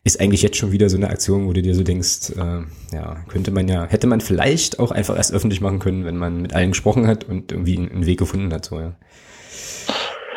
[0.05, 2.61] ist eigentlich jetzt schon wieder so eine Aktion, wo du dir so denkst, äh,
[2.95, 6.43] ja, könnte man ja, hätte man vielleicht auch einfach erst öffentlich machen können, wenn man
[6.43, 8.95] mit allen gesprochen hat und irgendwie einen Weg gefunden hat, so, ja.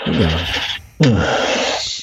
[0.07, 0.31] Ja.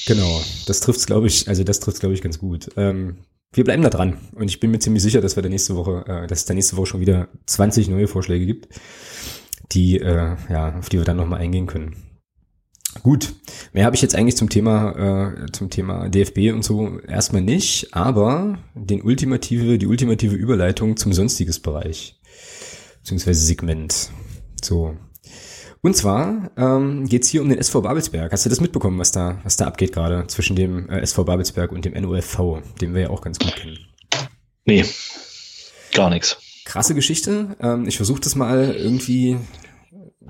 [0.06, 2.70] Genau, das trifft's, glaube ich, also das trifft's, glaube ich, ganz gut.
[2.76, 3.16] Ähm,
[3.52, 6.04] wir bleiben da dran und ich bin mir ziemlich sicher, dass wir da nächste Woche,
[6.06, 8.68] äh, dass es da nächste Woche schon wieder 20 neue Vorschläge gibt,
[9.72, 11.96] die, äh, ja, auf die wir dann nochmal eingehen können.
[13.06, 13.34] Gut,
[13.72, 17.94] mehr habe ich jetzt eigentlich zum Thema äh, zum Thema DFB und so erstmal nicht,
[17.94, 22.18] aber den ultimative die ultimative Überleitung zum sonstiges Bereich
[22.98, 24.10] beziehungsweise Segment.
[24.60, 24.96] So.
[25.82, 28.32] Und zwar ähm, geht hier um den SV Babelsberg.
[28.32, 31.70] Hast du das mitbekommen, was da was da abgeht gerade zwischen dem äh, SV Babelsberg
[31.70, 33.78] und dem NOFV, den wir ja auch ganz gut kennen?
[34.64, 34.84] Nee,
[35.94, 36.38] gar nichts.
[36.64, 37.56] Krasse Geschichte.
[37.60, 39.36] Ähm, ich versuche das mal irgendwie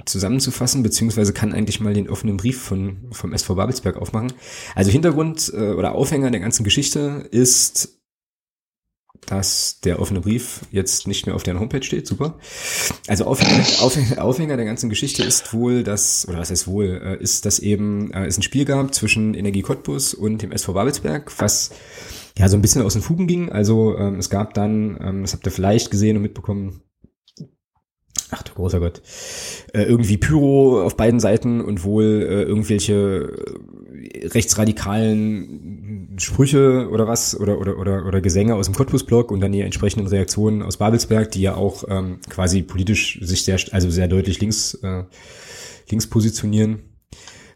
[0.04, 4.32] zusammenzufassen, beziehungsweise kann eigentlich mal den offenen Brief von, vom SV Babelsberg aufmachen.
[4.74, 7.96] Also Hintergrund äh, oder Aufhänger der ganzen Geschichte ist,
[9.26, 12.38] dass der offene Brief jetzt nicht mehr auf deren Homepage steht, super.
[13.08, 17.22] Also Aufhänger, Aufhänger, Aufhänger der ganzen Geschichte ist wohl, dass, oder was heißt wohl, äh,
[17.22, 21.32] ist, dass eben äh, es ein Spiel gab zwischen Energie Cottbus und dem SV Babelsberg,
[21.38, 21.70] was
[22.38, 23.50] ja so ein bisschen aus den Fugen ging.
[23.50, 26.82] Also ähm, es gab dann, ähm, das habt ihr vielleicht gesehen und mitbekommen,
[28.30, 29.02] ach du großer Gott,
[29.72, 33.32] äh, irgendwie Pyro auf beiden Seiten und wohl äh, irgendwelche
[34.12, 39.52] äh, rechtsradikalen Sprüche oder was oder oder oder oder Gesänge aus dem Cottbus-Blog und dann
[39.52, 44.08] die entsprechenden Reaktionen aus Babelsberg, die ja auch ähm, quasi politisch sich sehr also sehr
[44.08, 45.04] deutlich links äh,
[45.88, 46.82] links positionieren.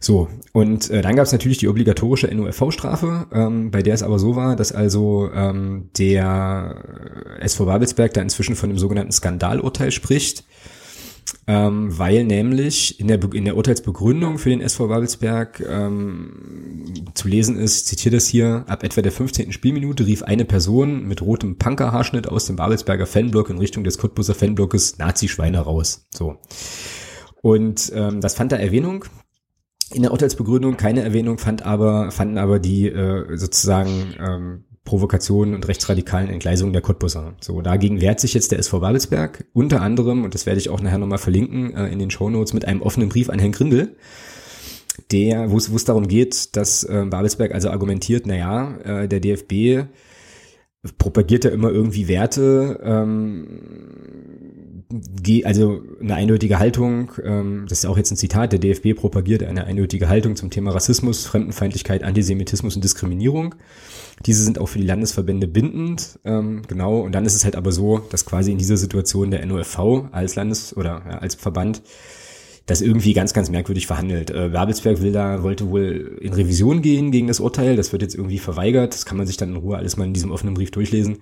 [0.02, 4.18] So, und äh, dann gab es natürlich die obligatorische NOFV-Strafe, ähm, bei der es aber
[4.18, 10.44] so war, dass also ähm, der SV Babelsberg da inzwischen von dem sogenannten Skandalurteil spricht,
[11.46, 17.58] ähm, weil nämlich in der, in der Urteilsbegründung für den SV Babelsberg ähm, zu lesen
[17.58, 19.52] ist, zitiere das hier, ab etwa der 15.
[19.52, 24.34] Spielminute rief eine Person mit rotem Punkerhaarschnitt aus dem Babelsberger Fanblock in Richtung des Cottbuser
[24.34, 26.06] Fanblockes Nazi-Schweine raus.
[26.12, 26.36] So.
[27.42, 29.04] Und ähm, das fand da Erwähnung
[29.92, 35.68] in der Urteilsbegründung keine Erwähnung fand aber, fanden aber die äh, sozusagen ähm, Provokationen und
[35.68, 37.34] rechtsradikalen Entgleisungen der Cottbusser.
[37.40, 40.80] So, dagegen wehrt sich jetzt der SV Babelsberg, unter anderem, und das werde ich auch
[40.80, 43.96] nachher nochmal verlinken äh, in den Shownotes, mit einem offenen Brief an Herrn Grindel,
[45.12, 49.86] der, wo es darum geht, dass äh, Babelsberg also argumentiert, naja, äh, der DFB
[50.98, 53.46] propagiert ja immer irgendwie Werte, ähm,
[55.44, 59.64] also eine eindeutige Haltung, ähm, das ist auch jetzt ein Zitat, der DFB propagiert eine
[59.64, 63.54] eindeutige Haltung zum Thema Rassismus, Fremdenfeindlichkeit, Antisemitismus und Diskriminierung.
[64.26, 67.00] Diese sind auch für die Landesverbände bindend, ähm, genau.
[67.00, 70.34] Und dann ist es halt aber so, dass quasi in dieser Situation der NOFV als
[70.34, 71.82] Landes- oder ja, als Verband
[72.70, 74.30] das irgendwie ganz, ganz merkwürdig verhandelt.
[74.30, 77.74] Äh, Babelsberg will da, wollte wohl in Revision gehen gegen das Urteil.
[77.74, 78.94] Das wird jetzt irgendwie verweigert.
[78.94, 81.18] Das kann man sich dann in Ruhe alles mal in diesem offenen Brief durchlesen.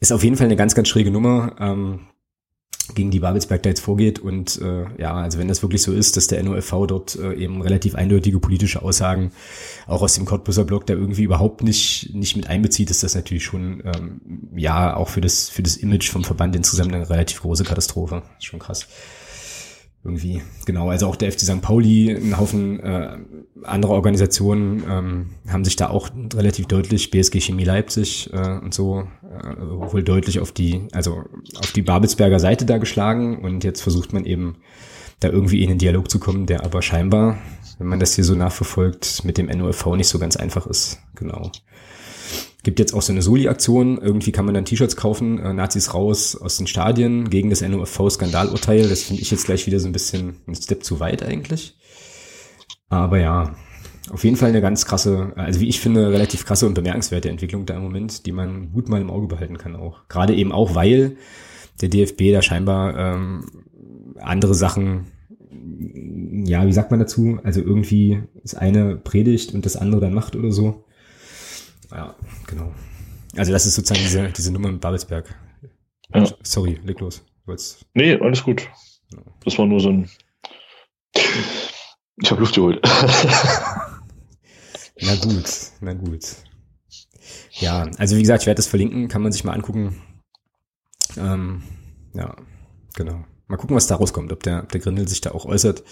[0.00, 1.54] Ist auf jeden Fall eine ganz, ganz schräge Nummer.
[1.60, 2.00] Ähm,
[2.96, 4.18] gegen die Babelsberg da jetzt vorgeht.
[4.18, 7.62] Und äh, ja, also wenn das wirklich so ist, dass der NOFV dort äh, eben
[7.62, 9.30] relativ eindeutige politische Aussagen
[9.86, 13.44] auch aus dem Cottbuser Block da irgendwie überhaupt nicht, nicht mit einbezieht, ist das natürlich
[13.44, 14.20] schon ähm,
[14.56, 18.22] ja auch für das, für das Image vom Verband insgesamt eine relativ große Katastrophe.
[18.38, 18.88] Ist schon krass
[20.02, 21.60] irgendwie, genau, also auch der FC St.
[21.60, 23.18] Pauli, ein Haufen äh,
[23.64, 29.06] andere Organisationen ähm, haben sich da auch relativ deutlich, BSG Chemie Leipzig äh, und so,
[29.22, 31.24] äh, wohl deutlich auf die, also
[31.58, 34.56] auf die Babelsberger Seite da geschlagen und jetzt versucht man eben
[35.20, 37.36] da irgendwie in den Dialog zu kommen, der aber scheinbar,
[37.78, 41.52] wenn man das hier so nachverfolgt, mit dem NOFV nicht so ganz einfach ist, genau.
[42.62, 43.98] Gibt jetzt auch so eine Soli-Aktion.
[43.98, 48.88] Irgendwie kann man dann T-Shirts kaufen, äh, Nazis raus aus den Stadien gegen das NOFV-Skandalurteil.
[48.88, 51.76] Das finde ich jetzt gleich wieder so ein bisschen ein Step zu weit eigentlich.
[52.88, 53.54] Aber ja,
[54.10, 57.64] auf jeden Fall eine ganz krasse, also wie ich finde, relativ krasse und bemerkenswerte Entwicklung
[57.64, 60.08] da im Moment, die man gut mal im Auge behalten kann auch.
[60.08, 61.16] Gerade eben auch, weil
[61.80, 63.44] der DFB da scheinbar ähm,
[64.18, 65.06] andere Sachen,
[66.44, 67.38] ja, wie sagt man dazu?
[67.42, 70.84] Also irgendwie das eine predigt und das andere dann macht oder so.
[71.90, 72.14] Ja,
[72.46, 72.72] genau.
[73.36, 75.34] Also das ist sozusagen diese, diese Nummer mit Babelsberg.
[76.14, 76.24] Ja.
[76.42, 77.22] Sorry, leg los.
[77.46, 77.84] Wollt's...
[77.94, 78.68] Nee, alles gut.
[79.44, 80.10] Das war nur so ein...
[82.22, 82.80] Ich habe Luft geholt.
[85.00, 86.24] na gut, na gut.
[87.52, 90.02] Ja, also wie gesagt, ich werde das verlinken, kann man sich mal angucken.
[91.16, 91.62] Ähm,
[92.14, 92.36] ja,
[92.94, 93.24] genau.
[93.50, 95.82] Mal gucken, was da rauskommt, ob der, ob der Grindel sich da auch äußert.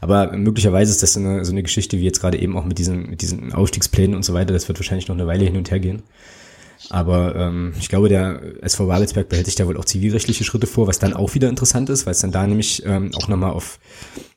[0.00, 2.78] Aber möglicherweise ist das so eine, so eine Geschichte wie jetzt gerade eben auch mit
[2.78, 4.52] diesen, mit diesen Aufstiegsplänen und so weiter.
[4.52, 6.02] Das wird wahrscheinlich noch eine Weile hin und her gehen.
[6.90, 10.88] Aber ähm, ich glaube, der SV Babelsberg behält sich da wohl auch zivilrechtliche Schritte vor,
[10.88, 13.78] was dann auch wieder interessant ist, weil es dann da nämlich ähm, auch nochmal auf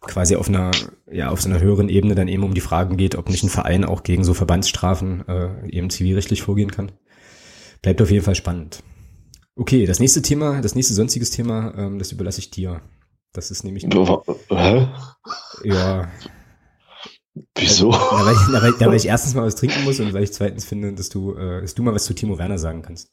[0.02, 0.70] quasi auf einer,
[1.12, 3.50] ja, auf so einer höheren Ebene dann eben um die Fragen geht, ob nicht ein
[3.50, 6.92] Verein auch gegen so Verbandsstrafen äh, eben zivilrechtlich vorgehen kann.
[7.82, 8.84] bleibt auf jeden Fall spannend.
[9.58, 12.82] Okay, das nächste Thema, das nächste sonstiges Thema, ähm, das überlasse ich dir.
[13.34, 13.84] Das ist nämlich.
[13.84, 14.88] Hä?
[15.64, 16.12] Ja.
[17.56, 17.90] Wieso?
[17.90, 20.24] Na, weil ich, na, weil, na, weil ich erstens mal was trinken muss und weil
[20.24, 23.12] ich zweitens finde, dass du, äh, dass du mal was zu Timo Werner sagen kannst.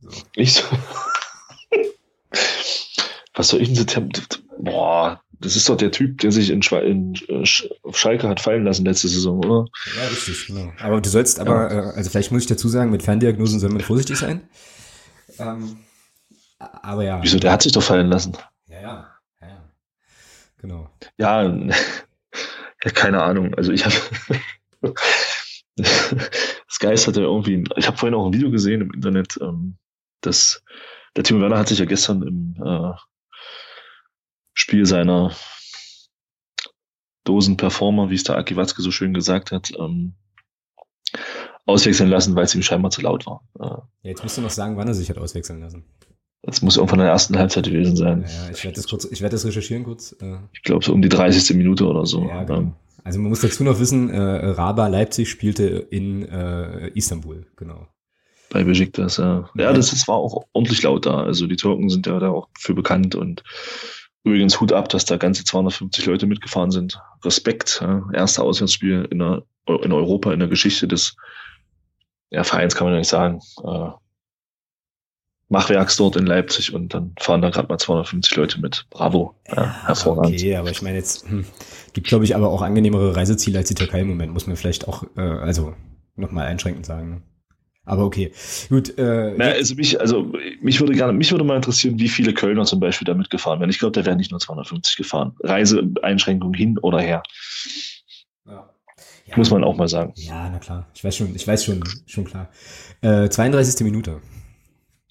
[0.00, 0.10] So.
[0.34, 0.62] Ich so.
[3.34, 4.38] was soll ich denn so?
[4.58, 7.14] Boah, das ist doch der Typ, der sich in, Schwe in
[7.44, 9.66] Schalke hat fallen lassen letzte Saison, oder?
[9.96, 10.72] Ja, richtig, genau.
[10.80, 11.90] Aber du sollst aber, ja.
[11.90, 14.48] äh, also vielleicht muss ich dazu sagen, mit Ferndiagnosen soll man vorsichtig sein.
[15.38, 15.78] Ähm,
[16.58, 17.22] aber ja.
[17.22, 18.36] Wieso, der hat sich doch fallen lassen.
[18.68, 19.70] Ja, ja, ja, ja.
[20.58, 20.90] Genau.
[21.18, 21.42] Ja,
[22.84, 23.54] ja keine Ahnung.
[23.54, 23.94] Also ich habe
[26.68, 29.76] Skies hatte irgendwie, ich habe vorhin auch ein Video gesehen im Internet, ähm,
[30.20, 30.62] dass
[31.16, 32.92] der Timo Werner hat sich ja gestern im äh,
[34.54, 35.34] Spiel seiner
[37.24, 40.14] Dosenperformer, wie es der Aki Watzke so schön gesagt hat, ähm,
[41.66, 43.42] auswechseln lassen, weil es ihm scheinbar zu laut war.
[43.58, 45.84] Ja, jetzt musst du noch sagen, wann er sich hat auswechseln lassen.
[46.42, 48.24] Das muss irgendwann in der ersten Halbzeit gewesen sein.
[48.24, 50.14] Ja, ich werde das kurz, ich werde das recherchieren kurz.
[50.20, 50.36] Äh.
[50.52, 51.56] Ich glaube so um die 30.
[51.56, 52.28] Minute oder so.
[52.28, 52.72] Ja, genau.
[53.02, 57.88] Also man muss dazu noch wissen, äh, Raba Leipzig spielte in äh, Istanbul, genau.
[58.50, 59.48] Bei Besiktas, ja.
[59.56, 61.24] Ja, das, das war auch ordentlich laut da.
[61.24, 63.42] Also die Türken sind ja da auch für bekannt und
[64.26, 67.00] Übrigens Hut ab, dass da ganze 250 Leute mitgefahren sind.
[67.24, 67.78] Respekt.
[67.80, 68.02] Ja.
[68.12, 71.14] Erste Auswärtsspiel in, der, in Europa in der Geschichte des
[72.36, 73.40] ja, Vereins, kann man ja nicht sagen.
[73.64, 73.88] Äh,
[75.48, 78.84] Machwerks dort in Leipzig und dann fahren da gerade mal 250 Leute mit.
[78.90, 79.34] Bravo.
[79.48, 80.34] Ja, hervorragend.
[80.34, 81.46] Okay, aber ich meine jetzt, hm,
[81.94, 84.86] gibt glaube ich aber auch angenehmere Reiseziele als die Türkei im Moment, muss man vielleicht
[84.86, 85.74] auch, äh, also
[86.14, 87.10] nochmal einschränkend sagen.
[87.10, 87.22] Ne?
[87.86, 88.32] Aber okay,
[88.68, 88.98] gut.
[88.98, 90.30] Äh, Na, also mich, also
[90.60, 93.70] mich würde gerne, mich würde mal interessieren, wie viele Kölner zum Beispiel damit gefahren werden.
[93.70, 95.32] Ich glaube, da werden nicht nur 250 gefahren.
[95.42, 97.22] Reiseeinschränkungen hin oder her.
[99.26, 99.36] Ja.
[99.36, 100.12] Muss man auch mal sagen.
[100.16, 100.86] Ja, na klar.
[100.94, 102.48] Ich weiß schon, ich weiß schon, schon klar.
[103.00, 103.84] Äh, 32.
[103.84, 104.20] Minute.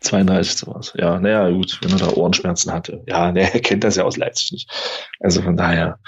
[0.02, 0.68] 32.
[0.68, 0.94] was.
[0.96, 3.04] Ja, naja, gut, wenn er da Ohrenschmerzen hatte.
[3.08, 4.72] Ja, ne, er kennt das ja aus Leipzig nicht.
[5.20, 6.00] Also von daher.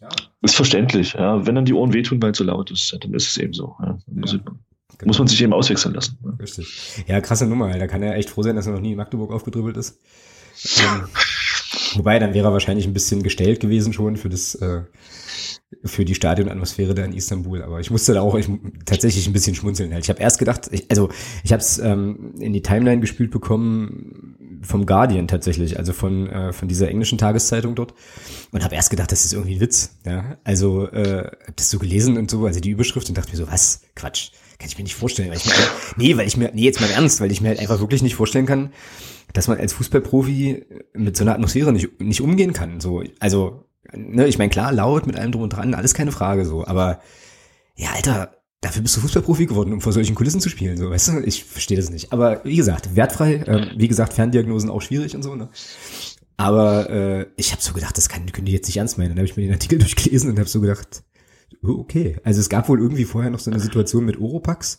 [0.00, 0.08] Ja.
[0.42, 1.46] Ist verständlich, ja.
[1.46, 3.76] Wenn dann die Ohren wehtun, weil es so laut ist, dann ist es eben so.
[3.80, 3.98] Ja.
[4.06, 4.38] Muss, ja.
[4.38, 4.56] Genau.
[5.04, 6.18] muss, man sich eben auswechseln lassen.
[6.24, 6.30] Ja.
[6.40, 7.04] Richtig.
[7.06, 9.32] Ja, krasse Nummer, da kann er echt froh sein, dass er noch nie in Magdeburg
[9.32, 10.00] aufgedrübbelt ist.
[10.80, 11.08] ähm,
[11.94, 14.82] wobei, dann wäre er wahrscheinlich ein bisschen gestellt gewesen schon für das, äh,
[15.84, 17.62] für die Stadionatmosphäre da in Istanbul.
[17.62, 18.48] Aber ich musste da auch ich,
[18.84, 19.92] tatsächlich ein bisschen schmunzeln.
[19.92, 20.04] Halt.
[20.04, 21.08] Ich habe erst gedacht, ich, also
[21.44, 26.52] ich habe es ähm, in die Timeline gespielt bekommen vom Guardian tatsächlich, also von, äh,
[26.52, 27.94] von dieser englischen Tageszeitung dort.
[28.52, 29.98] Und habe erst gedacht, das ist irgendwie ein Witz.
[30.04, 30.38] Ja?
[30.44, 33.48] Also äh, habe das so gelesen und so, also die Überschrift und dachte mir so,
[33.48, 33.82] was?
[33.94, 34.30] Quatsch.
[34.60, 35.30] Kann ich mir nicht vorstellen.
[35.30, 35.54] Weil ich mir,
[35.96, 38.14] nee, weil ich mir, nee, jetzt mal Ernst, weil ich mir halt einfach wirklich nicht
[38.14, 38.72] vorstellen kann,
[39.32, 42.78] dass man als Fußballprofi mit so einer Atmosphäre nicht, nicht umgehen kann.
[42.78, 46.44] So, also, ne, ich meine, klar, laut mit allem drum und dran, alles keine Frage
[46.44, 47.00] so, aber
[47.74, 50.76] ja, Alter, dafür bist du Fußballprofi geworden, um vor solchen Kulissen zu spielen.
[50.76, 52.12] So, weißt du, ich verstehe das nicht.
[52.12, 55.48] Aber wie gesagt, wertfrei, ähm, wie gesagt, Ferndiagnosen auch schwierig und so, ne?
[56.36, 59.10] Aber äh, ich habe so gedacht, das kann, können die jetzt nicht ernst meinen.
[59.10, 61.02] Dann habe ich mir den Artikel durchgelesen und habe so gedacht,
[61.62, 62.16] okay.
[62.24, 64.78] Also es gab wohl irgendwie vorher noch so eine Situation mit Oropax,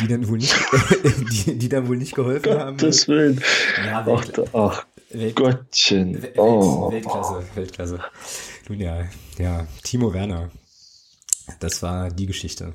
[0.00, 0.54] die dann wohl nicht,
[1.46, 2.76] die, die dann wohl nicht geholfen Gottes haben.
[2.76, 3.40] Gottes Willen.
[3.86, 6.22] Ja, Welt, ach, ach Welt, Gottchen.
[6.22, 6.90] Welt, oh.
[6.90, 7.98] Weltklasse, Weltklasse.
[8.68, 9.04] Nun ja,
[9.38, 10.50] ja, Timo Werner.
[11.60, 12.74] Das war die Geschichte.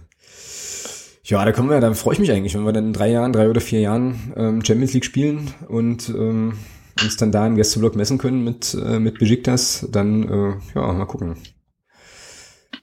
[1.23, 3.34] Ja, da kommen wir, da freue ich mich eigentlich, wenn wir dann in drei Jahren,
[3.34, 6.53] drei oder vier Jahren ähm, Champions League spielen und ähm,
[7.01, 11.05] uns dann da im Gästeblock messen können mit, äh, mit Besiktas, dann äh, ja, mal
[11.05, 11.36] gucken.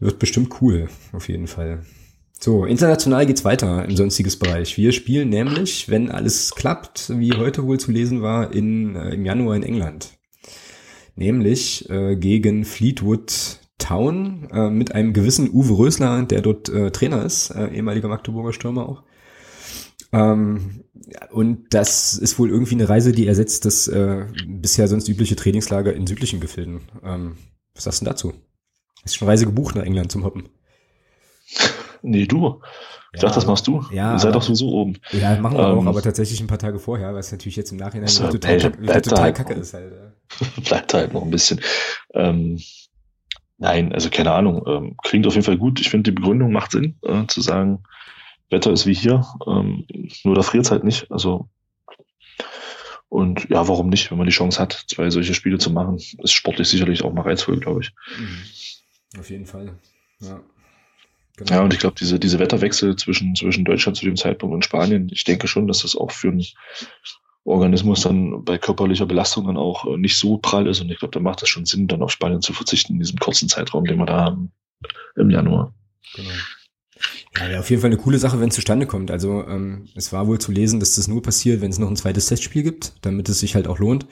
[0.00, 1.84] Wird bestimmt cool, auf jeden Fall.
[2.40, 4.76] So, international geht's weiter im sonstiges Bereich.
[4.76, 9.24] Wir spielen nämlich, wenn alles klappt, wie heute wohl zu lesen war, in, äh, im
[9.24, 10.18] Januar in England.
[11.16, 17.24] Nämlich äh, gegen Fleetwood Town äh, mit einem gewissen Uwe Rösler, der dort äh, Trainer
[17.24, 19.04] ist, äh, ehemaliger Magdeburger Stürmer auch.
[20.12, 20.84] Ähm,
[21.30, 25.94] und das ist wohl irgendwie eine Reise, die ersetzt das äh, bisher sonst übliche Trainingslager
[25.94, 26.82] in südlichen Gefilden.
[27.02, 27.36] Ähm,
[27.74, 28.32] was sagst du dazu?
[29.04, 30.48] Du schon Reise gebucht nach England zum Hoppen?
[32.02, 32.60] Nee, du.
[33.12, 33.84] Ich ja, dachte, das machst du.
[33.92, 34.98] Ja, Ihr seid doch sowieso oben.
[35.12, 37.78] Ja, machen wir ähm, auch, aber tatsächlich ein paar Tage vorher, was natürlich jetzt im
[37.78, 39.92] Nachhinein so, total, total, total halt, kacke ist halt.
[40.64, 41.60] Bleibt halt noch ein bisschen.
[42.12, 42.58] Ähm,
[43.56, 44.64] Nein, also keine Ahnung.
[44.66, 45.80] Ähm, klingt auf jeden Fall gut.
[45.80, 47.84] Ich finde, die Begründung macht Sinn, äh, zu sagen,
[48.50, 49.86] Wetter ist wie hier, ähm,
[50.24, 51.10] nur da friert es halt nicht.
[51.10, 51.48] Also
[53.08, 56.32] und ja, warum nicht, wenn man die Chance hat, zwei solche Spiele zu machen, ist
[56.32, 57.92] sportlich sicherlich auch mal reizvoll, glaube ich.
[58.18, 58.42] Mhm.
[59.18, 59.74] Auf jeden Fall.
[60.20, 60.40] Ja.
[61.36, 61.50] Genau.
[61.50, 65.08] Ja, und ich glaube, diese, diese Wetterwechsel zwischen, zwischen Deutschland zu dem Zeitpunkt und Spanien,
[65.12, 66.44] ich denke schon, dass das auch für einen
[67.44, 70.80] Organismus dann bei körperlicher Belastung dann auch äh, nicht so prall ist.
[70.80, 73.18] Und ich glaube, da macht es schon Sinn, dann auf Spanien zu verzichten in diesem
[73.18, 74.52] kurzen Zeitraum, den wir da haben
[75.16, 75.74] im Januar.
[76.14, 76.30] Genau.
[77.36, 79.10] Ja, ja, auf jeden Fall eine coole Sache, wenn es zustande kommt.
[79.10, 81.96] Also ähm, es war wohl zu lesen, dass das nur passiert, wenn es noch ein
[81.96, 84.06] zweites Testspiel gibt, damit es sich halt auch lohnt.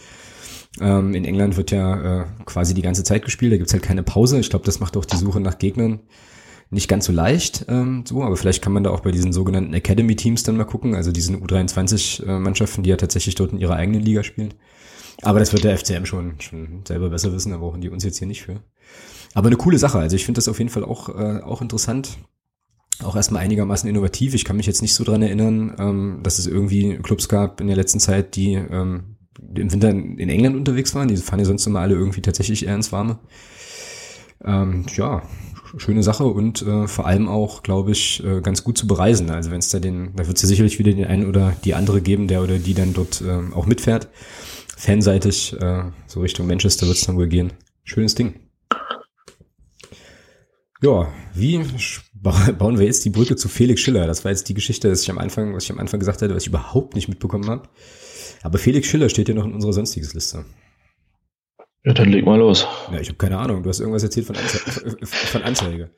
[0.80, 4.02] Ähm, in England wird ja äh, quasi die ganze Zeit gespielt, da gibt's halt keine
[4.02, 4.38] Pause.
[4.38, 6.00] Ich glaube, das macht auch die Suche nach Gegnern
[6.70, 9.74] nicht ganz so leicht, ähm, so, aber vielleicht kann man da auch bei diesen sogenannten
[9.74, 14.22] Academy-Teams dann mal gucken, also diesen U23-Mannschaften, die ja tatsächlich dort in ihrer eigenen Liga
[14.22, 14.54] spielen.
[15.20, 18.18] Aber das wird der FCM schon, schon selber besser wissen, da brauchen die uns jetzt
[18.18, 18.62] hier nicht für.
[19.34, 22.16] Aber eine coole Sache, also ich finde das auf jeden Fall auch, äh, auch interessant
[23.02, 24.34] auch erstmal einigermaßen innovativ.
[24.34, 27.66] Ich kann mich jetzt nicht so dran erinnern, ähm, dass es irgendwie Clubs gab in
[27.66, 29.16] der letzten Zeit, die ähm,
[29.54, 31.08] im Winter in England unterwegs waren.
[31.08, 33.18] Die fahren ja sonst immer alle irgendwie tatsächlich eher ins Warme.
[34.44, 35.22] Ähm, ja,
[35.78, 39.30] schöne Sache und äh, vor allem auch, glaube ich, äh, ganz gut zu bereisen.
[39.30, 41.74] Also wenn es da den, da wird es ja sicherlich wieder den einen oder die
[41.74, 44.08] andere geben, der oder die dann dort äh, auch mitfährt.
[44.76, 47.52] Fanseitig, äh, so Richtung Manchester wird es dann wohl gehen.
[47.84, 48.34] Schönes Ding.
[50.82, 51.58] Ja, wie
[52.58, 54.06] bauen wir jetzt die Brücke zu Felix Schiller?
[54.06, 56.34] Das war jetzt die Geschichte, was ich am Anfang, was ich am Anfang gesagt hatte,
[56.34, 57.68] was ich überhaupt nicht mitbekommen habe.
[58.42, 60.44] Aber Felix Schiller steht ja noch in unserer sonstiges Liste.
[61.84, 62.66] Ja, dann leg mal los.
[62.92, 63.62] Ja, ich habe keine Ahnung.
[63.62, 64.58] Du hast irgendwas erzählt von, Anze
[65.06, 65.90] von Anzeige.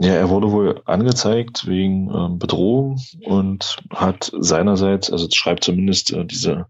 [0.00, 6.24] Ja, er wurde wohl angezeigt wegen ähm, Bedrohung und hat seinerseits, also schreibt zumindest äh,
[6.24, 6.66] diese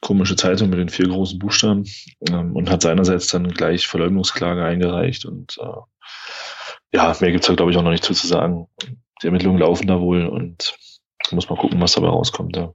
[0.00, 1.84] komische Zeitung mit den vier großen Buchstaben
[2.28, 7.70] ähm, und hat seinerseits dann gleich Verleugnungsklage eingereicht und äh, ja, mehr gibt's da glaube
[7.70, 8.68] ich auch noch nicht zu, zu sagen.
[9.22, 10.74] Die Ermittlungen laufen da wohl und
[11.30, 12.56] muss mal gucken, was dabei rauskommt.
[12.56, 12.72] Ja,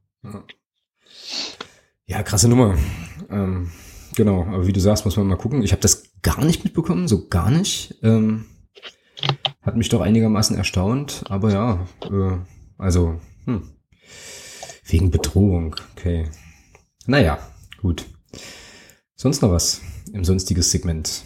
[2.06, 2.78] ja krasse Nummer.
[3.30, 3.72] Ähm,
[4.16, 5.64] genau, aber wie du sagst, muss man mal gucken.
[5.64, 7.96] Ich habe das gar nicht mitbekommen, so gar nicht.
[8.04, 8.46] Ähm,
[9.62, 12.38] hat mich doch einigermaßen erstaunt, aber ja, äh,
[12.78, 13.70] also hm.
[14.86, 16.30] wegen Bedrohung, okay.
[17.06, 17.40] Naja,
[17.82, 18.06] gut.
[19.16, 19.82] Sonst noch was
[20.14, 21.24] im sonstiges Segment?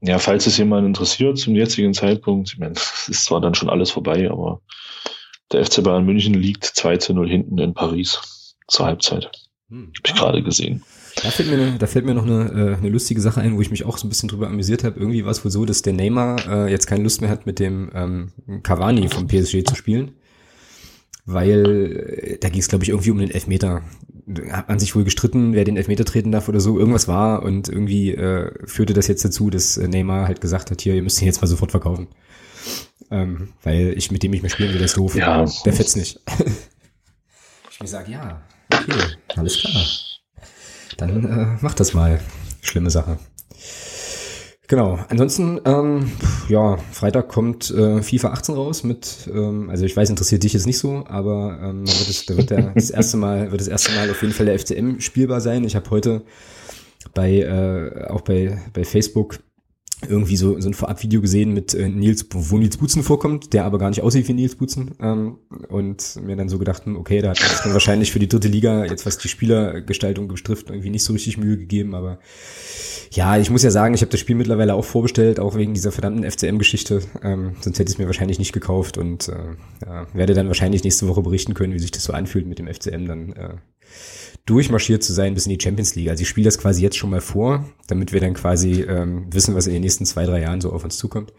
[0.00, 3.70] Ja, falls es jemand interessiert zum jetzigen Zeitpunkt, ich meine, es ist zwar dann schon
[3.70, 4.60] alles vorbei, aber
[5.52, 9.30] der FC Bayern München liegt 2 zu 0 hinten in Paris zur Halbzeit.
[9.68, 9.92] Hm.
[9.96, 10.82] Hab ich gerade gesehen.
[11.22, 13.70] Da fällt mir, da fällt mir noch eine, äh, eine lustige Sache ein, wo ich
[13.70, 14.98] mich auch so ein bisschen drüber amüsiert habe.
[14.98, 17.60] Irgendwie war es wohl so, dass der Neymar äh, jetzt keine Lust mehr hat, mit
[17.60, 20.14] dem ähm, Cavani vom PSG zu spielen
[21.26, 23.82] weil äh, da ging es, glaube ich, irgendwie um den Elfmeter.
[24.50, 26.78] Hat man sich wohl gestritten, wer den Elfmeter treten darf oder so.
[26.78, 30.80] Irgendwas war und irgendwie äh, führte das jetzt dazu, dass äh, Neymar halt gesagt hat,
[30.80, 32.08] hier, ihr müsst ihn jetzt mal sofort verkaufen.
[33.14, 35.14] Ähm, weil ich mit dem ich mehr spielen will, der ist doof.
[35.14, 35.44] Ja.
[35.64, 36.18] Der fetzt nicht.
[37.70, 38.42] ich mir sage, ja,
[38.72, 39.84] okay, alles klar.
[40.96, 42.20] Dann äh, mach das mal.
[42.60, 43.18] Schlimme Sache.
[44.66, 44.98] Genau.
[45.10, 46.10] Ansonsten, ähm,
[46.48, 50.66] ja, Freitag kommt äh, FIFA 18 raus mit, ähm, also ich weiß, interessiert dich jetzt
[50.66, 53.68] nicht so, aber ähm, da wird, es, da wird der, das erste Mal, wird das
[53.68, 55.62] erste Mal auf jeden Fall der FCM spielbar sein.
[55.62, 56.24] Ich habe heute
[57.12, 59.38] bei, äh, auch bei, bei Facebook
[60.08, 63.78] irgendwie so, so ein Vorabvideo gesehen mit äh, Nils, wo Nils Butzen vorkommt, der aber
[63.78, 64.92] gar nicht aussieht wie Nils Butzen.
[65.00, 65.38] Ähm,
[65.68, 68.48] und mir dann so gedacht, hm, okay, da hat es dann wahrscheinlich für die dritte
[68.48, 72.18] Liga, jetzt was die Spielergestaltung betrifft, irgendwie nicht so richtig Mühe gegeben, aber
[73.12, 75.92] ja, ich muss ja sagen, ich habe das Spiel mittlerweile auch vorbestellt, auch wegen dieser
[75.92, 77.02] verdammten FCM-Geschichte.
[77.22, 80.82] Ähm, sonst hätte ich es mir wahrscheinlich nicht gekauft und äh, ja, werde dann wahrscheinlich
[80.82, 83.54] nächste Woche berichten können, wie sich das so anfühlt mit dem FCM dann äh,
[84.46, 86.10] durchmarschiert zu sein bis in die Champions League.
[86.10, 89.54] Also ich spiele das quasi jetzt schon mal vor, damit wir dann quasi ähm, wissen,
[89.54, 91.32] was in den nächsten zwei, drei Jahren so auf uns zukommt.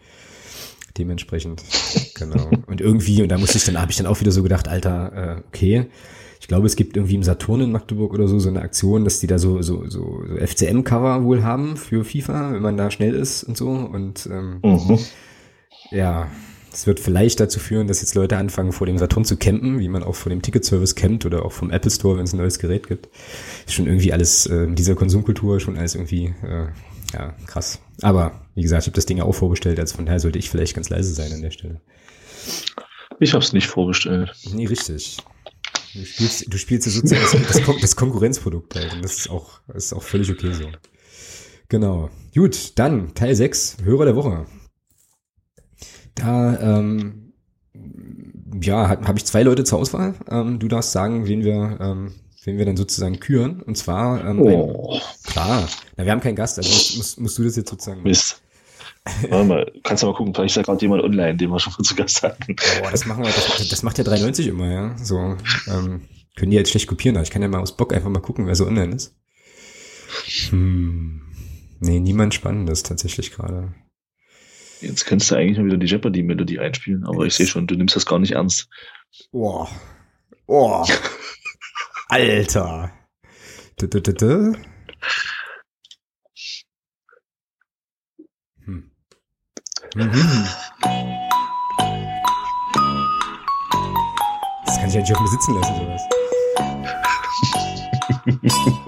[0.98, 1.62] Dementsprechend,
[2.14, 2.50] genau.
[2.66, 5.36] Und irgendwie, und da musste ich dann, habe ich dann auch wieder so gedacht, Alter,
[5.36, 5.86] äh, okay,
[6.40, 9.20] ich glaube, es gibt irgendwie im Saturn in Magdeburg oder so so eine Aktion, dass
[9.20, 13.14] die da so so so, so FCM-Cover wohl haben für FIFA, wenn man da schnell
[13.14, 13.70] ist und so.
[13.70, 14.98] Und ähm, mhm.
[15.90, 16.28] ja,
[16.76, 19.88] es wird vielleicht dazu führen, dass jetzt Leute anfangen, vor dem Saturn zu campen, wie
[19.88, 22.58] man auch vor dem Ticketservice campt oder auch vom Apple Store, wenn es ein neues
[22.58, 23.08] Gerät gibt.
[23.66, 26.66] Ist schon irgendwie alles äh, dieser Konsumkultur schon alles irgendwie äh,
[27.14, 27.80] ja krass.
[28.02, 30.50] Aber wie gesagt, ich habe das Ding ja auch vorbestellt, also von daher sollte ich
[30.50, 31.80] vielleicht ganz leise sein an der Stelle.
[33.20, 34.34] Ich habe es nicht vorbestellt.
[34.52, 35.16] Nee, richtig.
[35.94, 38.92] Du spielst, du spielst sozusagen das, das, das Konkurrenzprodukt halt.
[38.92, 40.66] Und das ist auch, das ist auch völlig okay so.
[41.70, 42.10] Genau.
[42.34, 44.44] Gut, dann Teil 6, Hörer der Woche.
[46.16, 47.32] Da, ähm,
[48.62, 50.14] ja, habe ich zwei Leute zur Auswahl.
[50.28, 52.14] Ähm, du darfst sagen, wen wir, ähm,
[52.44, 53.62] wen wir dann sozusagen küren.
[53.62, 54.94] Und zwar, ähm, oh.
[54.94, 58.02] ein, klar, na, wir haben keinen Gast, also musst, musst, musst du das jetzt sozusagen.
[58.02, 58.42] Mist.
[59.28, 61.84] Warte mal, kannst du mal gucken, vielleicht ist da gerade jemand online, den wir schon
[61.84, 62.56] zu Gast hatten.
[62.56, 64.98] Boah, das machen wir, das, das macht ja 93 immer, ja.
[64.98, 65.36] So,
[65.68, 66.02] ähm,
[66.34, 68.46] können die jetzt schlecht kopieren, aber ich kann ja mal aus Bock einfach mal gucken,
[68.46, 69.14] wer so online ist.
[70.50, 71.22] Hm.
[71.78, 73.74] Nee, niemand Spannendes tatsächlich gerade.
[74.80, 77.34] Jetzt könntest du eigentlich mal wieder die Jeopardy-Melodie einspielen, aber Jetzt.
[77.34, 78.68] ich sehe schon, du nimmst das gar nicht ernst.
[79.32, 79.68] Boah.
[80.46, 80.86] Boah.
[82.08, 82.92] Alter.
[83.78, 84.56] Du, du, du,
[88.64, 88.90] hm.
[89.94, 90.46] Mhm.
[94.66, 96.02] Das kann ich ja nicht auf mir sitzen lassen, sowas.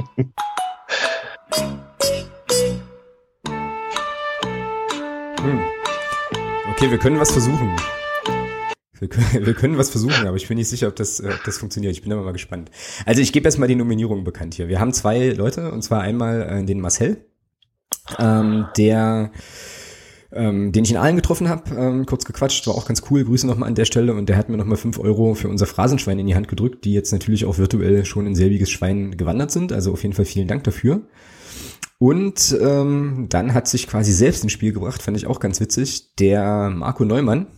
[6.78, 7.74] Okay, wir können was versuchen.
[9.00, 11.42] Wir können, wir können was versuchen, aber ich bin nicht sicher, ob das, äh, ob
[11.42, 11.90] das funktioniert.
[11.90, 12.70] Ich bin aber mal gespannt.
[13.04, 14.68] Also ich gebe erstmal die Nominierungen bekannt hier.
[14.68, 17.26] Wir haben zwei Leute, und zwar einmal äh, den Marcel,
[18.20, 19.32] ähm, der
[20.30, 23.48] ähm, den ich in Aalen getroffen habe, ähm, kurz gequatscht, war auch ganz cool, Grüße
[23.48, 26.28] nochmal an der Stelle und der hat mir nochmal fünf Euro für unser Phrasenschwein in
[26.28, 29.92] die Hand gedrückt, die jetzt natürlich auch virtuell schon in selbiges Schwein gewandert sind, also
[29.92, 31.08] auf jeden Fall vielen Dank dafür.
[31.98, 36.14] Und ähm, dann hat sich quasi selbst ins Spiel gebracht, fand ich auch ganz witzig,
[36.16, 37.48] der Marco Neumann,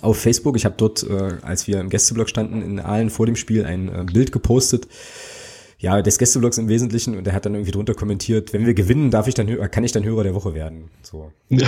[0.00, 0.56] auf Facebook.
[0.56, 3.88] Ich habe dort, äh, als wir im Gästeblog standen, in Aalen vor dem Spiel ein
[3.88, 4.88] äh, Bild gepostet.
[5.78, 9.10] Ja, des Gästeblogs im Wesentlichen und er hat dann irgendwie drunter kommentiert, wenn wir gewinnen,
[9.10, 10.88] darf ich dann kann ich dann Hörer der Woche werden.
[11.02, 11.30] So.
[11.50, 11.60] und,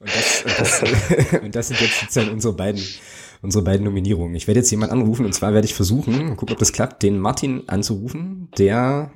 [0.00, 0.82] das, und, das,
[1.42, 2.82] und das sind jetzt sozusagen unsere beiden,
[3.42, 4.34] unsere beiden Nominierungen.
[4.34, 7.18] Ich werde jetzt jemand anrufen und zwar werde ich versuchen, gucken, ob das klappt, den
[7.18, 9.12] Martin anzurufen, der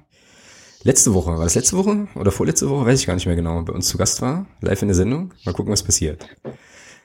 [0.82, 3.62] letzte Woche, war das letzte Woche oder vorletzte Woche, weiß ich gar nicht mehr genau,
[3.62, 5.32] bei uns zu Gast war, live in der Sendung.
[5.44, 6.27] Mal gucken, was passiert.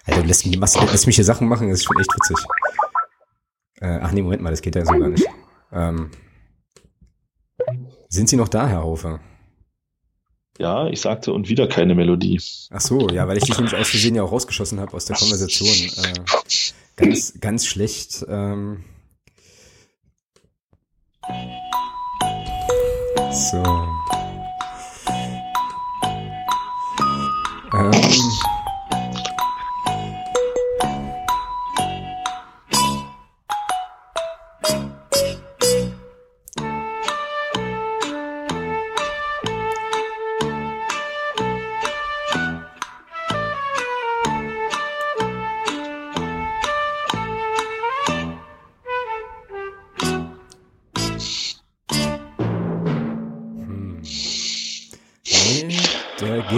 [0.06, 2.38] Alter, du lässt mich, lässt mich hier Sachen machen, das ist schon echt witzig.
[3.80, 5.26] Äh, ach nee, Moment mal, das geht ja so gar nicht.
[5.72, 6.12] Ähm,
[8.10, 9.20] sind Sie noch da, Herr Hofer?
[10.60, 12.42] Ja, ich sagte, und wieder keine Melodie.
[12.72, 15.16] Ach so, ja, weil ich dich nämlich aus Versehen ja auch rausgeschossen habe aus der
[15.16, 15.70] Konversation.
[15.70, 16.14] Äh,
[16.98, 18.26] ganz, ganz schlecht.
[18.28, 18.84] Ähm,
[23.32, 23.64] so.
[27.74, 27.92] Ähm,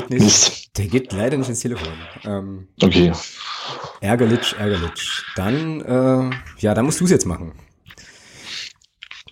[0.10, 0.78] nicht.
[0.78, 1.94] Der geht leider nicht ins Telefon.
[2.24, 3.12] Ähm, okay.
[4.02, 5.24] Ärgerlich, ärgerlich.
[5.36, 7.54] Dann, äh, ja, dann musst du es jetzt machen.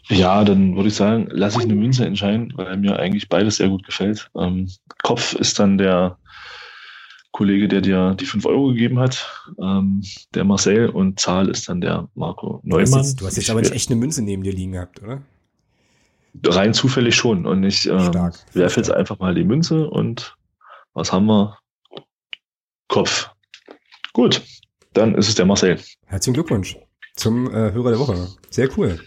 [0.09, 3.69] Ja, dann würde ich sagen, lasse ich eine Münze entscheiden, weil mir eigentlich beides sehr
[3.69, 4.29] gut gefällt.
[4.37, 4.69] Ähm,
[5.03, 6.17] Kopf ist dann der
[7.31, 9.27] Kollege, der dir die 5 Euro gegeben hat,
[9.61, 10.01] ähm,
[10.33, 12.85] der Marcel, und Zahl ist dann der Marco Neumann.
[12.85, 15.03] Du hast jetzt, du hast jetzt aber nicht echt eine Münze neben dir liegen gehabt,
[15.03, 15.21] oder?
[16.45, 17.45] Rein zufällig schon.
[17.45, 18.13] Und ich ähm,
[18.53, 20.35] werfe jetzt einfach mal die Münze und
[20.93, 21.57] was haben wir?
[22.87, 23.29] Kopf.
[24.13, 24.41] Gut,
[24.93, 25.79] dann ist es der Marcel.
[26.05, 26.77] Herzlichen Glückwunsch
[27.15, 28.27] zum äh, Hörer der Woche.
[28.49, 28.99] Sehr cool.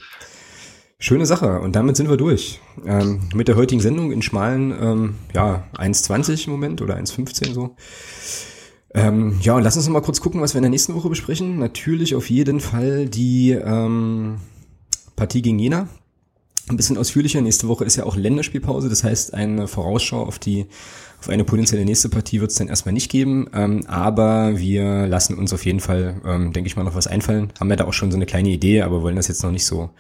[0.99, 1.61] Schöne Sache.
[1.61, 2.61] Und damit sind wir durch.
[2.85, 7.75] Ähm, mit der heutigen Sendung in schmalen, ähm, ja, 1,20 im Moment oder 1,15 so.
[8.93, 11.09] Ähm, ja, und lass uns noch mal kurz gucken, was wir in der nächsten Woche
[11.09, 11.59] besprechen.
[11.59, 14.41] Natürlich auf jeden Fall die ähm,
[15.17, 15.89] Partie gegen Jena
[16.71, 17.41] ein bisschen ausführlicher.
[17.41, 20.67] Nächste Woche ist ja auch Länderspielpause, das heißt eine Vorausschau auf die
[21.21, 25.37] auf eine potenzielle nächste Partie wird es dann erstmal nicht geben, ähm, aber wir lassen
[25.37, 27.53] uns auf jeden Fall, ähm, denke ich mal, noch was einfallen.
[27.61, 29.67] Haben wir da auch schon so eine kleine Idee, aber wollen das jetzt noch nicht
[29.67, 29.91] so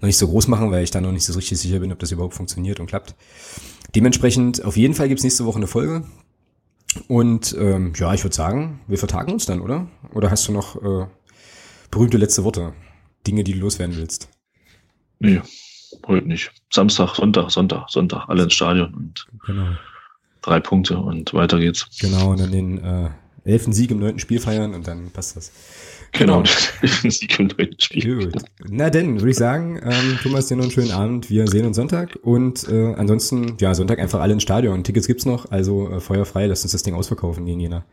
[0.00, 1.98] noch nicht so groß machen, weil ich da noch nicht so richtig sicher bin, ob
[1.98, 3.16] das überhaupt funktioniert und klappt.
[3.94, 6.04] Dementsprechend auf jeden Fall gibt's nächste Woche eine Folge.
[7.08, 9.88] Und ähm, ja, ich würde sagen, wir vertagen uns dann, oder?
[10.12, 11.06] Oder hast du noch äh,
[11.90, 12.74] berühmte letzte Worte?
[13.26, 14.28] Dinge, die du loswerden willst?
[15.18, 15.40] Nee,
[16.06, 16.50] heute nicht.
[16.72, 19.68] Samstag, Sonntag, Sonntag, Sonntag, alle ins Stadion und genau.
[20.42, 21.86] drei Punkte und weiter geht's.
[22.00, 23.10] Genau, und dann den äh,
[23.44, 25.52] elften Sieg im neunten Spiel feiern und dann passt das.
[26.12, 26.50] Genau, genau.
[26.82, 28.30] elften Sieg im neunten Spiel.
[28.30, 28.42] Gut.
[28.68, 31.30] Na denn, würde ich sagen, ähm, Thomas, dir noch einen schönen Abend.
[31.30, 34.84] Wir sehen uns Sonntag und äh, ansonsten, ja, Sonntag einfach alle ins Stadion.
[34.84, 37.84] Tickets gibt's noch, also äh, feuerfrei, lasst uns das Ding ausverkaufen gegen Jena.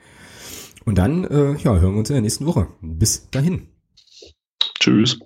[0.86, 2.68] Und dann, äh, ja, hören wir uns in der nächsten Woche.
[2.82, 3.68] Bis dahin.
[4.80, 5.19] Tschüss.